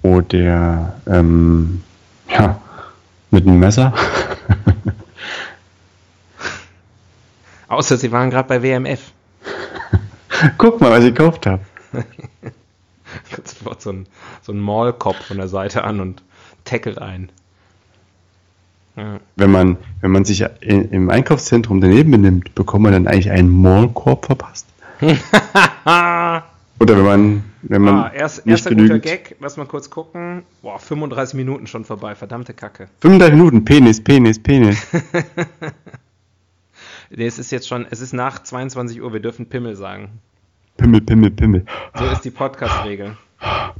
oder, 0.02 0.95
ähm, 1.08 1.84
ja, 2.30 2.58
mit 3.32 3.45
einem 3.45 3.60
Messer. 3.60 3.93
Außer 7.68 7.97
sie 7.97 8.12
waren 8.12 8.30
gerade 8.30 8.47
bei 8.47 8.62
WMF. 8.64 9.12
Guck 10.58 10.82
mal, 10.82 10.91
was 10.91 11.04
ich 11.04 11.16
gekauft 11.16 11.45
habe. 11.45 11.62
Kommt 13.34 13.47
sofort 13.47 13.82
so 13.82 13.91
ein, 13.91 14.08
so 14.41 14.52
ein 14.54 14.60
Maulkopf 14.60 15.26
von 15.26 15.38
der 15.38 15.47
Seite 15.47 15.84
an 15.84 15.99
und 15.99 16.24
tackelt 16.66 16.99
ein. 16.99 17.30
Ja. 18.96 19.20
Wenn 19.36 19.52
man, 19.52 19.78
wenn 20.02 20.12
man 20.12 20.26
sich 20.26 20.46
im 20.62 21.10
Einkaufszentrum 21.10 21.82
daneben 21.82 22.12
benimmt, 22.12 22.56
bekommt 22.56 22.84
man 22.84 22.94
dann 22.94 23.08
eigentlich 23.08 23.32
einen 23.32 23.50
Maulkorb 23.50 24.26
verpasst? 24.26 24.68
Oder 25.02 26.98
wenn 26.98 27.06
man, 27.06 27.44
wenn 27.62 27.82
man 27.82 27.96
ah, 27.96 28.12
erst, 28.14 28.46
nicht 28.46 28.54
erster 28.54 28.72
guter 28.72 28.82
genügend... 28.82 29.04
Gag. 29.04 29.36
Lass 29.39 29.58
mal 29.58 29.66
kurz 29.66 29.89
gucken. 29.89 30.44
Boah, 30.62 30.80
35 30.80 31.36
Minuten 31.36 31.68
schon 31.68 31.86
vorbei. 31.86 32.16
Verdammte 32.16 32.54
Kacke. 32.54 32.88
35 33.02 33.36
Minuten, 33.36 33.66
Penis, 33.66 34.04
Penis, 34.04 34.42
Penis. 34.42 34.88
Nee, 37.14 37.26
es 37.26 37.39
ist 37.39 37.52
jetzt 37.52 37.68
schon, 37.68 37.86
es 37.89 38.00
ist 38.00 38.14
nach 38.14 38.42
22 38.42 39.02
Uhr. 39.02 39.12
Wir 39.12 39.20
dürfen 39.20 39.48
Pimmel 39.48 39.76
sagen. 39.76 40.22
Pimmel, 40.78 41.02
Pimmel, 41.02 41.32
Pimmel. 41.32 41.66
So 41.94 42.06
ist 42.06 42.22
die 42.22 42.32
Podcast-Regel. 42.32 43.18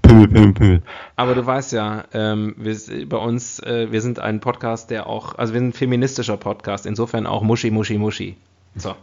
Pimmel, 0.02 0.28
Pimmel, 0.28 0.54
Pimmel. 0.54 0.84
Aber 1.16 1.36
du 1.36 1.46
weißt 1.46 1.72
ja, 1.74 2.06
ähm, 2.14 2.56
wir, 2.58 2.76
bei 3.08 3.18
uns, 3.18 3.60
äh, 3.60 3.92
wir 3.92 4.02
sind 4.02 4.20
ein 4.20 4.40
Podcast, 4.40 4.90
der 4.90 5.08
auch, 5.08 5.36
also 5.36 5.54
wir 5.54 5.60
sind 5.60 5.70
ein 5.70 5.74
feministischer 5.74 6.38
Podcast, 6.38 6.86
insofern 6.86 7.28
auch 7.28 7.44
Muschi, 7.44 7.70
Muschi, 7.72 7.98
Muschi. 7.98 8.38
So. 8.76 8.96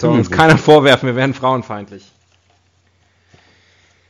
Soll 0.00 0.18
uns 0.18 0.30
keiner 0.30 0.58
vorwerfen, 0.58 1.06
wir 1.06 1.16
wären 1.16 1.32
frauenfeindlich. 1.32 2.12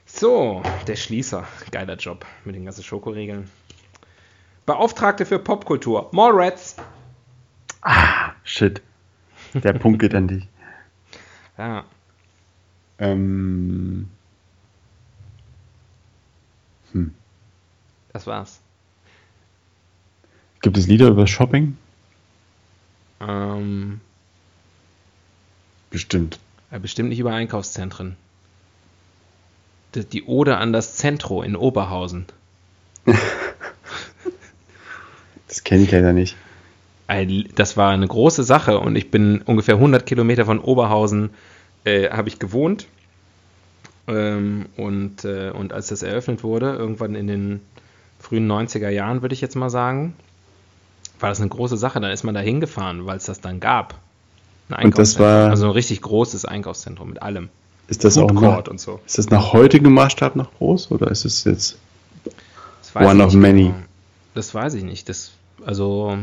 So, 0.06 0.62
der 0.86 0.96
Schließer. 0.96 1.44
Geiler 1.70 1.96
Job 1.96 2.24
mit 2.44 2.54
den 2.56 2.64
ganzen 2.64 2.82
Schokoregeln. 2.82 3.50
Beauftragte 4.64 5.26
für 5.26 5.38
Popkultur. 5.38 6.08
Mallrats. 6.12 6.76
Shit. 8.42 8.82
Der 9.54 9.74
Punkt 9.74 10.00
geht 10.00 10.14
an 10.14 10.26
dich. 10.26 10.48
Ja. 11.56 11.84
Ähm, 12.98 14.08
Das 18.12 18.26
war's. 18.26 18.60
gibt 20.62 20.76
es 20.78 20.86
Lieder 20.86 21.08
über 21.08 21.26
Shopping? 21.26 21.76
Ähm, 23.20 24.00
Bestimmt. 25.90 26.38
ja, 26.70 26.78
bestimmt 26.78 27.08
nicht 27.10 27.18
über 27.20 27.32
Einkaufszentren. 27.32 28.16
Die, 29.94 30.24
Ode 30.24 30.58
an 30.58 30.72
das 30.74 30.96
Zentro 30.96 31.42
in 31.42 31.56
Oberhausen. 31.56 32.26
Das 35.48 35.62
kenne 35.64 35.84
ich 35.84 35.90
leider 35.92 36.12
nicht. 36.12 36.36
Ein- 37.06 37.48
Das 37.54 37.76
war 37.76 37.92
eine 37.92 38.06
große 38.08 38.42
Sache 38.42 38.78
und 38.80 38.96
ich 38.96 39.10
bin 39.12 39.42
ungefähr 39.42 39.76
100 39.76 40.04
Kilometer 40.04 40.44
von 40.44 40.58
Oberhausen, 40.58 41.30
äh, 41.84 42.10
habe 42.10 42.28
ich 42.28 42.38
gewohnt. 42.38 42.88
Ähm, 44.08 44.66
und, 44.76 45.24
äh, 45.24 45.50
und 45.50 45.72
als 45.72 45.88
das 45.88 46.02
eröffnet 46.02 46.42
wurde, 46.44 46.74
irgendwann 46.74 47.14
in 47.14 47.26
den 47.26 47.60
frühen 48.20 48.46
90er 48.50 48.88
Jahren, 48.88 49.22
würde 49.22 49.34
ich 49.34 49.40
jetzt 49.40 49.56
mal 49.56 49.70
sagen, 49.70 50.14
war 51.18 51.28
das 51.30 51.40
eine 51.40 51.48
große 51.48 51.76
Sache. 51.76 52.00
Dann 52.00 52.10
ist 52.10 52.22
man 52.24 52.34
da 52.34 52.40
hingefahren, 52.40 53.06
weil 53.06 53.16
es 53.16 53.24
das 53.26 53.40
dann 53.40 53.58
gab. 53.60 53.94
Ein 54.68 54.86
Und 54.86 54.98
das 54.98 55.16
Einkaufszentrum. 55.16 55.26
war- 55.26 55.50
Also 55.50 55.64
ein 55.66 55.72
richtig 55.72 56.02
großes 56.02 56.44
Einkaufszentrum 56.44 57.08
mit 57.08 57.22
allem. 57.22 57.48
Ist 57.88 58.04
das 58.04 58.18
auch 58.18 58.28
Food 58.28 58.34
nach, 58.40 58.54
Court 58.54 58.68
und 58.68 58.80
so. 58.80 59.00
ist 59.06 59.16
das 59.18 59.30
nach 59.30 59.52
heutigem 59.52 59.92
Maßstab 59.94 60.34
noch 60.36 60.52
groß 60.54 60.90
oder 60.90 61.08
ist 61.10 61.24
es 61.24 61.44
jetzt 61.44 61.78
One 62.94 63.22
of 63.24 63.34
many. 63.34 63.64
genau. 63.64 63.74
Das 64.34 64.54
weiß 64.54 64.74
ich 64.74 64.82
nicht. 64.82 65.08
Das, 65.08 65.32
also, 65.64 66.16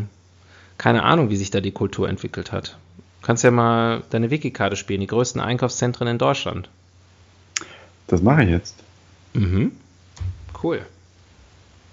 keine 0.77 1.03
Ahnung, 1.03 1.29
wie 1.29 1.35
sich 1.37 1.51
da 1.51 1.61
die 1.61 1.71
Kultur 1.71 2.09
entwickelt 2.09 2.51
hat. 2.51 2.77
Du 3.21 3.27
kannst 3.27 3.43
ja 3.43 3.51
mal 3.51 4.03
deine 4.09 4.29
Wikikarte 4.31 4.75
spielen, 4.75 4.99
die 5.01 5.07
größten 5.07 5.39
Einkaufszentren 5.41 6.07
in 6.07 6.17
Deutschland. 6.17 6.69
Das 8.07 8.21
mache 8.21 8.43
ich 8.43 8.49
jetzt. 8.49 8.75
Mhm. 9.33 9.71
Cool. 10.61 10.81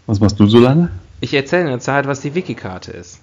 Was 0.07 0.21
machst 0.21 0.39
du 0.41 0.47
so 0.47 0.59
lange? 0.59 0.91
Ich 1.21 1.35
erzähle 1.35 1.63
in 1.63 1.69
der 1.69 1.81
Zeit, 1.81 2.07
was 2.07 2.21
die 2.21 2.35
Wikikarte 2.35 2.93
ist. 2.93 3.21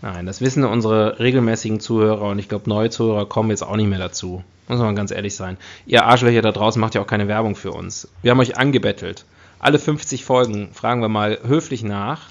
Nein, 0.00 0.26
das 0.26 0.40
wissen 0.40 0.64
unsere 0.64 1.18
regelmäßigen 1.18 1.80
Zuhörer 1.80 2.22
und 2.22 2.38
ich 2.38 2.48
glaube, 2.48 2.70
neue 2.70 2.88
Zuhörer 2.88 3.26
kommen 3.26 3.50
jetzt 3.50 3.62
auch 3.62 3.76
nicht 3.76 3.88
mehr 3.88 3.98
dazu. 3.98 4.44
Muss 4.68 4.78
man 4.78 4.94
ganz 4.94 5.10
ehrlich 5.10 5.34
sein. 5.34 5.56
Ihr 5.86 6.04
Arschlöcher 6.04 6.42
da 6.42 6.52
draußen 6.52 6.80
macht 6.80 6.94
ja 6.94 7.00
auch 7.00 7.06
keine 7.06 7.26
Werbung 7.26 7.56
für 7.56 7.72
uns. 7.72 8.06
Wir 8.22 8.30
haben 8.30 8.40
euch 8.40 8.56
angebettelt. 8.56 9.24
Alle 9.58 9.78
50 9.78 10.24
Folgen 10.24 10.70
fragen 10.72 11.00
wir 11.00 11.08
mal 11.08 11.38
höflich 11.44 11.82
nach, 11.82 12.28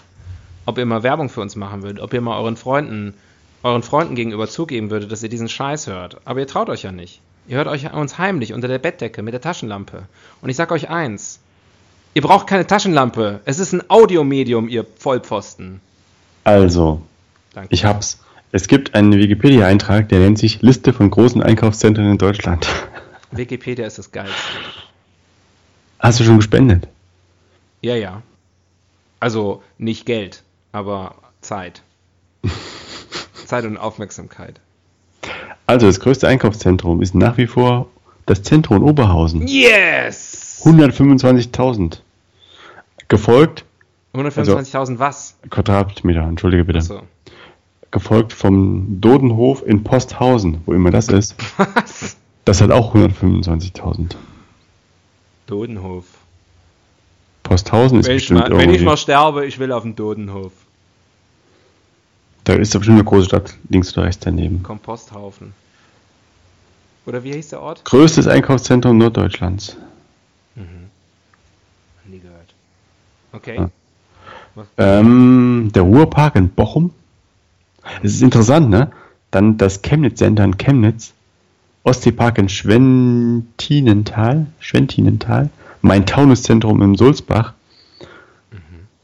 ob 0.65 0.77
ihr 0.77 0.85
mal 0.85 1.03
Werbung 1.03 1.29
für 1.29 1.41
uns 1.41 1.55
machen 1.55 1.83
würdet, 1.83 1.99
ob 2.01 2.13
ihr 2.13 2.21
mal 2.21 2.37
euren 2.39 2.55
Freunden, 2.55 3.15
euren 3.63 3.83
Freunden 3.83 4.15
gegenüber 4.15 4.47
zugeben 4.47 4.89
würdet, 4.89 5.11
dass 5.11 5.23
ihr 5.23 5.29
diesen 5.29 5.49
Scheiß 5.49 5.87
hört. 5.87 6.21
Aber 6.23 6.39
ihr 6.39 6.47
traut 6.47 6.69
euch 6.69 6.83
ja 6.83 6.91
nicht. 6.91 7.21
Ihr 7.47 7.57
hört 7.57 7.67
euch 7.67 7.93
uns 7.93 8.17
heimlich 8.17 8.53
unter 8.53 8.67
der 8.67 8.79
Bettdecke 8.79 9.21
mit 9.21 9.33
der 9.33 9.41
Taschenlampe. 9.41 10.03
Und 10.41 10.49
ich 10.49 10.57
sag 10.57 10.71
euch 10.71 10.89
eins. 10.89 11.39
Ihr 12.13 12.21
braucht 12.21 12.47
keine 12.47 12.67
Taschenlampe. 12.67 13.39
Es 13.45 13.59
ist 13.59 13.73
ein 13.73 13.89
Audiomedium, 13.89 14.67
ihr 14.67 14.85
Vollpfosten. 14.97 15.79
Also, 16.43 17.01
Danke. 17.53 17.73
ich 17.73 17.85
hab's. 17.85 18.19
Es 18.51 18.67
gibt 18.67 18.95
einen 18.95 19.13
Wikipedia-Eintrag, 19.13 20.09
der 20.09 20.19
nennt 20.19 20.39
sich 20.39 20.61
Liste 20.61 20.93
von 20.93 21.09
großen 21.09 21.41
Einkaufszentren 21.41 22.09
in 22.09 22.17
Deutschland. 22.17 22.67
Wikipedia 23.31 23.85
ist 23.85 23.97
das 23.97 24.11
Geilste. 24.11 24.35
Hast 25.99 26.19
du 26.19 26.23
schon 26.23 26.37
gespendet? 26.37 26.87
Ja, 27.81 27.95
ja. 27.95 28.21
Also 29.19 29.63
nicht 29.77 30.05
Geld, 30.05 30.43
aber 30.71 31.15
Zeit. 31.41 31.81
Zeit 33.45 33.65
und 33.65 33.77
Aufmerksamkeit. 33.77 34.59
Also, 35.67 35.85
das 35.85 35.99
größte 35.99 36.27
Einkaufszentrum 36.27 37.01
ist 37.01 37.13
nach 37.13 37.37
wie 37.37 37.47
vor 37.47 37.87
das 38.25 38.41
Zentrum 38.41 38.83
Oberhausen. 38.83 39.47
Yes! 39.47 40.61
125.000. 40.63 41.99
Gefolgt, 43.07 43.65
125.000 44.13 44.99
was? 44.99 45.37
Quadratmeter, 45.49 46.23
entschuldige 46.23 46.65
bitte. 46.65 46.79
Achso. 46.79 47.01
Gefolgt 47.91 48.33
vom 48.33 48.99
Dodenhof 48.99 49.65
in 49.65 49.83
Posthausen, 49.83 50.61
wo 50.65 50.73
immer 50.73 50.91
das 50.91 51.07
ist. 51.07 51.35
Was? 51.57 52.17
Das 52.43 52.61
hat 52.61 52.69
auch 52.69 52.93
125.000. 52.93 54.15
Dodenhof. 55.47 56.05
Posthausen 57.43 57.99
ist 57.99 58.07
Wenn 58.07 58.17
ich, 58.17 58.23
bestimmt 58.23 58.49
mal, 58.49 58.57
wenn 58.57 58.73
ich 58.73 58.81
mal 58.83 58.97
sterbe, 58.97 59.45
ich 59.45 59.57
will 59.57 59.71
auf 59.71 59.83
den 59.83 59.95
Dodenhof. 59.95 60.51
Da 62.47 62.53
ist 62.53 62.73
doch 62.73 62.79
bestimmt 62.79 62.99
eine 62.99 63.03
große 63.03 63.25
Stadt 63.25 63.53
links 63.67 63.91
oder 63.97 64.07
rechts 64.07 64.23
daneben. 64.23 64.63
Komposthaufen. 64.63 65.51
Oder 67.05 67.25
wie 67.25 67.33
hieß 67.33 67.49
der 67.49 67.61
Ort? 67.61 67.83
Größtes 67.83 68.25
Einkaufszentrum 68.25 68.97
Norddeutschlands. 68.97 69.75
Nie 72.05 72.19
gehört. 72.19 72.53
Okay. 73.33 73.57
Ja. 73.57 73.69
Ähm, 74.77 75.71
der 75.75 75.81
Ruhrpark 75.81 76.37
in 76.37 76.47
Bochum. 76.47 76.91
Es 78.01 78.13
ist 78.13 78.21
interessant, 78.21 78.69
ne? 78.69 78.93
Dann 79.29 79.57
das 79.57 79.81
Chemnitz 79.81 80.19
Center 80.19 80.45
in 80.45 80.57
Chemnitz. 80.57 81.11
Ostseepark 81.83 82.37
in 82.37 82.47
Schwentinental. 82.47 84.47
Schwentinental. 84.61 85.49
Main-Taunus-Zentrum 85.81 86.81
in 86.81 86.95
Sulzbach. 86.95 87.51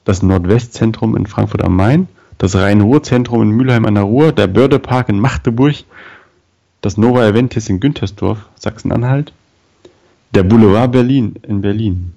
Das 0.05 0.23
Nordwestzentrum 0.23 1.17
in 1.17 1.27
Frankfurt 1.27 1.61
am 1.61 1.75
Main. 1.75 2.07
Das 2.37 2.55
Rhein-Ruhr-Zentrum 2.55 3.41
in 3.41 3.49
Mülheim 3.51 3.85
an 3.85 3.95
der 3.95 4.03
Ruhr. 4.03 4.31
Der 4.31 4.47
Bördepark 4.47 5.09
in 5.09 5.19
Magdeburg. 5.19 5.75
Das 6.81 6.97
Nova 6.97 7.25
Eventis 7.25 7.69
in 7.69 7.79
Güntersdorf, 7.79 8.39
Sachsen-Anhalt. 8.55 9.31
Der 10.33 10.43
Boulevard 10.43 10.91
Berlin 10.91 11.35
in 11.47 11.61
Berlin. 11.61 12.13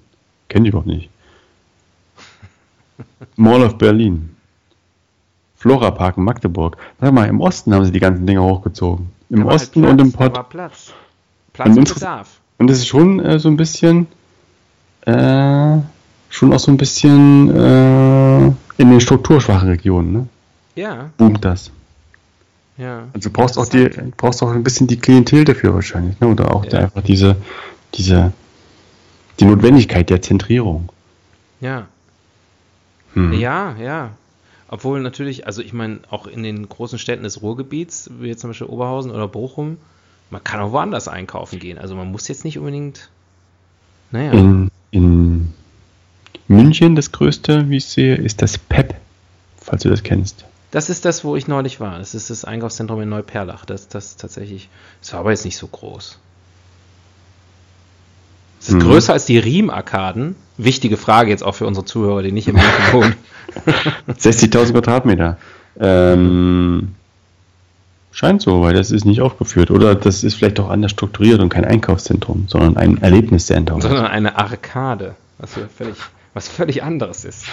Kenn 0.48 0.64
ich 0.64 0.70
überhaupt 0.70 0.88
nicht. 0.88 1.08
Mall 3.36 3.62
of 3.62 3.78
Berlin. 3.78 4.36
Flora 5.56 5.90
Park 5.90 6.16
in 6.16 6.24
Magdeburg. 6.24 6.76
Sag 7.00 7.12
mal, 7.12 7.28
im 7.28 7.40
Osten 7.40 7.74
haben 7.74 7.84
sie 7.84 7.92
die 7.92 8.00
ganzen 8.00 8.26
Dinger 8.26 8.42
hochgezogen. 8.42 9.08
Im 9.30 9.44
war 9.44 9.52
halt 9.52 9.62
Osten 9.62 9.82
Platz, 9.82 9.92
und 9.92 10.00
im 10.00 10.12
da 10.12 10.18
Pott. 10.18 10.36
war 10.36 10.48
Platz. 10.48 10.92
Platz 11.52 11.76
Und 11.76 11.94
Bedarf. 11.94 12.40
Und 12.58 12.70
es 12.70 12.78
ist 12.78 12.86
schon 12.86 13.20
äh, 13.20 13.38
so 13.38 13.48
ein 13.48 13.56
bisschen, 13.56 14.06
äh, 15.02 15.76
schon 16.30 16.52
auch 16.52 16.58
so 16.58 16.70
ein 16.70 16.76
bisschen 16.76 17.50
äh, 17.54 18.52
in 18.78 18.90
den 18.90 19.00
strukturschwachen 19.00 19.68
Regionen, 19.68 20.12
ne? 20.12 20.28
Ja, 20.74 21.10
Boomt 21.16 21.44
das. 21.44 21.70
ja. 22.76 23.04
Also 23.14 23.30
brauchst 23.30 23.56
auch 23.58 23.66
die, 23.66 23.88
brauchst 24.16 24.42
auch 24.42 24.50
ein 24.52 24.62
bisschen 24.62 24.86
die 24.86 24.98
Klientel 24.98 25.44
dafür 25.44 25.74
wahrscheinlich, 25.74 26.18
ne? 26.20 26.28
Oder 26.28 26.54
auch 26.54 26.64
Ja. 26.66 26.80
einfach 26.80 27.02
diese, 27.02 27.36
diese, 27.94 28.32
die 29.40 29.44
Notwendigkeit 29.46 30.10
der 30.10 30.20
Zentrierung. 30.22 30.90
Ja, 31.60 31.86
Hm. 33.14 33.32
ja, 33.32 33.74
ja. 33.80 34.10
Obwohl 34.68 35.00
natürlich, 35.00 35.46
also 35.46 35.62
ich 35.62 35.72
meine, 35.72 36.00
auch 36.10 36.26
in 36.26 36.42
den 36.42 36.68
großen 36.68 36.98
Städten 36.98 37.22
des 37.22 37.40
Ruhrgebiets, 37.40 38.10
wie 38.20 38.26
jetzt 38.28 38.40
zum 38.40 38.50
Beispiel 38.50 38.66
Oberhausen 38.66 39.10
oder 39.10 39.26
Bochum, 39.28 39.78
man 40.28 40.42
kann 40.44 40.60
auch 40.60 40.72
woanders 40.72 41.08
einkaufen 41.08 41.58
gehen. 41.58 41.78
Also 41.78 41.94
man 41.94 42.10
muss 42.10 42.28
jetzt 42.28 42.44
nicht 42.44 42.58
unbedingt. 42.58 43.08
Naja. 44.10 44.32
In, 44.32 44.70
in 44.90 45.54
München, 46.48 46.94
das 46.96 47.12
größte, 47.12 47.68
wie 47.70 47.76
ich 47.78 47.86
sehe, 47.86 48.14
ist 48.14 48.42
das 48.42 48.58
PEP, 48.58 48.94
falls 49.60 49.82
du 49.82 49.88
das 49.90 50.02
kennst. 50.02 50.44
Das 50.70 50.90
ist 50.90 51.04
das, 51.04 51.24
wo 51.24 51.36
ich 51.36 51.48
neulich 51.48 51.80
war. 51.80 51.98
Das 51.98 52.14
ist 52.14 52.28
das 52.30 52.44
Einkaufszentrum 52.44 53.00
in 53.00 53.08
Neuperlach. 53.08 53.64
Das, 53.64 53.88
das 53.88 54.16
tatsächlich. 54.16 54.68
Das 55.00 55.12
war 55.12 55.20
aber 55.20 55.30
jetzt 55.30 55.44
nicht 55.44 55.56
so 55.56 55.66
groß. 55.66 56.18
Es 58.60 58.68
ist 58.68 58.74
Mhm. 58.74 58.80
größer 58.80 59.12
als 59.12 59.26
die 59.26 59.38
Riem-Arkaden. 59.38 60.34
Wichtige 60.56 60.96
Frage 60.96 61.30
jetzt 61.30 61.42
auch 61.42 61.54
für 61.54 61.66
unsere 61.66 61.84
Zuhörer, 61.86 62.22
die 62.22 62.32
nicht 62.32 62.48
im 62.48 62.54
München 62.56 62.92
wohnen. 62.92 63.14
60.000 64.08 64.72
Quadratmeter. 64.72 65.38
Ähm, 65.78 66.94
scheint 68.12 68.42
so, 68.42 68.62
weil 68.62 68.74
das 68.74 68.90
ist 68.90 69.04
nicht 69.04 69.20
aufgeführt. 69.20 69.70
Oder 69.70 69.94
das 69.94 70.24
ist 70.24 70.34
vielleicht 70.34 70.58
auch 70.60 70.68
anders 70.68 70.90
strukturiert 70.90 71.40
und 71.40 71.48
kein 71.48 71.64
Einkaufszentrum, 71.64 72.46
sondern 72.48 72.76
ein 72.76 73.00
Erlebniscenter. 73.02 73.80
sondern 73.80 74.06
eine 74.06 74.36
Arkade, 74.36 75.14
was 75.38 75.54
ja 75.56 75.62
völlig, 75.74 75.96
was 76.36 76.48
völlig 76.48 76.82
anderes 76.82 77.24
ist 77.24 77.46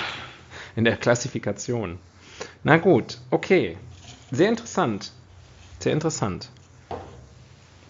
in 0.75 0.83
der 0.83 0.97
Klassifikation. 0.97 1.99
Na 2.63 2.75
gut, 2.75 3.17
okay. 3.29 3.77
Sehr 4.29 4.49
interessant. 4.49 5.13
Sehr 5.79 5.93
interessant. 5.93 6.49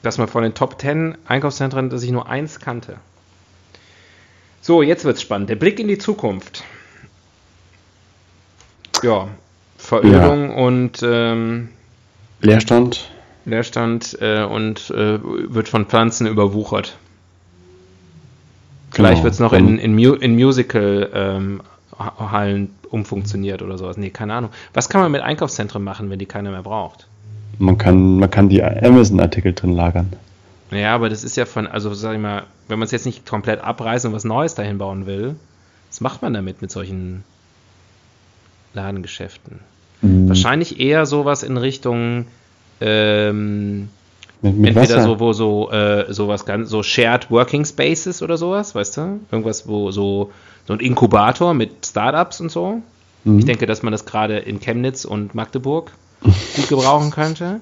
Dass 0.04 0.20
man 0.20 0.28
von 0.28 0.44
den 0.44 0.54
Top 0.54 0.80
10 0.80 1.18
Einkaufszentren, 1.26 1.90
dass 1.90 2.04
ich 2.04 2.12
nur 2.12 2.30
eins 2.30 2.60
kannte. 2.60 2.98
So, 4.62 4.84
jetzt 4.84 5.04
wird's 5.04 5.24
spannend. 5.24 5.50
Der 5.50 5.56
Blick 5.56 5.80
in 5.80 5.88
die 5.88 5.98
Zukunft. 5.98 6.64
Ja, 9.02 9.30
Verödung 9.80 10.54
und 10.56 11.02
ähm, 11.02 11.70
Leerstand. 12.40 13.10
Leerstand 13.46 14.16
äh, 14.22 14.44
und 14.44 14.92
äh, 14.92 15.18
wird 15.24 15.70
von 15.70 15.88
Pflanzen 15.88 16.28
überwuchert. 16.28 16.98
Vielleicht 18.94 19.16
Genau. 19.16 19.24
wird 19.24 19.34
es 19.34 19.40
noch 19.40 19.54
in, 19.54 19.80
in, 19.80 19.96
Mu 19.96 20.14
in 20.14 20.36
Musical-Hallen 20.36 22.70
umfunktioniert 22.90 23.62
oder 23.62 23.78
sowas. 23.78 23.98
Nee, 23.98 24.10
keine 24.12 24.34
Ahnung. 24.36 24.52
Was 24.74 24.88
kann 24.90 25.02
man 25.02 25.12
mit 25.12 25.22
Einkaufszentren 25.22 25.84
machen, 25.84 26.10
wenn 26.10 26.20
die 26.20 26.26
keiner 26.26 26.52
mehr 26.52 26.64
braucht? 26.64 27.08
Man 27.60 27.78
kann, 27.78 28.18
man 28.18 28.30
kann 28.30 28.50
die 28.50 28.64
Amazon-Artikel 28.64 29.54
drin 29.54 29.74
lagern. 29.74 30.12
Naja, 30.72 30.94
aber 30.96 31.10
das 31.10 31.24
ist 31.24 31.38
ja 31.38 31.46
von, 31.46 31.68
also 31.68 31.94
sag 31.94 32.14
ich 32.16 32.22
mal, 32.22 32.44
wenn 32.68 32.80
man 32.80 32.86
es 32.86 32.92
jetzt 32.92 33.06
nicht 33.06 33.28
komplett 33.28 33.62
abreißen 33.62 34.10
und 34.10 34.16
was 34.16 34.24
Neues 34.24 34.56
dahin 34.56 34.78
bauen 34.80 35.06
will, 35.06 35.36
was 35.90 36.02
macht 36.02 36.22
man 36.24 36.34
damit 36.34 36.62
mit 36.62 36.72
solchen 36.72 37.24
Ladengeschäften? 38.74 39.60
Mhm. 40.02 40.30
Wahrscheinlich 40.30 40.80
eher 40.80 41.06
sowas 41.06 41.44
in 41.44 41.58
Richtung 41.58 42.26
ähm, 42.82 43.90
Mit, 44.44 44.58
mit 44.58 44.70
Entweder 44.76 44.98
Wasser. 44.98 45.08
so, 45.08 45.20
wo 45.22 45.34
so, 45.34 45.72
äh, 45.72 46.14
sowas 46.14 46.46
ganz, 46.46 46.70
so 46.70 46.84
Shared 46.84 47.32
Working 47.32 47.64
Spaces 47.64 48.22
oder 48.22 48.38
sowas, 48.38 48.76
weißt 48.76 48.98
du? 48.98 49.20
Irgendwas, 49.32 49.68
wo 49.70 49.90
so, 49.92 50.32
so 50.68 50.74
ein 50.74 50.80
Inkubator 50.82 51.54
mit 51.54 51.86
Startups 51.86 52.42
und 52.42 52.52
so. 52.52 52.82
Mhm. 53.24 53.40
Ich 53.40 53.46
denke, 53.46 53.66
dass 53.66 53.84
man 53.84 53.94
das 53.94 54.06
gerade 54.06 54.40
in 54.40 54.60
Chemnitz 54.60 55.06
und 55.06 55.34
Magdeburg 55.34 55.92
gut 56.22 56.68
gebrauchen 56.68 57.10
könnte. 57.12 57.62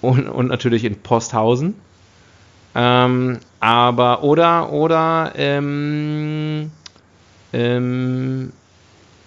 Und, 0.00 0.28
und 0.28 0.48
natürlich 0.48 0.84
in 0.84 0.96
Posthausen. 0.96 1.74
Ähm, 2.74 3.38
aber, 3.60 4.22
oder, 4.22 4.72
oder, 4.72 5.32
ähm, 5.36 6.70
ähm, 7.52 8.52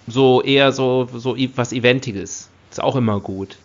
so 0.08 0.42
eher 0.42 0.72
so, 0.72 1.08
so 1.14 1.36
was 1.54 1.72
Eventiges. 1.72 2.48
Ist 2.70 2.82
auch 2.82 2.96
immer 2.96 3.20
gut. 3.20 3.56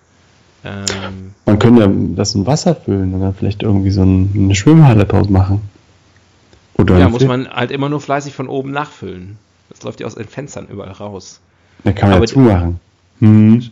Ähm, 0.64 1.34
Man 1.46 1.60
könnte 1.60 1.82
ja 1.84 1.90
das 2.16 2.34
in 2.36 2.46
Wasser 2.48 2.76
füllen 2.76 3.14
und 3.14 3.22
dann 3.22 3.34
vielleicht 3.36 3.64
irgendwie 3.64 3.92
so 3.92 4.02
ein, 4.04 4.32
eine 4.36 4.56
Schwimmhalle 4.56 5.06
draus 5.06 5.30
machen. 5.30 5.62
Oder 6.78 6.98
Ja, 7.00 7.10
muss 7.10 7.26
man 7.26 7.48
halt 7.50 7.72
immer 7.72 7.90
nur 7.90 8.02
fleißig 8.02 8.34
von 8.34 8.48
oben 8.48 8.72
nachfüllen. 8.72 9.38
Das 9.70 9.84
läuft 9.84 10.00
ja 10.00 10.08
aus 10.08 10.16
den 10.16 10.28
Fenstern 10.28 10.68
überall 10.68 10.92
raus. 10.92 11.40
Da 11.84 11.92
kann 11.92 12.10
man 12.10 12.18
aber- 12.18 12.26
ja 12.26 12.34
zumachen. 12.34 12.80
Hm. 13.20 13.64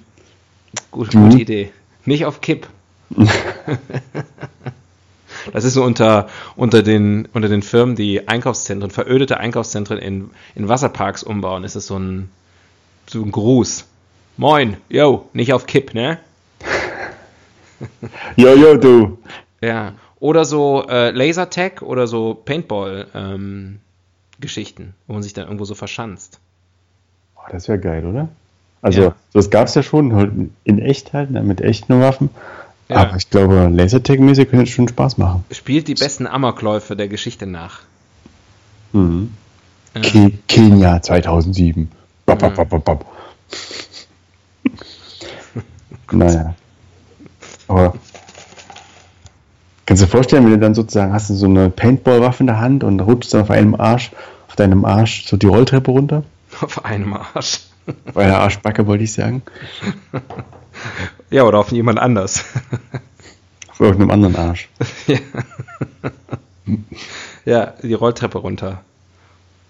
Gut, 0.92 1.14
Mhm. 1.14 1.30
Gute 1.30 1.42
Idee. 1.42 1.72
Nicht 2.06 2.26
auf 2.26 2.42
Kipp. 2.42 2.68
das 5.54 5.64
ist 5.64 5.74
so 5.74 5.84
unter, 5.84 6.28
unter, 6.56 6.82
den, 6.84 7.28
unter 7.34 7.48
den 7.50 7.62
Firmen, 7.62 7.96
die 7.96 8.28
Einkaufszentren, 8.28 8.92
verödete 8.92 9.38
Einkaufszentren 9.40 9.98
in, 10.00 10.30
in 10.56 10.68
Wasserparks 10.68 11.24
umbauen, 11.24 11.64
ist 11.64 11.76
es 11.76 11.88
so 11.88 11.98
ein, 11.98 12.30
so 13.08 13.22
ein 13.22 13.32
Gruß. 13.32 13.86
Moin, 14.38 14.78
yo, 14.90 15.30
nicht 15.34 15.54
auf 15.54 15.66
Kipp, 15.66 15.94
ne? 15.94 16.20
Jo, 18.38 18.56
jo, 18.56 18.78
du. 18.78 19.18
Ja. 19.62 19.94
Oder 20.20 20.46
so 20.46 20.86
äh, 20.88 21.12
Lasertag 21.12 21.82
oder 21.82 22.08
so 22.08 22.34
Paintball-Geschichten, 22.34 24.94
wo 25.08 25.14
man 25.14 25.24
sich 25.24 25.34
dann 25.34 25.46
irgendwo 25.46 25.66
so 25.66 25.76
verschanzt. 25.76 26.40
Oh, 27.36 27.42
das 27.52 27.68
wäre 27.68 27.80
geil, 27.80 28.06
oder? 28.06 28.30
Also, 28.82 29.02
Ja. 29.02 29.16
das 29.34 29.50
gab 29.50 29.68
es 29.68 29.76
ja 29.76 29.84
schon, 29.84 30.16
halt 30.16 30.32
in 30.64 30.80
echt 30.80 31.14
halt, 31.14 31.32
ne, 31.32 31.44
mit 31.44 31.62
echten 31.62 32.00
Waffen. 32.00 32.30
Ja. 32.88 32.98
Aber 32.98 33.18
ich 33.18 33.30
glaube, 33.30 33.70
Lasertag-mäßig 33.74 34.50
könnte 34.50 34.64
es 34.64 34.70
schon 34.70 34.88
Spaß 34.88 35.18
machen. 35.18 35.44
Spielt 35.52 35.88
die 35.88 35.96
besten 35.96 36.28
Amokläufe 36.28 36.96
der 36.96 37.08
Geschichte 37.08 37.46
nach. 37.48 37.80
Mhm. 38.94 39.34
Ke 39.94 40.32
Kenia 40.48 41.02
2007. 41.02 41.92
Bap, 42.26 42.40
bap, 42.40 42.56
bap, 42.56 42.70
bap, 42.70 42.86
bap. 42.86 43.06
Naja. 46.12 46.56
Aber 47.68 47.96
kannst 49.86 50.04
du 50.04 50.06
dir 50.06 50.12
vorstellen, 50.12 50.46
wenn 50.46 50.52
du 50.52 50.60
dann 50.60 50.76
sozusagen 50.76 51.14
hast 51.14 51.30
du 51.30 51.34
so 51.34 51.46
eine 51.46 51.70
Paintball-Waffe 51.70 52.44
in 52.44 52.48
der 52.48 52.60
Hand 52.60 52.84
und 52.84 53.00
rutschst 53.00 53.34
dann 53.34 53.42
auf 53.42 53.52
einem 53.52 53.76
Arsch, 53.76 54.12
auf 54.48 54.56
deinem 54.56 54.86
Arsch 54.86 55.26
so 55.26 55.38
die 55.38 55.48
Rolltreppe 55.48 55.92
runter? 55.92 56.24
Auf 56.62 56.86
einem 56.86 57.14
Arsch. 57.14 57.62
Bei 58.14 58.26
der 58.26 58.40
Arschbacke 58.40 58.88
wollte 58.88 59.04
ich 59.04 59.14
sagen. 59.14 59.44
Ja, 61.30 61.44
oder 61.44 61.60
auf 61.60 61.72
jemand 61.72 62.00
anders. 62.00 62.46
Auf 63.70 63.80
irgendeinem 63.80 64.12
anderen 64.12 64.36
Arsch. 64.36 64.70
ja. 65.08 65.18
ja, 67.46 67.74
die 67.84 67.94
Rolltreppe 67.94 68.38
runter. 68.38 68.82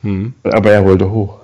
Hm. 0.04 0.34
Aber 0.44 0.72
er 0.72 0.86
wollte 0.86 1.10
hoch. 1.10 1.40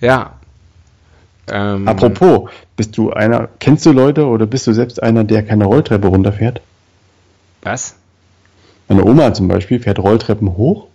Ja. 0.00 0.35
Ähm, 1.48 1.86
Apropos, 1.86 2.50
bist 2.76 2.96
du 2.96 3.12
einer, 3.12 3.48
kennst 3.60 3.86
du 3.86 3.92
Leute 3.92 4.26
oder 4.26 4.46
bist 4.46 4.66
du 4.66 4.72
selbst 4.72 5.02
einer, 5.02 5.24
der 5.24 5.44
keine 5.44 5.64
Rolltreppe 5.64 6.08
runterfährt? 6.08 6.60
Was? 7.62 7.96
Meine 8.88 9.04
Oma 9.04 9.32
zum 9.34 9.48
Beispiel 9.48 9.80
fährt 9.80 9.98
Rolltreppen 9.98 10.56
hoch, 10.56 10.86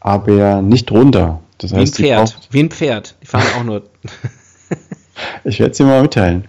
aber 0.00 0.62
nicht 0.62 0.90
runter. 0.90 1.40
Das 1.58 1.70
Wie 1.70 1.76
ein 1.76 1.80
heißt, 1.82 1.96
Pferd. 1.96 2.18
braucht, 2.18 2.48
Wie 2.50 2.60
ein 2.62 2.70
Pferd. 2.70 3.14
Die 3.22 3.26
fahren 3.26 3.46
auch 3.58 3.64
nur. 3.64 3.82
ich 5.44 5.60
werde 5.60 5.72
es 5.72 5.76
dir 5.76 5.84
mal 5.84 6.02
mitteilen, 6.02 6.46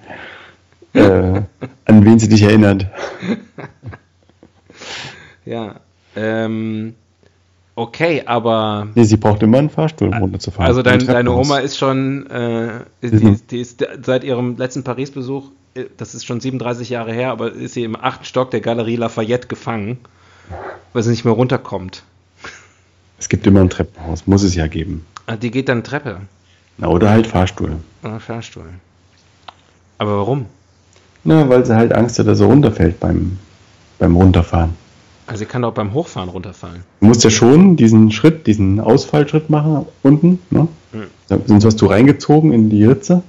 äh, 0.94 1.42
an 1.86 2.06
wen 2.06 2.20
sie 2.20 2.30
dich 2.30 2.44
erinnert. 2.44 2.88
ja. 5.46 5.76
Ähm, 6.16 6.96
okay, 7.76 8.24
aber. 8.26 8.88
Nee, 8.96 9.04
sie 9.04 9.18
braucht 9.18 9.42
immer 9.44 9.58
einen 9.60 9.70
Fahrstuhl, 9.70 10.10
um 10.10 10.14
runterzufahren. 10.16 10.68
Also 10.68 10.82
dein, 10.82 11.02
Ein 11.02 11.08
deine. 11.08 11.32
Oma 11.32 11.60
ist 11.60 11.78
schon, 11.78 12.28
äh, 12.30 12.82
die, 13.02 13.38
die 13.50 13.60
ist 13.60 13.86
seit 14.04 14.24
ihrem 14.24 14.58
letzten 14.58 14.84
Paris-Besuch, 14.84 15.46
äh, 15.76 15.86
das 15.98 16.16
ist 16.16 16.26
schon 16.26 16.40
37 16.40 16.90
Jahre 16.90 17.14
her, 17.14 17.32
aber 17.32 17.52
ist 17.52 17.74
sie 17.74 17.84
im 17.84 17.96
achten 17.96 18.26
Stock 18.26 18.52
der 18.52 18.62
Galerie 18.62 18.96
Lafayette 18.96 19.48
gefangen, 19.48 19.98
weil 20.94 21.04
sie 21.04 21.12
nicht 21.12 21.26
mehr 21.26 21.34
runterkommt. 21.34 22.04
Es 23.20 23.30
gibt 23.30 23.48
immer 23.48 23.62
ein 23.62 23.70
Treppenhaus, 23.70 24.28
muss 24.28 24.44
es 24.44 24.56
ja 24.56 24.68
geben. 24.68 25.06
Ah, 25.28 25.38
Die 25.38 25.50
geht 25.52 25.70
dann 25.70 25.84
Treppe 25.84 26.18
Na, 26.78 26.88
oder 26.88 27.10
halt 27.10 27.28
Fahrstuhl. 27.28 27.78
oder 28.04 28.20
Fahrstuhl. 28.20 28.66
Aber 29.98 30.18
warum? 30.18 30.48
Na, 31.24 31.48
weil 31.48 31.66
sie 31.66 31.74
halt 31.74 31.94
Angst 31.94 32.20
hat, 32.20 32.28
dass 32.28 32.40
sie 32.40 32.46
runterfällt 32.46 33.00
beim, 33.00 33.38
beim 34.00 34.16
Runterfahren. 34.18 34.72
Also 35.26 35.40
sie 35.40 35.46
kann 35.46 35.62
doch 35.62 35.74
beim 35.74 35.94
Hochfahren 35.94 36.30
runterfallen. 36.30 36.84
Du 37.00 37.08
musst 37.08 37.24
ja 37.24 37.30
schon 37.30 37.76
diesen 37.76 38.12
Schritt, 38.12 38.46
diesen 38.46 38.80
Ausfallschritt 38.80 39.50
machen 39.50 39.86
unten. 40.02 40.40
Ne? 40.50 40.68
Hm. 40.92 41.04
Da 41.30 41.40
sind 41.46 41.64
hast 41.64 41.82
du 41.82 41.86
reingezogen 41.86 42.52
in 42.52 42.70
die 42.70 42.84
Ritze. 42.84 43.24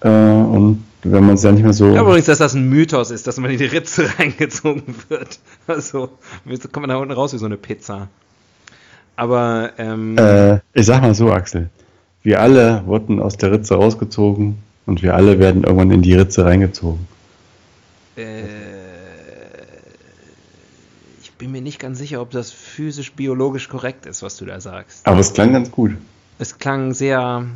Äh, 0.00 0.08
und 0.08 0.84
wenn 1.02 1.24
man 1.24 1.34
es 1.34 1.42
ja 1.42 1.52
nicht 1.52 1.62
mehr 1.62 1.72
so. 1.72 1.86
Ich 1.88 1.92
glaube 1.94 2.10
übrigens, 2.10 2.26
dass 2.26 2.38
das 2.38 2.54
ein 2.54 2.68
Mythos 2.68 3.10
ist, 3.10 3.26
dass 3.26 3.38
man 3.38 3.50
in 3.50 3.58
die 3.58 3.64
Ritze 3.64 4.08
reingezogen 4.18 4.94
wird. 5.08 5.38
Also 5.66 6.10
kommt 6.72 6.86
man 6.86 6.90
da 6.90 6.96
unten 6.96 7.12
raus 7.12 7.32
wie 7.32 7.38
so 7.38 7.46
eine 7.46 7.56
Pizza. 7.56 8.08
Aber 9.16 9.70
ähm, 9.78 10.16
Äh, 10.16 10.60
ich 10.74 10.86
sag 10.86 11.02
mal 11.02 11.14
so, 11.14 11.32
Axel. 11.32 11.70
Wir 12.22 12.40
alle 12.40 12.82
wurden 12.86 13.20
aus 13.20 13.36
der 13.36 13.50
Ritze 13.52 13.74
rausgezogen 13.74 14.58
und 14.86 15.02
wir 15.02 15.14
alle 15.14 15.38
werden 15.38 15.64
irgendwann 15.64 15.90
in 15.90 16.02
die 16.02 16.14
Ritze 16.14 16.44
reingezogen. 16.44 17.06
äh, 18.16 18.42
ich 18.42 18.69
bin 21.40 21.50
mir 21.52 21.62
nicht 21.62 21.78
ganz 21.80 21.98
sicher, 21.98 22.20
ob 22.20 22.30
das 22.30 22.52
physisch-biologisch 22.52 23.68
korrekt 23.68 24.04
ist, 24.06 24.22
was 24.22 24.36
du 24.36 24.44
da 24.44 24.60
sagst. 24.60 25.06
Aber 25.06 25.20
es 25.20 25.32
klang 25.32 25.52
ganz 25.54 25.70
gut. 25.70 25.92
Es 26.38 26.58
klang 26.58 26.92
sehr. 26.94 27.46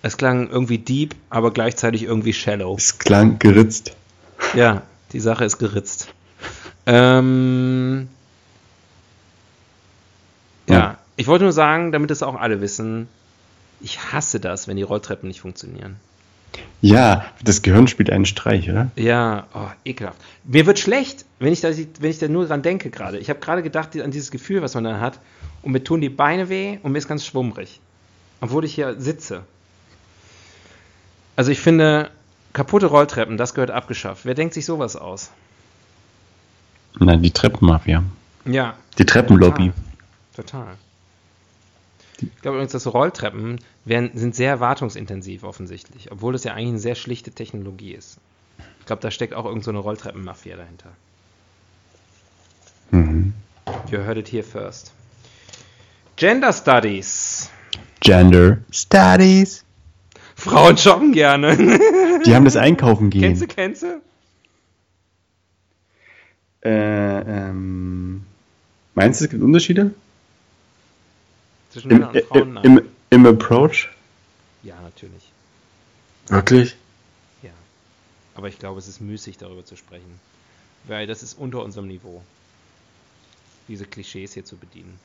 Es 0.00 0.16
klang 0.16 0.48
irgendwie 0.48 0.78
deep, 0.78 1.14
aber 1.28 1.50
gleichzeitig 1.52 2.02
irgendwie 2.04 2.32
shallow. 2.32 2.74
Es 2.76 2.98
klang 2.98 3.38
geritzt. 3.38 3.92
Ja, 4.54 4.82
die 5.12 5.20
Sache 5.20 5.44
ist 5.44 5.58
geritzt. 5.58 6.08
Ähm, 6.86 8.08
ja, 10.66 10.74
Ja. 10.78 10.98
ich 11.16 11.26
wollte 11.26 11.44
nur 11.44 11.52
sagen, 11.52 11.92
damit 11.92 12.10
es 12.10 12.22
auch 12.22 12.36
alle 12.36 12.60
wissen, 12.62 13.08
ich 13.80 14.12
hasse 14.12 14.40
das, 14.40 14.66
wenn 14.68 14.76
die 14.76 14.82
Rolltreppen 14.82 15.28
nicht 15.28 15.40
funktionieren. 15.40 15.96
Ja, 16.80 17.24
das 17.42 17.62
Gehirn 17.62 17.88
spielt 17.88 18.10
einen 18.10 18.24
Streich, 18.24 18.70
oder? 18.70 18.90
Ja, 18.94 19.46
oh, 19.52 19.66
ekelhaft. 19.84 20.18
Mir 20.44 20.64
wird 20.66 20.78
schlecht, 20.78 21.24
wenn 21.40 21.52
ich 21.52 21.60
da, 21.60 21.70
wenn 21.70 22.10
ich 22.10 22.18
da 22.18 22.28
nur 22.28 22.46
dran 22.46 22.62
denke 22.62 22.90
gerade. 22.90 23.18
Ich 23.18 23.28
habe 23.30 23.40
gerade 23.40 23.62
gedacht 23.62 24.00
an 24.00 24.10
dieses 24.12 24.30
Gefühl, 24.30 24.62
was 24.62 24.74
man 24.74 24.84
dann 24.84 25.00
hat, 25.00 25.18
und 25.62 25.72
mir 25.72 25.82
tun 25.82 26.00
die 26.00 26.08
Beine 26.08 26.48
weh 26.48 26.78
und 26.82 26.92
mir 26.92 26.98
ist 26.98 27.08
ganz 27.08 27.26
schwummrig. 27.26 27.80
Obwohl 28.40 28.64
ich 28.64 28.74
hier 28.74 29.00
sitze. 29.00 29.42
Also 31.34 31.50
ich 31.50 31.58
finde, 31.58 32.10
kaputte 32.52 32.86
Rolltreppen, 32.86 33.36
das 33.36 33.54
gehört 33.54 33.72
abgeschafft. 33.72 34.24
Wer 34.24 34.34
denkt 34.34 34.54
sich 34.54 34.64
sowas 34.64 34.94
aus? 34.94 35.30
Nein, 37.00 37.22
die 37.22 37.30
Treppenmafia. 37.32 38.04
Ja, 38.44 38.74
Die 38.98 39.04
Treppenlobby. 39.04 39.72
Total. 40.34 40.76
Ich 42.20 42.42
glaube 42.42 42.56
übrigens, 42.56 42.72
dass 42.72 42.82
so 42.82 42.90
Rolltreppen 42.90 43.60
werden, 43.84 44.10
sind 44.14 44.34
sehr 44.34 44.60
wartungsintensiv 44.60 45.44
offensichtlich, 45.44 46.10
obwohl 46.10 46.34
es 46.34 46.44
ja 46.44 46.54
eigentlich 46.54 46.68
eine 46.68 46.78
sehr 46.78 46.94
schlichte 46.94 47.30
Technologie 47.30 47.92
ist. 47.92 48.18
Ich 48.80 48.86
glaube, 48.86 49.02
da 49.02 49.10
steckt 49.10 49.34
auch 49.34 49.44
irgend 49.44 49.64
so 49.64 49.70
eine 49.70 49.78
Rolltreppenmafia 49.78 50.56
dahinter. 50.56 50.90
Mhm. 52.90 53.34
You 53.90 53.98
heard 53.98 54.18
it 54.18 54.28
here 54.32 54.42
first. 54.42 54.92
Gender 56.16 56.52
Studies. 56.52 57.50
Gender 58.00 58.58
Studies. 58.72 59.64
Frauen 60.34 60.76
shoppen 60.76 61.12
gerne. 61.12 61.56
Die 62.26 62.34
haben 62.34 62.44
das 62.44 62.56
Einkaufen 62.56 63.10
gehen. 63.10 63.22
kennst 63.22 63.42
du, 63.42 63.46
kennst 63.46 63.82
du? 63.82 64.00
Äh, 66.64 67.20
ähm, 67.20 68.22
meinst 68.94 69.20
du, 69.20 69.24
es 69.24 69.30
gibt 69.30 69.42
Unterschiede? 69.42 69.92
Zwischen 71.70 71.90
Im, 71.90 71.98
Männern 71.98 72.14
und 72.16 72.24
Frauen? 72.26 72.52
Nein. 72.54 72.64
im, 72.64 72.80
Im 73.10 73.26
Approach? 73.26 73.88
ja, 74.62 74.74
natürlich. 74.82 75.32
Wirklich? 76.28 76.76
Ja. 77.42 77.50
Aber 78.34 78.48
ich 78.48 78.58
glaube, 78.58 78.78
es 78.78 78.88
ist 78.88 79.00
müßig, 79.00 79.38
darüber 79.38 79.64
zu 79.64 79.76
sprechen. 79.76 80.20
Weil 80.84 81.06
das 81.06 81.22
ist 81.22 81.38
unter 81.38 81.62
unserem 81.62 81.86
Niveau. 81.88 82.22
Diese 83.66 83.84
Klischees 83.84 84.34
hier 84.34 84.44
zu 84.44 84.56
bedienen. 84.56 84.98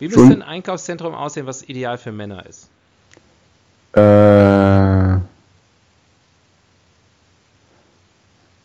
Wie 0.00 0.08
müsste 0.08 0.32
ein 0.32 0.42
Einkaufszentrum 0.42 1.14
aussehen, 1.14 1.46
was 1.46 1.62
ideal 1.62 1.98
für 1.98 2.10
Männer 2.12 2.44
ist? 2.46 2.68
Äh, 3.92 5.20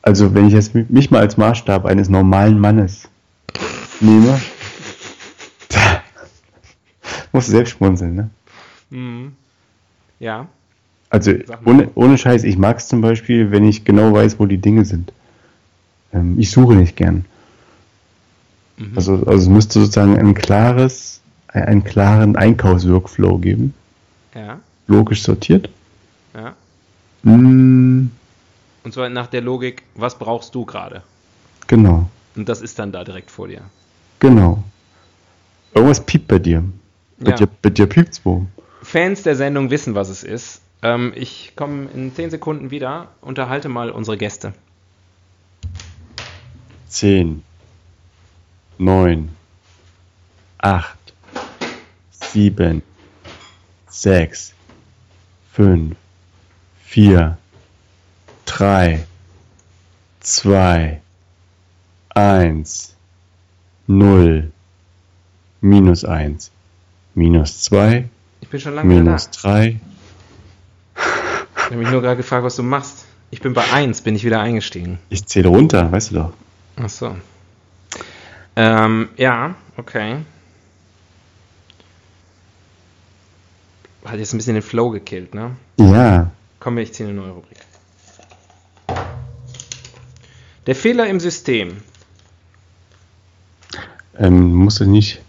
also, 0.01 0.33
wenn 0.33 0.47
ich 0.47 0.53
jetzt 0.53 0.73
mi- 0.75 0.85
mich 0.89 1.11
mal 1.11 1.19
als 1.21 1.37
Maßstab 1.37 1.85
eines 1.85 2.09
normalen 2.09 2.59
Mannes 2.59 3.07
nehme, 3.99 4.39
musst 7.39 7.47
du 7.49 7.51
selbst 7.53 7.71
schmunzeln, 7.71 8.15
ne? 8.15 8.29
Mhm. 8.89 9.33
Ja. 10.19 10.47
Also, 11.09 11.31
ohne, 11.65 11.89
ohne 11.95 12.17
Scheiß, 12.17 12.43
ich 12.43 12.57
mag 12.57 12.77
es 12.77 12.87
zum 12.87 13.01
Beispiel, 13.01 13.49
wenn 13.51 13.63
ich 13.67 13.83
genau 13.85 14.13
weiß, 14.13 14.39
wo 14.39 14.45
die 14.45 14.57
Dinge 14.59 14.85
sind. 14.85 15.11
Ähm, 16.13 16.37
ich 16.39 16.51
suche 16.51 16.75
nicht 16.75 16.95
gern. 16.95 17.25
Mhm. 18.77 18.91
Also, 18.95 19.13
also 19.25 19.31
es 19.33 19.47
müsste 19.49 19.79
sozusagen 19.79 20.17
ein 20.17 20.33
klares, 20.35 21.21
ein- 21.47 21.63
einen 21.63 21.83
klaren 21.83 22.35
Einkaufsworkflow 22.35 23.37
geben, 23.39 23.73
Ja. 24.35 24.59
logisch 24.87 25.23
sortiert. 25.23 25.69
Ja. 26.35 26.53
Mm, 27.23 28.09
Und 28.83 28.93
zwar 28.93 29.09
nach 29.09 29.27
der 29.27 29.41
Logik, 29.41 29.83
was 29.95 30.17
brauchst 30.17 30.53
du 30.55 30.65
gerade? 30.65 31.01
genau, 31.67 32.09
Und 32.35 32.47
das 32.49 32.61
ist 32.61 32.77
dann 32.79 32.91
da 32.91 33.03
direkt 33.03 33.31
vor 33.31 33.47
dir. 33.47 33.61
genau. 34.19 34.63
Irgendwas 35.73 36.03
piept 36.05 36.27
bei 36.27 36.39
dir. 36.39 36.63
Bei 37.19 37.31
Ja. 37.31 37.35
dir, 37.37 37.47
bei 37.61 37.69
dir 37.69 37.87
piept's 37.87 38.21
wo. 38.23 38.45
Fans 38.81 39.23
der 39.23 39.35
Sendung 39.35 39.69
wissen, 39.71 39.95
was 39.95 40.09
es 40.09 40.23
ist. 40.23 40.61
Ähm, 40.81 41.11
ich 41.15 41.53
komme 41.55 41.89
in 41.93 42.15
10 42.15 42.29
Sekunden 42.31 42.71
wieder, 42.71 43.09
unterhalte 43.21 43.67
mal 43.67 43.89
unsere 43.89 44.17
Gäste. 44.17 44.53
10, 46.87 47.43
9, 48.77 49.29
8, 50.59 50.97
7, 52.31 52.81
6, 53.89 54.53
5, 55.51 55.95
4, 56.85 57.37
3, 58.45 59.05
2, 60.21 61.01
1, 62.15 62.95
0, 63.87 64.51
minus 65.61 66.05
1, 66.05 66.51
minus 67.19 67.61
2, 67.63 68.07
Ich 68.39 68.47
bin 68.47 68.59
schon 68.61 68.75
lange 68.75 68.87
minus 68.87 69.29
da. 69.29 69.41
3. 69.41 69.79
Ich 70.95 71.63
habe 71.65 71.75
mich 71.75 71.91
nur 71.91 72.01
gerade 72.01 72.15
gefragt, 72.17 72.45
was 72.45 72.55
du 72.55 72.63
machst. 72.63 73.05
Ich 73.29 73.41
bin 73.41 73.53
bei 73.53 73.69
1, 73.71 74.01
bin 74.01 74.15
ich 74.15 74.23
wieder 74.23 74.39
eingestiegen. 74.39 74.99
Ich 75.09 75.25
zähle 75.25 75.49
runter, 75.49 75.91
weißt 75.91 76.11
du 76.11 76.15
doch. 76.15 76.33
Ach 76.77 76.89
so. 76.89 77.15
Ähm, 78.55 79.09
ja, 79.17 79.53
okay. 79.77 80.17
Hat 84.05 84.17
jetzt 84.17 84.33
ein 84.33 84.37
bisschen 84.37 84.53
den 84.55 84.63
Flow 84.63 84.89
gekillt, 84.89 85.35
ne? 85.35 85.57
Ja, 85.77 86.31
wir, 86.63 86.83
ich 86.83 86.93
ziehe 86.93 87.07
eine 87.07 87.19
neue 87.19 87.31
Rubrik. 87.31 87.57
Der 90.65 90.75
Fehler 90.75 91.07
im 91.07 91.19
System. 91.19 91.81
ähm, 94.17 94.53
muss 94.53 94.79
es 94.81 94.87
nicht 94.87 95.21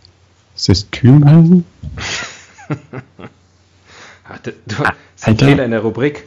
System 0.65 1.25
heißen? 1.25 1.65
Ach, 4.29 4.39
du, 4.39 4.53
du, 4.53 4.77
das 4.77 4.93
ist 5.17 5.29
ein. 5.29 5.39
Fehler 5.39 5.65
in 5.65 5.71
der 5.71 5.81
Rubrik. 5.81 6.25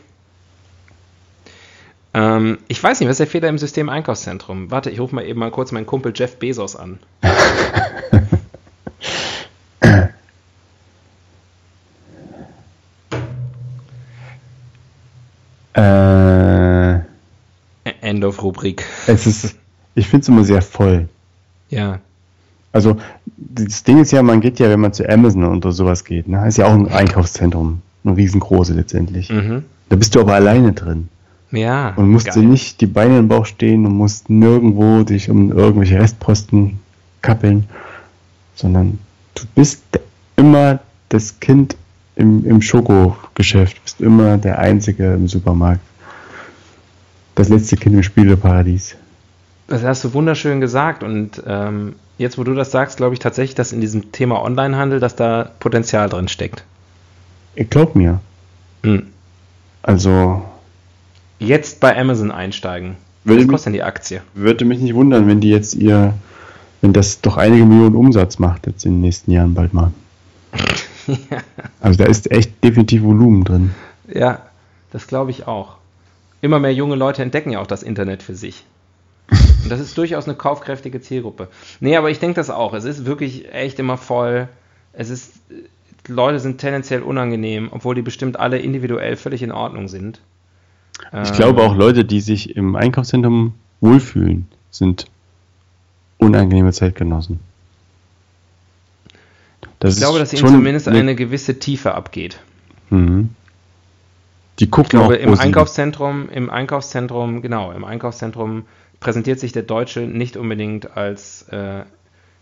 Ähm, 2.13 2.59
ich 2.67 2.81
weiß 2.81 2.99
nicht, 2.99 3.09
was 3.09 3.13
ist 3.13 3.19
der 3.19 3.27
Fehler 3.27 3.49
im 3.49 3.57
System 3.57 3.89
Einkaufszentrum? 3.89 4.69
Warte, 4.71 4.89
ich 4.89 4.99
rufe 4.99 5.15
mal 5.15 5.25
eben 5.25 5.39
mal 5.39 5.51
kurz 5.51 5.71
meinen 5.71 5.85
Kumpel 5.85 6.13
Jeff 6.15 6.37
Bezos 6.37 6.75
an. 6.75 6.99
Äh, 15.75 16.99
End 18.01 18.23
of 18.23 18.43
Rubrik. 18.43 18.85
es 19.07 19.25
ist, 19.25 19.55
ich 19.95 20.07
finde 20.07 20.21
es 20.21 20.27
immer 20.27 20.43
sehr 20.43 20.61
voll. 20.61 21.09
Ja. 21.69 21.99
Also, 22.71 22.97
das 23.37 23.83
Ding 23.83 23.99
ist 23.99 24.11
ja, 24.11 24.21
man 24.23 24.41
geht 24.41 24.59
ja, 24.59 24.69
wenn 24.69 24.79
man 24.79 24.93
zu 24.93 25.07
Amazon 25.09 25.43
oder 25.45 25.71
sowas 25.71 26.03
geht, 26.05 26.27
ne, 26.27 26.47
ist 26.47 26.57
ja 26.57 26.65
auch 26.65 26.73
ein 26.73 26.87
Einkaufszentrum, 26.87 27.81
ein 28.03 28.13
riesengroße 28.13 28.73
letztendlich. 28.73 29.29
Mhm. 29.29 29.63
Da 29.89 29.95
bist 29.95 30.15
du 30.15 30.21
aber 30.21 30.33
alleine 30.33 30.73
drin 30.73 31.09
Ja. 31.51 31.93
und 31.95 32.09
musst 32.09 32.33
dir 32.35 32.41
nicht 32.43 32.81
die 32.81 32.87
Beine 32.87 33.19
im 33.19 33.27
Bauch 33.27 33.45
stehen 33.45 33.85
und 33.85 33.93
musst 33.93 34.29
nirgendwo 34.29 35.03
dich 35.03 35.29
um 35.29 35.51
irgendwelche 35.51 35.99
Restposten 35.99 36.79
kappeln, 37.21 37.65
sondern 38.55 38.99
du 39.35 39.43
bist 39.55 39.83
immer 40.35 40.79
das 41.09 41.39
Kind 41.39 41.75
im, 42.15 42.45
im 42.45 42.61
Schokogeschäft, 42.61 43.81
bist 43.83 44.01
immer 44.01 44.37
der 44.37 44.59
Einzige 44.59 45.13
im 45.13 45.27
Supermarkt. 45.27 45.81
Das 47.35 47.49
letzte 47.49 47.77
Kind 47.77 47.95
im 47.95 48.03
Spieleparadies. 48.03 48.95
Das 49.67 49.83
hast 49.83 50.03
du 50.03 50.13
wunderschön 50.13 50.61
gesagt 50.61 51.01
und 51.03 51.41
ähm, 51.47 51.95
jetzt, 52.17 52.37
wo 52.37 52.43
du 52.43 52.53
das 52.53 52.71
sagst, 52.71 52.97
glaube 52.97 53.13
ich 53.13 53.19
tatsächlich, 53.19 53.55
dass 53.55 53.71
in 53.71 53.81
diesem 53.81 54.11
Thema 54.11 54.41
Onlinehandel, 54.43 54.99
dass 54.99 55.15
da 55.15 55.51
Potenzial 55.59 56.09
drin 56.09 56.27
steckt. 56.27 56.63
Ich 57.55 57.69
glaub 57.69 57.95
mir. 57.95 58.19
Hm. 58.83 59.07
Also, 59.81 60.43
Jetzt 61.39 61.79
bei 61.81 61.97
Amazon 61.97 62.31
einsteigen. 62.31 62.95
Was 63.25 63.47
kostet 63.47 63.67
denn 63.67 63.73
die 63.73 63.83
Aktie? 63.83 64.21
würde 64.33 64.65
mich 64.65 64.79
nicht 64.79 64.95
wundern, 64.95 65.27
wenn 65.27 65.41
die 65.41 65.49
jetzt 65.49 65.75
ihr, 65.75 66.13
wenn 66.81 66.93
das 66.93 67.21
doch 67.21 67.37
einige 67.37 67.65
Millionen 67.65 67.95
Umsatz 67.95 68.39
macht 68.39 68.67
jetzt 68.67 68.85
in 68.85 68.93
den 68.93 69.01
nächsten 69.01 69.31
Jahren 69.31 69.53
bald 69.53 69.73
mal. 69.73 69.91
Also 71.81 72.01
da 72.01 72.09
ist 72.09 72.31
echt 72.31 72.63
definitiv 72.63 73.03
Volumen 73.03 73.43
drin. 73.43 73.71
Ja, 74.07 74.39
das 74.91 75.05
glaube 75.05 75.31
ich 75.31 75.47
auch. 75.47 75.75
Immer 76.41 76.59
mehr 76.59 76.73
junge 76.73 76.95
Leute 76.95 77.21
entdecken 77.21 77.51
ja 77.51 77.59
auch 77.59 77.67
das 77.67 77.83
Internet 77.83 78.23
für 78.23 78.35
sich. 78.35 78.63
Und 79.63 79.69
das 79.69 79.79
ist 79.79 79.97
durchaus 79.97 80.25
eine 80.25 80.35
kaufkräftige 80.35 81.01
Zielgruppe. 81.01 81.47
Nee, 81.79 81.95
aber 81.95 82.09
ich 82.09 82.19
denke 82.19 82.35
das 82.35 82.49
auch. 82.49 82.73
Es 82.73 82.83
ist 82.83 83.05
wirklich 83.05 83.51
echt 83.53 83.79
immer 83.79 83.97
voll. 83.97 84.49
Es 84.91 85.09
ist, 85.09 85.33
Leute 86.07 86.39
sind 86.39 86.59
tendenziell 86.59 87.01
unangenehm, 87.01 87.69
obwohl 87.71 87.95
die 87.95 88.01
bestimmt 88.01 88.39
alle 88.39 88.59
individuell 88.59 89.15
völlig 89.15 89.41
in 89.41 89.51
Ordnung 89.51 89.87
sind. 89.87 90.19
Ich 91.11 91.29
Ähm, 91.29 91.35
glaube 91.35 91.63
auch 91.63 91.75
Leute, 91.75 92.05
die 92.05 92.21
sich 92.21 92.55
im 92.55 92.75
Einkaufszentrum 92.75 93.53
wohlfühlen, 93.81 94.47
sind 94.69 95.07
unangenehme 96.17 96.71
Zeitgenossen. 96.71 97.39
Das 99.79 99.95
Ich 99.95 99.99
glaube, 99.99 100.19
dass 100.19 100.33
ihnen 100.33 100.47
zumindest 100.47 100.87
eine 100.87 101.15
gewisse 101.15 101.59
Tiefe 101.59 101.93
abgeht. 101.93 102.39
Mhm. 102.89 103.29
Die 104.59 104.69
gucken 104.69 104.85
Ich 104.85 105.07
glaube, 105.07 105.15
auch 105.15 105.19
im. 105.19 105.39
Einkaufszentrum, 105.39 106.29
im 106.29 106.49
Einkaufszentrum, 106.49 107.41
genau, 107.41 107.71
im 107.71 107.83
Einkaufszentrum 107.83 108.63
präsentiert 109.03 109.39
sich 109.39 109.51
der 109.51 109.63
Deutsche 109.63 109.99
nicht 110.01 110.37
unbedingt 110.37 110.95
als 110.95 111.41
äh, 111.49 111.83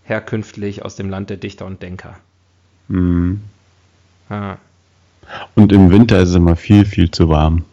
herkünftlich 0.04 0.86
aus 0.86 0.96
dem 0.96 1.10
Land 1.10 1.32
der 1.32 1.38
Dichter 1.38 1.66
und 1.66 1.82
Denker. 1.82 2.18
Mhm. 2.88 3.42
Ah. 4.30 4.58
Und 5.56 5.72
im 5.72 5.90
Winter 5.90 6.20
ist 6.20 6.30
es 6.30 6.36
immer 6.36 6.56
viel, 6.56 6.86
viel 6.86 7.10
zu 7.10 7.30
warm. 7.30 7.66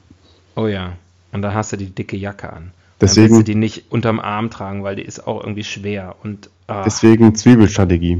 Oh 0.56 0.66
ja. 0.66 0.94
Und 1.32 1.42
dann 1.42 1.52
hast 1.54 1.72
du 1.72 1.76
die 1.76 1.90
dicke 1.90 2.16
Jacke 2.16 2.50
an. 2.50 2.70
Deswegen- 3.00 3.26
dann 3.28 3.36
willst 3.36 3.48
du 3.48 3.52
die 3.52 3.58
nicht 3.58 3.92
unterm 3.92 4.20
Arm 4.20 4.48
tragen, 4.50 4.82
weil 4.84 4.96
die 4.96 5.02
ist 5.02 5.26
auch 5.26 5.40
irgendwie 5.42 5.64
schwer. 5.64 6.16
Und 6.22 6.48
ah, 6.66 6.82
Deswegen 6.84 7.34
Zwiebelstrategie. 7.34 8.18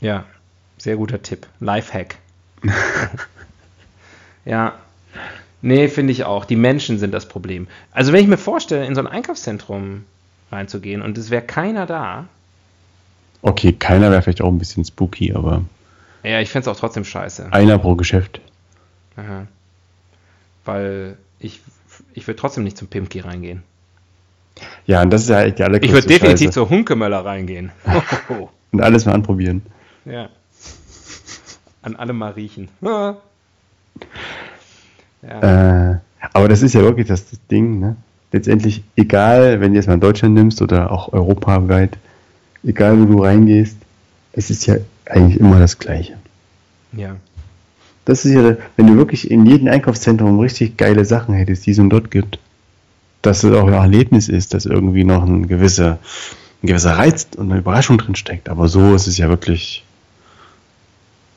ja, 0.00 0.24
sehr 0.78 0.96
guter 0.96 1.20
Tipp. 1.22 1.46
Lifehack. 1.60 2.16
ja. 4.46 4.74
Nee, 5.60 5.88
finde 5.88 6.12
ich 6.12 6.24
auch. 6.24 6.44
Die 6.44 6.56
Menschen 6.56 6.98
sind 6.98 7.12
das 7.12 7.26
Problem. 7.26 7.66
Also 7.92 8.12
wenn 8.12 8.20
ich 8.20 8.28
mir 8.28 8.38
vorstelle, 8.38 8.86
in 8.86 8.94
so 8.94 9.00
ein 9.00 9.06
Einkaufszentrum 9.06 10.04
reinzugehen 10.52 11.02
und 11.02 11.18
es 11.18 11.30
wäre 11.30 11.42
keiner 11.42 11.86
da, 11.86 12.26
Okay, 13.42 13.72
keiner 13.72 14.10
wäre 14.10 14.22
vielleicht 14.22 14.42
auch 14.42 14.48
ein 14.48 14.58
bisschen 14.58 14.84
spooky, 14.84 15.32
aber 15.32 15.62
ja, 16.24 16.40
ich 16.40 16.50
fände 16.50 16.68
es 16.68 16.76
auch 16.76 16.80
trotzdem 16.80 17.04
scheiße. 17.04 17.52
einer 17.52 17.78
pro 17.78 17.94
Geschäft. 17.94 18.40
Aha. 19.16 19.46
Weil 20.64 21.16
ich, 21.38 21.60
ich 22.14 22.26
würde 22.26 22.38
trotzdem 22.40 22.64
nicht 22.64 22.76
zum 22.76 22.88
Pimki 22.88 23.20
reingehen. 23.20 23.62
Ja, 24.86 25.02
und 25.02 25.10
das 25.10 25.22
ist 25.22 25.28
ja 25.28 25.42
echt 25.42 25.60
die 25.60 25.62
allergrößte 25.62 25.86
Ich 25.86 25.92
würde 25.92 26.08
definitiv 26.08 26.46
Scheiße. 26.48 26.54
zur 26.54 26.68
Hunkemöller 26.70 27.24
reingehen. 27.24 27.70
Und 28.72 28.80
alles 28.80 29.06
mal 29.06 29.12
anprobieren. 29.14 29.62
Ja. 30.04 30.28
An 31.82 31.94
alle 31.94 32.12
mal 32.12 32.32
riechen. 32.32 32.68
Ja. 35.22 35.92
Äh, 35.92 35.98
aber 36.32 36.48
das 36.48 36.62
ist 36.62 36.74
ja 36.74 36.82
wirklich 36.82 37.06
das, 37.06 37.28
das 37.30 37.38
Ding, 37.50 37.80
ne? 37.80 37.96
Letztendlich, 38.30 38.82
egal, 38.96 39.60
wenn 39.60 39.72
du 39.72 39.78
jetzt 39.78 39.88
mal 39.88 39.98
Deutschland 39.98 40.34
nimmst 40.34 40.60
oder 40.60 40.92
auch 40.92 41.12
europaweit, 41.12 41.96
egal 42.62 43.00
wo 43.00 43.04
du 43.06 43.22
reingehst, 43.22 43.76
es 44.32 44.50
ist 44.50 44.66
ja 44.66 44.76
eigentlich 45.06 45.40
immer 45.40 45.58
das 45.58 45.78
Gleiche. 45.78 46.14
ja. 46.92 47.16
Das 48.04 48.24
ist 48.24 48.32
ja, 48.32 48.56
wenn 48.78 48.86
du 48.86 48.96
wirklich 48.96 49.30
in 49.30 49.44
jedem 49.44 49.68
Einkaufszentrum 49.68 50.40
richtig 50.40 50.78
geile 50.78 51.04
Sachen 51.04 51.34
hättest, 51.34 51.66
die 51.66 51.72
es 51.72 51.78
und 51.78 51.90
dort 51.90 52.10
gibt, 52.10 52.38
dass 53.20 53.44
es 53.44 53.54
auch 53.54 53.66
ein 53.66 53.74
Erlebnis 53.74 54.30
ist, 54.30 54.54
dass 54.54 54.64
irgendwie 54.64 55.04
noch 55.04 55.24
ein 55.24 55.46
gewisser, 55.46 55.98
ein 56.62 56.68
gewisser 56.68 56.96
Reiz 56.96 57.28
und 57.36 57.50
eine 57.50 57.60
Überraschung 57.60 57.98
drin 57.98 58.14
steckt. 58.14 58.48
Aber 58.48 58.68
so 58.68 58.94
ist 58.94 59.08
es 59.08 59.18
ja 59.18 59.28
wirklich 59.28 59.84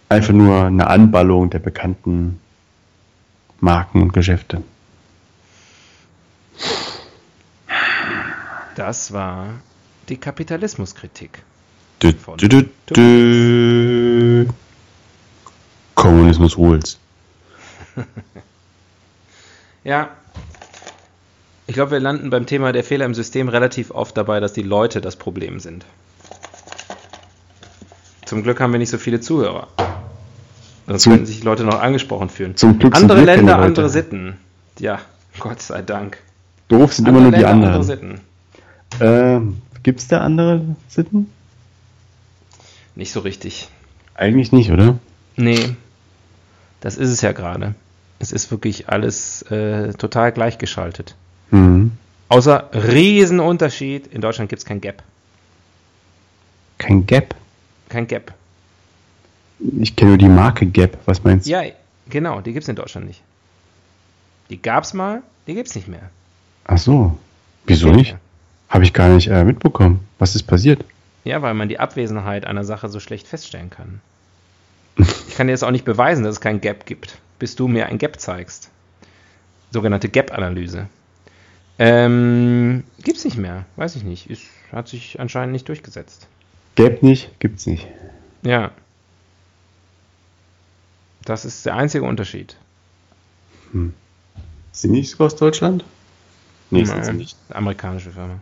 einfach 0.08 0.34
nur 0.34 0.64
eine 0.64 0.88
Anballung 0.88 1.50
der 1.50 1.60
bekannten 1.60 2.40
Marken 3.62 4.02
und 4.02 4.12
Geschäfte. 4.12 4.64
Das 8.76 9.14
war 9.14 9.50
die 10.10 10.18
Kapitalismuskritik. 10.18 11.44
Dü, 12.02 12.14
dü, 12.38 12.66
dü. 12.90 14.48
Kommunismus 15.96 16.58
rules. 16.58 17.00
Ja. 19.84 20.12
Ich 21.66 21.74
glaube, 21.74 21.92
wir 21.92 22.00
landen 22.00 22.30
beim 22.30 22.46
Thema 22.46 22.72
der 22.72 22.84
Fehler 22.84 23.06
im 23.06 23.16
System 23.16 23.50
relativ 23.50 23.90
oft 23.90 24.16
dabei, 24.16 24.40
dass 24.40 24.54
die 24.54 24.62
Leute 24.62 25.02
das 25.02 25.16
Problem 25.16 25.60
sind. 25.60 25.86
Zum 28.26 28.44
Glück 28.44 28.60
haben 28.60 28.74
wir 28.74 28.78
nicht 28.78 28.92
so 28.92 29.00
viele 29.00 29.22
Zuhörer. 29.22 29.68
Sonst 30.92 31.04
Zum- 31.04 31.26
sich 31.26 31.40
die 31.40 31.46
Leute 31.46 31.64
noch 31.64 31.80
angesprochen 31.80 32.30
fühlen. 32.30 32.56
Zum 32.56 32.78
Glück 32.80 32.96
sind 32.96 33.10
andere 33.12 33.26
keine 33.26 33.38
Länder, 33.38 33.58
andere 33.60 33.90
Sitten. 33.90 34.38
Ja, 34.80 35.00
Gott 35.40 35.62
sei 35.62 35.82
Dank. 35.82 36.18
Doof 36.68 36.94
sind 36.94 37.08
Andere 37.08 37.24
immer 37.28 37.32
nur 37.32 37.38
die 37.38 37.44
Länder, 37.44 37.74
andere 37.74 37.80
anderen. 37.82 37.84
Sitten. 37.84 38.22
Ähm, 39.00 39.58
Gibt 39.84 40.00
es 40.00 40.08
da 40.08 40.20
andere 40.22 40.62
Sitten? 40.90 41.32
Nicht 42.96 43.12
so 43.12 43.22
richtig. 43.22 43.70
Eigentlich 44.16 44.52
nicht, 44.52 44.72
oder? 44.72 44.98
Nee, 45.38 45.76
das 46.82 46.98
ist 46.98 47.10
es 47.10 47.22
ja 47.22 47.32
gerade. 47.32 47.74
Es 48.20 48.32
ist 48.32 48.52
wirklich 48.52 48.90
alles 48.90 49.42
äh, 49.44 49.94
total 49.94 50.32
gleichgeschaltet. 50.32 51.16
Mhm. 51.52 51.92
Außer 52.30 52.70
Riesenunterschied, 52.74 54.08
in 54.08 54.22
Deutschland 54.22 54.50
gibt 54.50 54.60
es 54.62 54.66
kein 54.66 54.82
Gap. 54.82 55.04
Kein 56.78 57.06
Gap. 57.06 57.36
Kein 57.90 58.08
Gap. 58.08 58.34
Ich 59.80 59.96
kenne 59.96 60.12
nur 60.12 60.18
die 60.18 60.30
Marke 60.30 60.66
Gap. 60.66 60.98
Was 61.06 61.24
meinst 61.24 61.46
du? 61.48 61.52
Ja, 61.52 61.64
genau, 62.10 62.42
die 62.42 62.54
gibt 62.54 62.64
es 62.64 62.70
in 62.70 62.76
Deutschland 62.76 63.08
nicht. 63.08 63.22
Die 64.50 64.62
gab 64.62 64.84
es 64.84 64.94
mal, 64.94 65.22
die 65.48 65.54
gibt 65.54 65.70
es 65.70 65.76
nicht 65.76 65.88
mehr. 65.88 66.10
Ach 66.66 66.78
so. 66.78 67.18
Wieso 67.66 67.92
nicht? 67.92 68.16
Habe 68.70 68.84
ich 68.84 68.94
gar 68.94 69.10
nicht 69.10 69.28
äh, 69.28 69.44
mitbekommen. 69.44 70.00
Was 70.20 70.36
ist 70.36 70.44
passiert? 70.44 70.84
Ja, 71.24 71.42
weil 71.42 71.54
man 71.54 71.70
die 71.70 71.80
Abwesenheit 71.80 72.46
einer 72.46 72.64
Sache 72.64 72.90
so 72.90 73.00
schlecht 73.00 73.28
feststellen 73.28 73.70
kann. 73.70 74.02
Ich 75.32 75.38
kann 75.38 75.48
dir 75.48 75.54
jetzt 75.54 75.64
auch 75.64 75.72
nicht 75.72 75.86
beweisen, 75.86 76.26
dass 76.26 76.36
es 76.36 76.42
kein 76.42 76.60
Gap 76.60 76.86
gibt, 76.86 77.18
bis 77.40 77.56
du 77.56 77.70
mir 77.70 77.86
ein 77.86 77.98
Gap 77.98 78.20
zeigst. 78.20 78.70
Sogenannte 79.72 80.10
Gap-Analyse. 80.10 80.88
Ähm, 81.80 82.84
gibt's 83.02 83.24
nicht 83.24 83.38
mehr, 83.38 83.66
weiß 83.78 83.96
ich 83.96 84.04
nicht. 84.04 84.30
Ist, 84.30 84.44
hat 84.74 84.90
sich 84.90 85.20
anscheinend 85.22 85.54
nicht 85.54 85.70
durchgesetzt. 85.70 86.28
Gap 86.76 87.02
nicht? 87.02 87.40
Gibt's 87.40 87.66
nicht. 87.66 87.88
Ja. 88.44 88.72
Das 91.32 91.46
ist 91.46 91.66
der 91.66 91.78
einzige 91.78 92.04
Unterschied. 92.04 92.58
Sind 93.72 93.94
die 94.84 94.90
nicht 94.90 95.12
sogar 95.12 95.28
aus 95.28 95.38
Deutschland? 95.38 95.86
Nee, 96.72 96.84
sind 96.84 96.98
Nein, 97.00 97.16
nicht. 97.16 97.38
Amerikanische 97.48 98.12
Firma. 98.12 98.42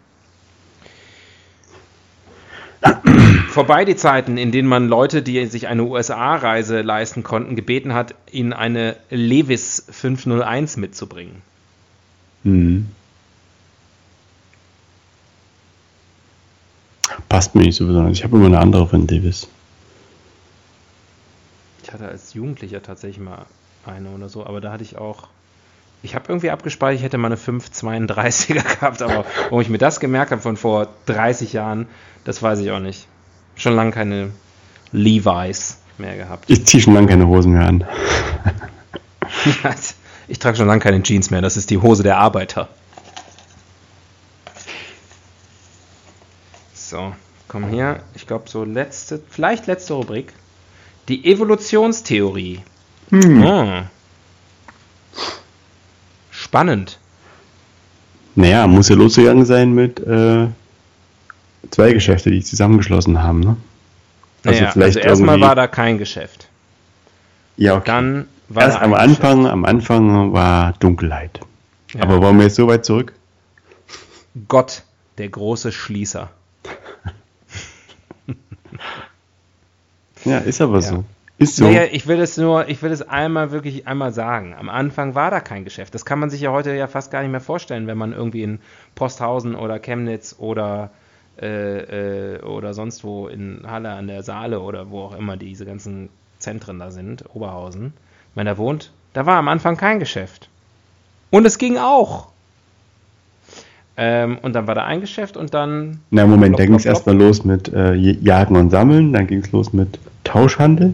Vorbei 3.50 3.86
die 3.86 3.96
Zeiten, 3.96 4.40
in 4.40 4.52
denen 4.52 4.68
man 4.68 4.88
Leute, 4.88 5.22
die 5.22 5.46
sich 5.46 5.68
eine 5.68 5.84
USA-Reise 5.84 6.82
leisten 6.82 7.22
konnten, 7.22 7.56
gebeten 7.56 7.94
hat, 7.94 8.16
ihnen 8.32 8.54
eine 8.54 8.96
Levis 9.12 9.86
501 9.92 10.78
mitzubringen. 10.78 11.44
Mhm. 12.44 12.90
Passt 17.28 17.54
mir 17.54 17.62
nicht 17.62 17.76
so 17.76 17.86
besonders. 17.86 18.18
Ich 18.18 18.24
habe 18.24 18.36
immer 18.38 18.48
eine 18.48 18.58
andere 18.58 18.88
von 18.88 19.06
Davis. 19.06 19.48
Ich 21.90 21.94
hatte 21.96 22.08
als 22.08 22.36
Jugendlicher 22.36 22.84
tatsächlich 22.84 23.20
mal 23.20 23.48
eine 23.84 24.12
oder 24.12 24.30
so, 24.30 24.46
aber 24.46 24.62
da 24.62 24.72
hatte 24.72 24.84
ich 24.84 25.00
auch. 25.00 25.28
Ich 26.04 26.14
habe 26.14 26.26
irgendwie 26.28 26.52
abgespeichert, 26.52 27.00
ich 27.00 27.04
hätte 27.04 27.18
mal 27.18 27.30
eine 27.30 27.36
532er 27.36 28.62
gehabt, 28.80 29.02
aber 29.02 29.26
wo 29.50 29.60
ich 29.60 29.70
mir 29.70 29.80
das 29.80 30.00
gemerkt 30.00 30.30
habe 30.30 30.40
von 30.40 30.56
vor 30.56 30.90
30 31.08 31.52
Jahren, 31.52 31.88
das 32.26 32.44
weiß 32.44 32.60
ich 32.60 32.70
auch 32.70 32.80
nicht. 32.80 33.08
Schon 33.56 33.76
lange 33.76 33.90
keine 33.90 34.30
Levi's 34.92 35.80
mehr 35.98 36.16
gehabt. 36.16 36.46
Ich 36.48 36.68
ziehe 36.68 36.84
schon 36.84 36.94
lange 36.94 37.08
keine 37.08 37.26
Hosen 37.28 37.54
mehr 37.54 37.68
an. 37.68 37.84
Ich 40.28 40.38
trage 40.38 40.58
schon 40.58 40.68
lange 40.68 40.82
keine 40.82 41.02
Jeans 41.02 41.32
mehr, 41.32 41.42
das 41.42 41.58
ist 41.58 41.72
die 41.72 41.80
Hose 41.80 42.04
der 42.04 42.20
Arbeiter. 42.20 42.70
So, 46.76 47.16
komm 47.48 47.68
hier. 47.70 48.04
Ich 48.14 48.28
glaube, 48.28 48.48
so 48.48 48.64
letzte, 48.64 49.20
vielleicht 49.28 49.66
letzte 49.66 49.96
Rubrik. 49.96 50.34
Die 51.10 51.26
Evolutionstheorie. 51.26 52.60
Hm. 53.10 53.88
Spannend. 56.30 57.00
Naja, 58.36 58.68
muss 58.68 58.90
ja 58.90 58.96
losgegangen 58.96 59.46
sein 59.46 59.74
mit 59.74 60.00
äh, 60.00 60.48
zwei 61.72 61.94
Geschäfte, 61.94 62.30
die 62.30 62.44
zusammengeschlossen 62.44 63.22
haben, 63.24 63.40
ne? 63.40 63.58
Also, 64.46 64.64
naja, 64.64 64.86
also 64.86 65.00
erstmal 65.00 65.42
war 65.42 65.56
da 65.56 65.68
kein 65.68 65.98
Geschäft. 65.98 66.48
Ja, 67.58 67.76
okay. 67.76 67.84
Dann 67.88 68.28
war 68.48 68.64
Erst 68.64 68.78
da 68.78 68.82
am 68.82 68.94
Anfang, 68.94 69.48
am 69.48 69.66
Anfang 69.66 70.32
war 70.32 70.74
Dunkelheit. 70.74 71.40
Ja. 71.94 72.04
Aber 72.04 72.22
wollen 72.22 72.38
wir 72.38 72.44
jetzt 72.46 72.56
so 72.56 72.68
weit 72.68 72.86
zurück? 72.86 73.14
Gott, 74.48 74.84
der 75.18 75.30
große 75.30 75.72
Schließer. 75.72 76.30
Ja, 80.26 80.40
ist 80.40 80.62
aber 80.62 80.80
Ja. 80.80 80.82
so. 80.82 81.04
Ist 81.38 81.56
so. 81.56 81.64
Naja, 81.66 81.84
ich 81.90 82.06
will 82.06 82.20
es 82.20 82.36
nur, 82.36 82.68
ich 82.68 82.82
will 82.82 82.92
es 82.92 83.02
einmal 83.02 83.52
wirklich 83.52 83.88
einmal 83.88 84.12
sagen. 84.12 84.54
Am 84.60 84.68
Anfang 84.68 85.16
war 85.16 85.32
da 85.32 85.40
kein 85.40 85.64
Geschäft. 85.64 85.96
Das 85.96 86.04
kann 86.04 86.20
man 86.20 86.30
sich 86.30 86.42
ja 86.42 86.52
heute 86.52 86.74
ja 86.74 86.88
fast 86.88 87.12
gar 87.12 87.22
nicht 87.22 87.32
mehr 87.32 87.40
vorstellen, 87.40 87.88
wenn 87.88 87.98
man 87.98 88.12
irgendwie 88.12 88.44
in 88.44 88.60
Posthausen 88.96 89.56
oder 89.56 89.80
Chemnitz 89.80 90.36
oder 90.38 90.92
äh, 91.42 92.36
äh, 92.36 92.42
oder 92.42 92.74
sonst 92.74 93.06
wo 93.06 93.30
in 93.30 93.62
Halle 93.66 93.92
an 93.92 94.08
der 94.08 94.24
Saale 94.24 94.60
oder 94.60 94.92
wo 94.92 95.04
auch 95.04 95.16
immer 95.18 95.38
diese 95.38 95.66
ganzen 95.66 96.10
Zentren 96.40 96.80
da 96.80 96.92
sind, 96.92 97.24
Oberhausen, 97.34 97.94
wenn 98.36 98.46
er 98.46 98.58
wohnt, 98.58 98.92
da 99.14 99.26
war 99.26 99.38
am 99.38 99.48
Anfang 99.48 99.78
kein 99.78 100.00
Geschäft. 100.00 100.50
Und 101.32 101.46
es 101.46 101.58
ging 101.58 101.78
auch. 101.78 102.28
Ähm, 104.02 104.38
und 104.42 104.54
dann 104.54 104.66
war 104.66 104.76
da 104.76 104.86
ein 104.86 105.02
Geschäft 105.02 105.36
und 105.36 105.54
dann 105.54 106.00
Na, 106.10 106.26
Moment, 106.26 106.58
da 106.58 106.66
ging 106.66 106.76
es 106.76 106.86
erstmal 106.86 107.18
los 107.18 107.44
mit 107.44 107.68
äh, 107.74 107.94
Jagen 107.96 108.56
und 108.56 108.70
Sammeln, 108.70 109.12
dann 109.12 109.28
ging 109.28 109.40
es 109.40 109.52
los 109.52 109.74
mit 109.74 110.00
Tauschhandel, 110.24 110.94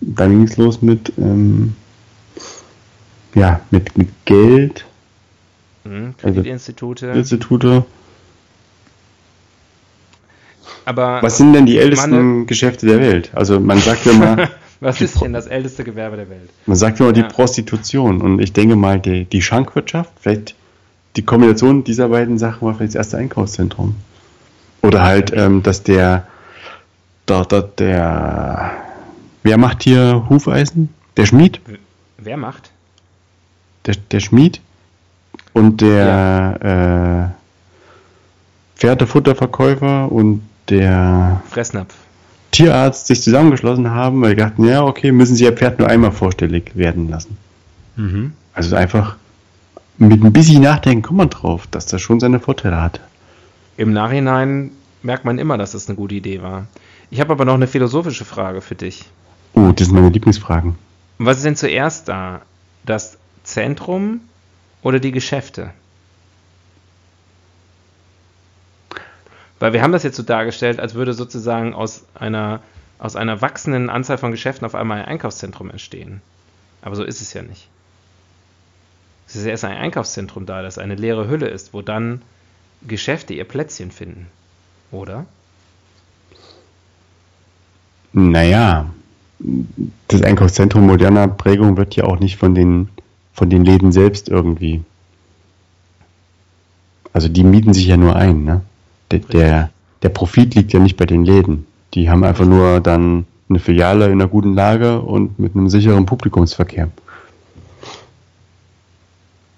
dann 0.00 0.30
ging 0.30 0.42
es 0.42 0.56
los 0.56 0.82
mit, 0.82 1.12
ähm, 1.16 1.76
ja, 3.36 3.60
mit, 3.70 3.96
mit 3.96 4.08
Geld, 4.24 4.84
hm, 5.84 6.14
Also, 6.22 6.34
Kreditinstitute. 6.40 7.06
Institute. 7.08 7.84
aber 10.84 11.22
Was 11.22 11.36
sind 11.38 11.52
denn 11.52 11.66
die 11.66 11.78
ältesten 11.78 12.10
Meine- 12.10 12.46
Geschäfte 12.46 12.86
der 12.86 12.98
Welt? 12.98 13.30
Also 13.34 13.60
man 13.60 13.78
sagt 13.78 14.06
ja 14.06 14.12
immer, 14.12 14.48
was 14.80 15.00
ist 15.00 15.20
denn 15.22 15.32
das 15.32 15.46
älteste 15.46 15.84
Gewerbe 15.84 16.16
der 16.16 16.28
Welt? 16.30 16.50
man 16.66 16.76
sagt 16.76 16.98
ja 16.98 17.06
immer 17.08 17.16
Ja. 17.16 17.22
die 17.22 17.32
Prostitution 17.32 18.20
und 18.20 18.40
ich 18.40 18.52
denke 18.52 18.76
mal 18.76 18.98
die, 18.98 19.24
die 19.24 19.40
Schankwirtschaft, 19.42 20.10
vielleicht 20.20 20.54
die 21.16 21.22
Kombination 21.22 21.84
dieser 21.84 22.08
beiden 22.08 22.38
Sachen 22.38 22.66
war 22.66 22.74
vielleicht 22.74 22.94
das 22.94 23.06
erste 23.06 23.18
Einkaufszentrum. 23.18 23.94
Oder 24.82 25.02
halt, 25.02 25.32
ähm, 25.34 25.62
dass 25.62 25.82
der, 25.82 26.26
der, 27.28 27.44
der, 27.44 27.62
der, 27.62 28.70
wer 29.42 29.58
macht 29.58 29.82
hier 29.82 30.26
Hufeisen? 30.28 30.90
Der 31.16 31.26
Schmied? 31.26 31.60
Wer 32.18 32.36
macht? 32.36 32.70
Der, 33.86 33.94
der 34.10 34.20
Schmied 34.20 34.60
und 35.52 35.80
der 35.80 37.32
äh, 38.76 38.78
Pferdefutterverkäufer 38.78 40.10
und 40.10 40.42
der 40.68 41.42
Fressnapf. 41.50 41.94
Tierarzt 42.50 43.06
sich 43.06 43.22
zusammengeschlossen 43.22 43.90
haben, 43.90 44.20
weil 44.22 44.34
die 44.34 44.42
dachten, 44.42 44.64
ja, 44.64 44.82
okay, 44.82 45.12
müssen 45.12 45.34
sie 45.36 45.44
ihr 45.44 45.52
Pferd 45.52 45.78
nur 45.78 45.88
einmal 45.88 46.12
vorstellig 46.12 46.72
werden 46.74 47.08
lassen. 47.08 47.36
Also 48.52 48.76
einfach 48.76 49.16
mit 49.98 50.22
ein 50.22 50.32
bisschen 50.32 50.62
Nachdenken 50.62 51.02
kommt 51.02 51.18
man 51.18 51.30
drauf, 51.30 51.66
dass 51.70 51.86
das 51.86 52.00
schon 52.02 52.20
seine 52.20 52.40
Vorteile 52.40 52.80
hat. 52.80 53.00
Im 53.76 53.92
Nachhinein 53.92 54.70
merkt 55.02 55.24
man 55.24 55.38
immer, 55.38 55.58
dass 55.58 55.72
das 55.72 55.88
eine 55.88 55.96
gute 55.96 56.14
Idee 56.14 56.42
war. 56.42 56.66
Ich 57.10 57.20
habe 57.20 57.32
aber 57.32 57.44
noch 57.44 57.54
eine 57.54 57.66
philosophische 57.66 58.24
Frage 58.24 58.60
für 58.60 58.74
dich. 58.74 59.04
Oh, 59.54 59.72
das 59.72 59.86
sind 59.86 59.94
meine 59.94 60.08
Lieblingsfragen. 60.08 60.76
Was 61.18 61.36
ist 61.38 61.46
denn 61.46 61.56
zuerst 61.56 62.08
da? 62.08 62.42
Das 62.84 63.18
Zentrum 63.44 64.20
oder 64.82 64.98
die 64.98 65.12
Geschäfte? 65.12 65.70
Weil 69.60 69.72
wir 69.72 69.82
haben 69.82 69.92
das 69.92 70.02
jetzt 70.02 70.16
so 70.16 70.22
dargestellt, 70.22 70.80
als 70.80 70.94
würde 70.94 71.14
sozusagen 71.14 71.72
aus 71.74 72.04
einer, 72.14 72.60
aus 72.98 73.16
einer 73.16 73.40
wachsenden 73.40 73.90
Anzahl 73.90 74.18
von 74.18 74.32
Geschäften 74.32 74.66
auf 74.66 74.74
einmal 74.74 74.98
ein 74.98 75.06
Einkaufszentrum 75.06 75.70
entstehen. 75.70 76.20
Aber 76.82 76.96
so 76.96 77.04
ist 77.04 77.20
es 77.20 77.32
ja 77.32 77.42
nicht. 77.42 77.68
Es 79.34 79.40
ist 79.40 79.46
erst 79.46 79.64
ein 79.64 79.76
Einkaufszentrum 79.76 80.46
da, 80.46 80.62
das 80.62 80.78
eine 80.78 80.94
leere 80.94 81.28
Hülle 81.28 81.48
ist, 81.48 81.74
wo 81.74 81.82
dann 81.82 82.22
Geschäfte 82.86 83.34
ihr 83.34 83.42
Plätzchen 83.42 83.90
finden. 83.90 84.28
Oder? 84.92 85.26
Naja, 88.12 88.86
das 90.06 90.22
Einkaufszentrum 90.22 90.86
moderner 90.86 91.26
Prägung 91.26 91.76
wird 91.76 91.96
ja 91.96 92.04
auch 92.04 92.20
nicht 92.20 92.36
von 92.36 92.54
den, 92.54 92.88
von 93.32 93.50
den 93.50 93.64
Läden 93.64 93.90
selbst 93.90 94.28
irgendwie. 94.28 94.84
Also 97.12 97.28
die 97.28 97.42
mieten 97.42 97.74
sich 97.74 97.86
ja 97.86 97.96
nur 97.96 98.14
ein, 98.14 98.44
ne? 98.44 98.60
Der, 99.10 99.18
der, 99.18 99.70
der 100.02 100.08
Profit 100.10 100.54
liegt 100.54 100.72
ja 100.72 100.78
nicht 100.78 100.96
bei 100.96 101.06
den 101.06 101.24
Läden. 101.24 101.66
Die 101.94 102.08
haben 102.08 102.22
einfach 102.22 102.46
nur 102.46 102.80
dann 102.80 103.26
eine 103.48 103.58
Filiale 103.58 104.06
in 104.06 104.12
einer 104.12 104.28
guten 104.28 104.54
Lage 104.54 105.00
und 105.00 105.40
mit 105.40 105.56
einem 105.56 105.68
sicheren 105.68 106.06
Publikumsverkehr. 106.06 106.88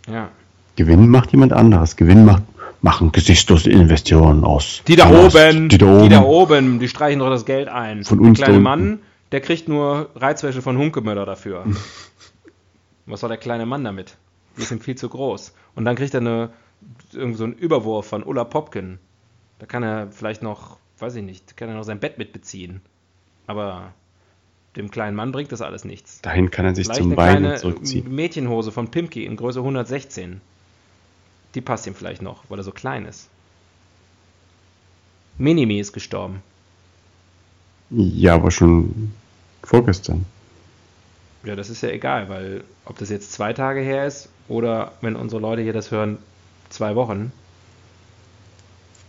Ja. 0.06 0.28
Gewinn 0.76 1.08
macht 1.08 1.32
jemand 1.32 1.52
anderes. 1.52 1.96
Gewinn 1.96 2.24
macht, 2.24 2.42
machen 2.82 3.12
gesichtslose 3.12 3.70
Investoren 3.70 4.44
aus. 4.44 4.82
Die 4.86 4.96
da 4.96 5.06
aus- 5.06 5.34
oben, 5.34 5.68
Die 5.68 5.78
da 5.78 5.86
oben. 5.86 6.02
die 6.02 6.08
da 6.08 6.22
oben, 6.22 6.78
die 6.78 6.88
streichen 6.88 7.20
doch 7.20 7.30
das 7.30 7.44
Geld 7.44 7.68
ein. 7.68 8.04
Von 8.04 8.18
der 8.18 8.28
uns 8.28 8.38
kleine 8.38 8.54
da 8.54 8.60
Mann, 8.60 8.98
der 9.32 9.40
kriegt 9.40 9.68
nur 9.68 10.10
Reizwäsche 10.14 10.62
von 10.62 10.76
Hunkemöller 10.78 11.26
dafür. 11.26 11.64
Was 13.06 13.20
soll 13.20 13.28
der 13.28 13.38
kleine 13.38 13.66
Mann 13.66 13.84
damit? 13.84 14.16
Die 14.58 14.72
ihm 14.72 14.80
viel 14.80 14.96
zu 14.96 15.08
groß. 15.08 15.52
Und 15.74 15.84
dann 15.84 15.96
kriegt 15.96 16.14
er 16.14 16.20
eine, 16.20 16.50
irgendwie 17.12 17.38
so 17.38 17.44
einen 17.44 17.52
Überwurf 17.54 18.06
von 18.06 18.22
Ulla 18.24 18.44
Popken. 18.44 18.98
Da 19.58 19.66
kann 19.66 19.82
er 19.82 20.08
vielleicht 20.10 20.42
noch, 20.42 20.76
weiß 20.98 21.14
ich 21.16 21.22
nicht, 21.22 21.56
kann 21.56 21.68
er 21.68 21.74
noch 21.76 21.84
sein 21.84 22.00
Bett 22.00 22.18
mitbeziehen. 22.18 22.80
Aber 23.46 23.92
dem 24.76 24.90
kleinen 24.90 25.16
Mann 25.16 25.32
bringt 25.32 25.52
das 25.52 25.62
alles 25.62 25.84
nichts. 25.84 26.20
Dahin 26.22 26.50
kann 26.50 26.66
er 26.66 26.74
sich 26.74 26.86
Vielleicht 26.86 27.02
zum 27.02 27.12
kleine 27.12 27.56
zurückziehen. 27.56 28.14
Mädchenhose 28.14 28.72
von 28.72 28.90
Pimki 28.90 29.24
in 29.24 29.36
Größe 29.36 29.60
116. 29.60 30.40
Die 31.54 31.60
passt 31.60 31.86
ihm 31.86 31.94
vielleicht 31.94 32.22
noch, 32.22 32.44
weil 32.48 32.58
er 32.58 32.64
so 32.64 32.72
klein 32.72 33.06
ist. 33.06 33.28
Minimi 35.38 35.80
ist 35.80 35.92
gestorben. 35.92 36.42
Ja, 37.90 38.34
aber 38.34 38.50
schon 38.50 39.12
vorgestern. 39.62 40.26
Ja, 41.44 41.54
das 41.54 41.70
ist 41.70 41.82
ja 41.82 41.90
egal, 41.90 42.28
weil 42.28 42.64
ob 42.84 42.98
das 42.98 43.08
jetzt 43.08 43.32
zwei 43.32 43.52
Tage 43.52 43.80
her 43.80 44.06
ist 44.06 44.28
oder 44.48 44.92
wenn 45.00 45.16
unsere 45.16 45.40
Leute 45.40 45.62
hier 45.62 45.72
das 45.72 45.90
hören, 45.90 46.18
zwei 46.70 46.96
Wochen. 46.96 47.32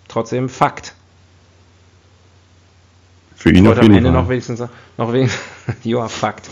Trotzdem 0.07 0.47
Fakt. 0.47 0.93
Für 3.35 3.51
ihn 3.51 3.65
auf 3.67 3.75
wollte 3.75 3.81
am 3.81 3.85
jeden 3.87 3.97
Ende 3.97 4.11
noch 4.11 4.29
wenigstens, 4.29 4.63
noch 4.97 5.13
wenigstens, 5.13 5.41
ja, 5.83 6.07
Fakt. 6.07 6.49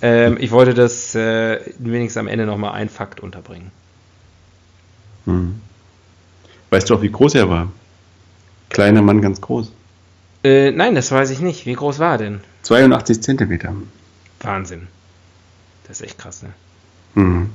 Ähm, 0.00 0.36
ich 0.40 0.50
wollte 0.50 0.74
das 0.74 1.14
äh, 1.14 1.60
wenigstens 1.78 2.20
am 2.20 2.28
Ende 2.28 2.46
noch 2.46 2.56
mal 2.56 2.72
ein 2.72 2.88
Fakt 2.88 3.20
unterbringen. 3.20 3.70
Hm. 5.24 5.60
Weißt 6.70 6.88
du 6.88 6.94
auch, 6.94 7.02
wie 7.02 7.10
groß 7.10 7.34
er 7.34 7.48
war? 7.48 7.72
Kleiner 8.68 9.02
Mann, 9.02 9.22
ganz 9.22 9.40
groß. 9.40 9.72
Äh, 10.44 10.70
nein, 10.70 10.94
das 10.94 11.10
weiß 11.10 11.30
ich 11.30 11.40
nicht. 11.40 11.66
Wie 11.66 11.74
groß 11.74 11.98
war 11.98 12.12
er 12.12 12.18
denn? 12.18 12.40
82 12.62 13.22
Zentimeter. 13.22 13.74
Wahnsinn. 14.40 14.86
Das 15.86 16.00
ist 16.00 16.06
echt 16.06 16.18
krass, 16.18 16.42
ne? 16.42 16.52
Hm. 17.14 17.50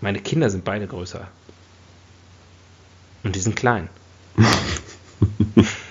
Meine 0.00 0.20
Kinder 0.20 0.50
sind 0.50 0.64
beide 0.64 0.86
größer. 0.86 1.26
Und 3.24 3.34
die 3.34 3.40
sind 3.40 3.56
klein. 3.56 3.88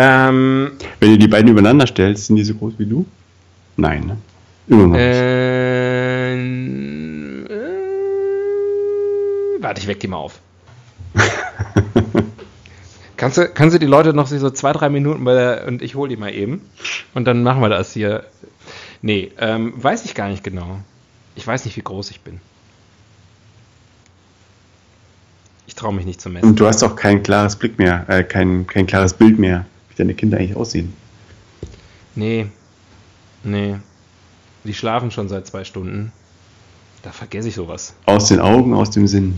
ähm, 0.00 0.72
Wenn 1.00 1.10
du 1.10 1.18
die 1.18 1.28
beiden 1.28 1.50
übereinander 1.50 1.86
stellst, 1.86 2.26
sind 2.26 2.36
die 2.36 2.44
so 2.44 2.54
groß 2.54 2.74
wie 2.78 2.86
du? 2.86 3.04
Nein, 3.76 4.06
ne? 4.06 4.16
Immer 4.68 4.86
noch 4.86 4.96
nicht. 4.96 5.02
äh, 5.02 6.34
äh, 6.34 7.58
warte, 9.60 9.80
ich 9.80 9.88
weck 9.88 9.98
die 10.00 10.08
mal 10.08 10.18
auf. 10.18 10.40
kannst, 13.16 13.38
du, 13.38 13.48
kannst 13.48 13.74
du 13.74 13.78
die 13.80 13.86
Leute 13.86 14.12
noch 14.12 14.26
so 14.26 14.50
zwei, 14.50 14.72
drei 14.72 14.88
Minuten 14.88 15.24
bei 15.24 15.34
der, 15.34 15.66
und 15.66 15.82
ich 15.82 15.94
hole 15.94 16.08
die 16.08 16.16
mal 16.16 16.32
eben 16.32 16.60
und 17.14 17.24
dann 17.24 17.42
machen 17.42 17.60
wir 17.60 17.68
das 17.68 17.92
hier. 17.92 18.24
Nee, 19.02 19.32
ähm, 19.38 19.72
weiß 19.76 20.04
ich 20.04 20.14
gar 20.14 20.28
nicht 20.28 20.44
genau. 20.44 20.78
Ich 21.34 21.46
weiß 21.46 21.64
nicht, 21.64 21.76
wie 21.76 21.82
groß 21.82 22.10
ich 22.10 22.20
bin. 22.20 22.40
Ich 25.66 25.74
traue 25.74 25.94
mich 25.94 26.06
nicht 26.06 26.20
zu 26.20 26.30
messen. 26.30 26.50
Und 26.50 26.60
du 26.60 26.66
hast 26.66 26.82
auch 26.82 26.96
kein 26.96 27.22
klares 27.22 27.56
Blick 27.56 27.78
mehr, 27.78 28.04
äh, 28.08 28.24
kein, 28.24 28.66
kein 28.66 28.86
klares 28.86 29.14
Bild 29.14 29.38
mehr, 29.38 29.66
deine 29.98 30.14
Kinder 30.14 30.38
eigentlich 30.38 30.56
aussehen. 30.56 30.92
Nee. 32.14 32.46
Nee. 33.42 33.76
Die 34.64 34.74
schlafen 34.74 35.10
schon 35.10 35.28
seit 35.28 35.46
zwei 35.46 35.64
Stunden. 35.64 36.12
Da 37.02 37.12
vergesse 37.12 37.48
ich 37.48 37.54
sowas. 37.54 37.94
Aus 38.06 38.28
den 38.28 38.40
Augen, 38.40 38.74
aus 38.74 38.90
dem 38.90 39.06
Sinn. 39.06 39.34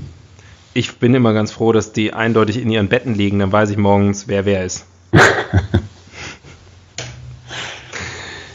Ich 0.73 0.99
bin 0.99 1.15
immer 1.15 1.33
ganz 1.33 1.51
froh, 1.51 1.73
dass 1.73 1.93
die 1.93 2.13
eindeutig 2.13 2.57
in 2.57 2.71
ihren 2.71 2.89
Betten 2.89 3.15
liegen. 3.15 3.39
Dann 3.39 3.53
weiß 3.53 3.71
ich 3.71 3.77
morgens, 3.77 4.29
wer 4.29 4.45
wer 4.45 4.65
ist. 4.65 4.87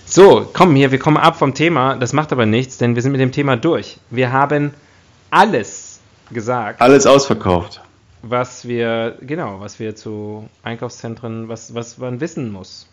so, 0.06 0.50
komm 0.54 0.76
hier, 0.76 0.92
wir 0.92 1.00
kommen 1.00 1.18
ab 1.18 1.38
vom 1.38 1.54
Thema. 1.54 1.98
Das 1.98 2.14
macht 2.14 2.32
aber 2.32 2.46
nichts, 2.46 2.78
denn 2.78 2.96
wir 2.96 3.02
sind 3.02 3.12
mit 3.12 3.22
dem 3.22 3.32
Thema 3.32 3.58
durch. 3.58 3.98
Wir 4.10 4.32
haben 4.32 4.74
alles 5.30 6.00
gesagt, 6.32 6.82
Alles 6.82 7.06
ausverkauft. 7.06 7.82
Was 8.28 8.68
wir, 8.68 9.18
genau, 9.22 9.60
was 9.60 9.80
wir 9.80 9.96
zu 9.96 10.50
Einkaufszentren, 10.64 11.48
was, 11.48 11.76
was 11.76 12.00
man 12.00 12.20
wissen 12.20 12.52
muss. 12.52 12.88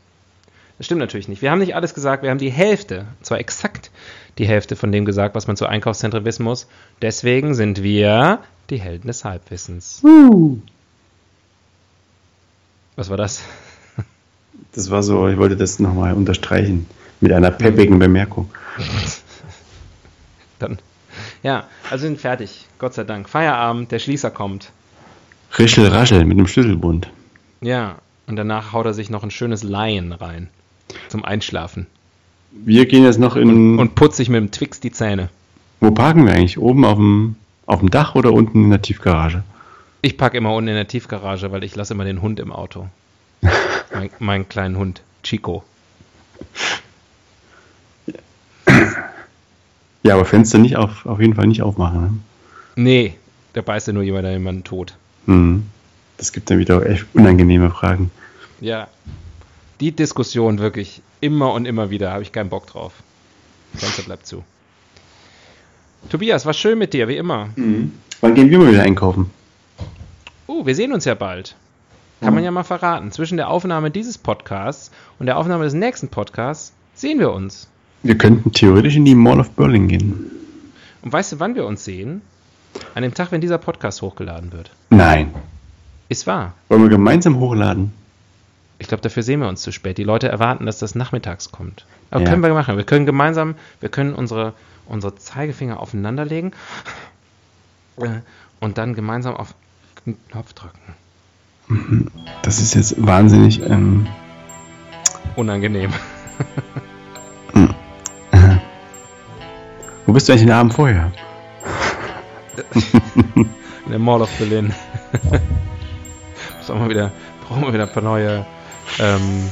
Das 0.77 0.87
stimmt 0.87 1.01
natürlich 1.01 1.29
nicht. 1.29 1.41
Wir 1.41 1.51
haben 1.51 1.59
nicht 1.59 1.75
alles 1.75 1.95
gesagt, 1.95 2.23
wir 2.23 2.31
haben 2.31 2.39
die 2.39 2.51
Hälfte, 2.51 3.07
zwar 3.23 3.39
exakt 3.39 3.91
die 4.39 4.47
Hälfte 4.47 4.77
von 4.77 4.93
dem 4.93 5.05
gesagt, 5.05 5.35
was 5.35 5.47
man 5.47 5.57
zu 5.57 5.67
Einkaufszentren 5.67 6.25
wissen 6.25 6.45
muss. 6.45 6.67
Deswegen 7.01 7.55
sind 7.55 7.83
wir 7.83 8.41
die 8.69 8.81
Helden 8.81 9.07
des 9.07 9.25
Halbwissens. 9.25 10.03
Was 12.97 13.09
war 13.09 13.17
das? 13.17 13.43
Das 14.75 14.91
war 14.91 15.03
so, 15.03 15.29
ich 15.29 15.39
wollte 15.39 15.57
das 15.57 15.79
nochmal 15.79 16.15
unterstreichen 16.15 16.87
mit 17.21 17.33
einer 17.33 17.51
peppigen 17.51 17.99
Bemerkung. 17.99 18.51
Dann. 20.59 20.79
Ja, 21.43 21.69
also 21.91 22.03
sind 22.03 22.21
fertig. 22.21 22.67
Gott 22.79 22.95
sei 22.95 23.05
Dank. 23.05 23.29
Feierabend, 23.29 23.93
der 23.93 23.99
Schließer 23.99 24.31
kommt. 24.31 24.73
Rischel, 25.59 25.87
raschel 25.89 26.25
mit 26.25 26.39
dem 26.39 26.47
Schlüsselbund. 26.47 27.11
Ja, 27.61 27.97
und 28.27 28.37
danach 28.37 28.73
haut 28.73 28.87
er 28.87 28.95
sich 28.95 29.11
noch 29.11 29.23
ein 29.23 29.31
schönes 29.31 29.63
Laien 29.63 30.13
rein. 30.13 30.49
Zum 31.09 31.25
Einschlafen. 31.25 31.87
Wir 32.51 32.87
gehen 32.87 33.05
jetzt 33.05 33.19
noch 33.19 33.37
in. 33.37 33.79
Und 33.79 33.95
putzt 33.95 34.17
sich 34.17 34.29
mit 34.29 34.39
dem 34.39 34.51
Twix 34.51 34.81
die 34.81 34.93
Zähne. 34.93 35.29
wo 35.81 35.91
parken 35.91 36.27
wir 36.27 36.33
eigentlich? 36.33 36.59
Oben 36.59 36.85
auf 36.85 36.97
dem, 36.97 37.37
auf 37.67 37.81
dem 37.81 37.91
Dach 37.91 38.15
oder 38.15 38.33
unten 38.33 38.65
in 38.65 38.71
der 38.71 38.83
Tiefgarage? 38.83 39.43
Ich 40.03 40.17
packe 40.17 40.37
immer 40.37 40.55
unten 40.55 40.69
in 40.69 40.75
der 40.75 40.89
Tiefgarage, 40.89 41.53
weil 41.53 41.65
ich 41.65 41.77
lasse 41.77 41.95
immer 41.95 42.05
den 42.05 42.23
Hund 42.23 42.41
im 42.41 42.53
Auto. 42.53 42.89
mein, 43.95 44.11
meinen 44.19 44.49
kleinen 44.49 44.77
Hund, 44.77 45.03
Chico. 45.23 45.63
Ja, 50.03 50.15
aber 50.15 50.25
Fenster 50.25 50.59
nicht 50.59 50.77
auf, 50.77 51.07
auf 51.07 51.21
jeden 51.21 51.35
Fall 51.35 51.47
nicht 51.47 51.63
aufmachen. 51.63 52.25
Nee, 52.75 53.15
der 53.55 53.63
beißt 53.63 53.87
ja 53.87 53.93
nur 53.93 54.03
jemand, 54.03 54.27
jemanden 54.27 54.65
tot. 54.65 54.97
Ne? 55.27 55.35
Hm. 55.35 55.63
Das 56.17 56.33
gibt 56.33 56.51
dann 56.51 56.59
wieder 56.59 56.87
echt 56.87 57.07
unangenehme 57.15 57.71
Fragen. 57.71 58.11
Ja. 58.61 58.89
Die 59.81 59.91
Diskussion 59.91 60.59
wirklich 60.59 61.03
immer 61.21 61.53
und 61.53 61.65
immer 61.65 61.91
wieder, 61.91 62.13
habe 62.13 62.23
ich 62.23 62.31
keinen 62.31 62.49
Bock 62.49 62.67
drauf. 62.67 62.93
Fenster 63.75 64.03
bleibt 64.03 64.27
zu. 64.27 64.45
Tobias, 66.11 66.47
war 66.47 66.53
schön 66.53 66.79
mit 66.79 66.93
dir, 66.93 67.09
wie 67.09 67.17
immer. 67.17 67.49
Wann 68.21 68.35
gehen 68.35 68.51
wir 68.51 68.59
mal 68.59 68.73
wieder 68.73 68.83
einkaufen? 68.83 69.31
Uh, 70.47 70.67
wir 70.67 70.75
sehen 70.75 70.93
uns 70.93 71.05
ja 71.05 71.15
bald. 71.15 71.57
Kann 72.21 72.35
man 72.35 72.45
ja 72.45 72.53
mal 72.53 72.63
verraten. 72.63 73.11
Zwischen 73.11 73.37
der 73.37 73.49
Aufnahme 73.49 73.91
dieses 73.91 74.17
Podcasts 74.17 74.93
und 75.19 75.27
der 75.27 75.39
Aufnahme 75.39 75.65
des 75.65 75.75
nächsten 75.75 76.09
Podcasts 76.09 76.73
sehen 76.95 77.19
wir 77.19 77.33
uns. 77.33 77.69
Wir 78.05 78.17
könnten 78.17 78.53
theoretisch 78.53 78.95
in 78.95 79.05
die 79.05 79.17
Mall 79.17 79.41
of 79.41 79.51
Berlin 79.51 79.89
gehen. 79.89 80.31
Und 81.03 81.13
weißt 81.13 81.33
du, 81.33 81.41
wann 81.41 81.57
wir 81.57 81.67
uns 81.67 81.85
sehen? 81.85 82.23
An 82.95 83.03
dem 83.03 83.15
Tag, 83.15 83.33
wenn 83.33 83.41
dieser 83.41 83.59
Podcast 83.59 84.03
hochgeladen 84.03 84.53
wird. 84.53 84.71
Nein. 84.91 85.35
Ist 86.09 86.27
wahr. 86.27 86.53
Wollen 86.69 86.83
wir 86.83 86.89
gemeinsam 86.91 87.39
hochladen? 87.39 87.93
Ich 88.79 88.89
glaube, 88.89 89.03
dafür 89.03 89.23
sehen 89.23 89.41
wir 89.41 89.49
uns 89.49 89.63
zu 89.63 89.73
spät. 89.73 89.97
Die 89.99 90.05
Leute 90.05 90.29
erwarten, 90.29 90.67
dass 90.67 90.79
das 90.79 90.95
nachmittags 90.95 91.53
kommt. 91.53 91.87
Aber 92.11 92.25
Ja. 92.25 92.31
können 92.31 92.43
wir 92.43 92.53
machen. 92.53 92.77
Wir 92.77 92.85
können 92.85 93.07
gemeinsam, 93.07 93.55
wir 93.81 93.89
können 93.89 94.15
unsere, 94.15 94.53
unsere 94.87 95.15
Zeigefinger 95.15 95.81
aufeinander 95.81 96.25
legen 96.25 96.53
äh, 97.99 98.09
und 98.61 98.79
dann 98.79 98.95
gemeinsam 98.95 99.37
auf 99.37 99.55
den 100.05 100.17
Knopf 100.31 100.53
drücken. 100.53 100.79
Das 102.43 102.59
ist 102.61 102.75
jetzt 102.75 102.95
wahnsinnig. 103.07 103.63
Ähm, 103.63 104.07
Unangenehm. 105.37 105.93
wo 110.07 110.13
bist 110.13 110.29
du 110.29 110.33
eigentlich 110.33 110.45
den 110.45 110.53
Abend 110.53 110.75
vorher? 110.75 111.13
In 113.85 113.91
der 113.91 113.99
Mall 113.99 114.23
of 114.23 114.31
Berlin. 114.39 114.73
Wieder, 116.89 117.11
brauchen 117.47 117.63
wir 117.63 117.73
wieder 117.73 117.85
ein 117.85 117.93
paar 117.93 118.03
neue, 118.03 118.47
ähm, 118.99 119.51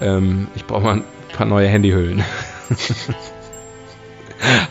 ähm, 0.00 0.48
ich 0.54 0.66
brauche 0.66 0.82
mal 0.82 0.94
ein 0.96 1.04
paar 1.32 1.46
neue 1.46 1.68
Handyhüllen. 1.68 2.22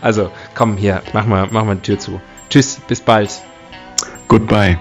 also, 0.01 0.31
komm 0.53 0.77
hier, 0.77 1.01
mach 1.13 1.25
mal, 1.25 1.47
mach 1.49 1.63
mal 1.63 1.75
die 1.75 1.81
Tür 1.81 1.99
zu. 1.99 2.21
Tschüss, 2.49 2.79
bis 2.87 3.01
bald. 3.01 3.41
Goodbye. 4.27 4.77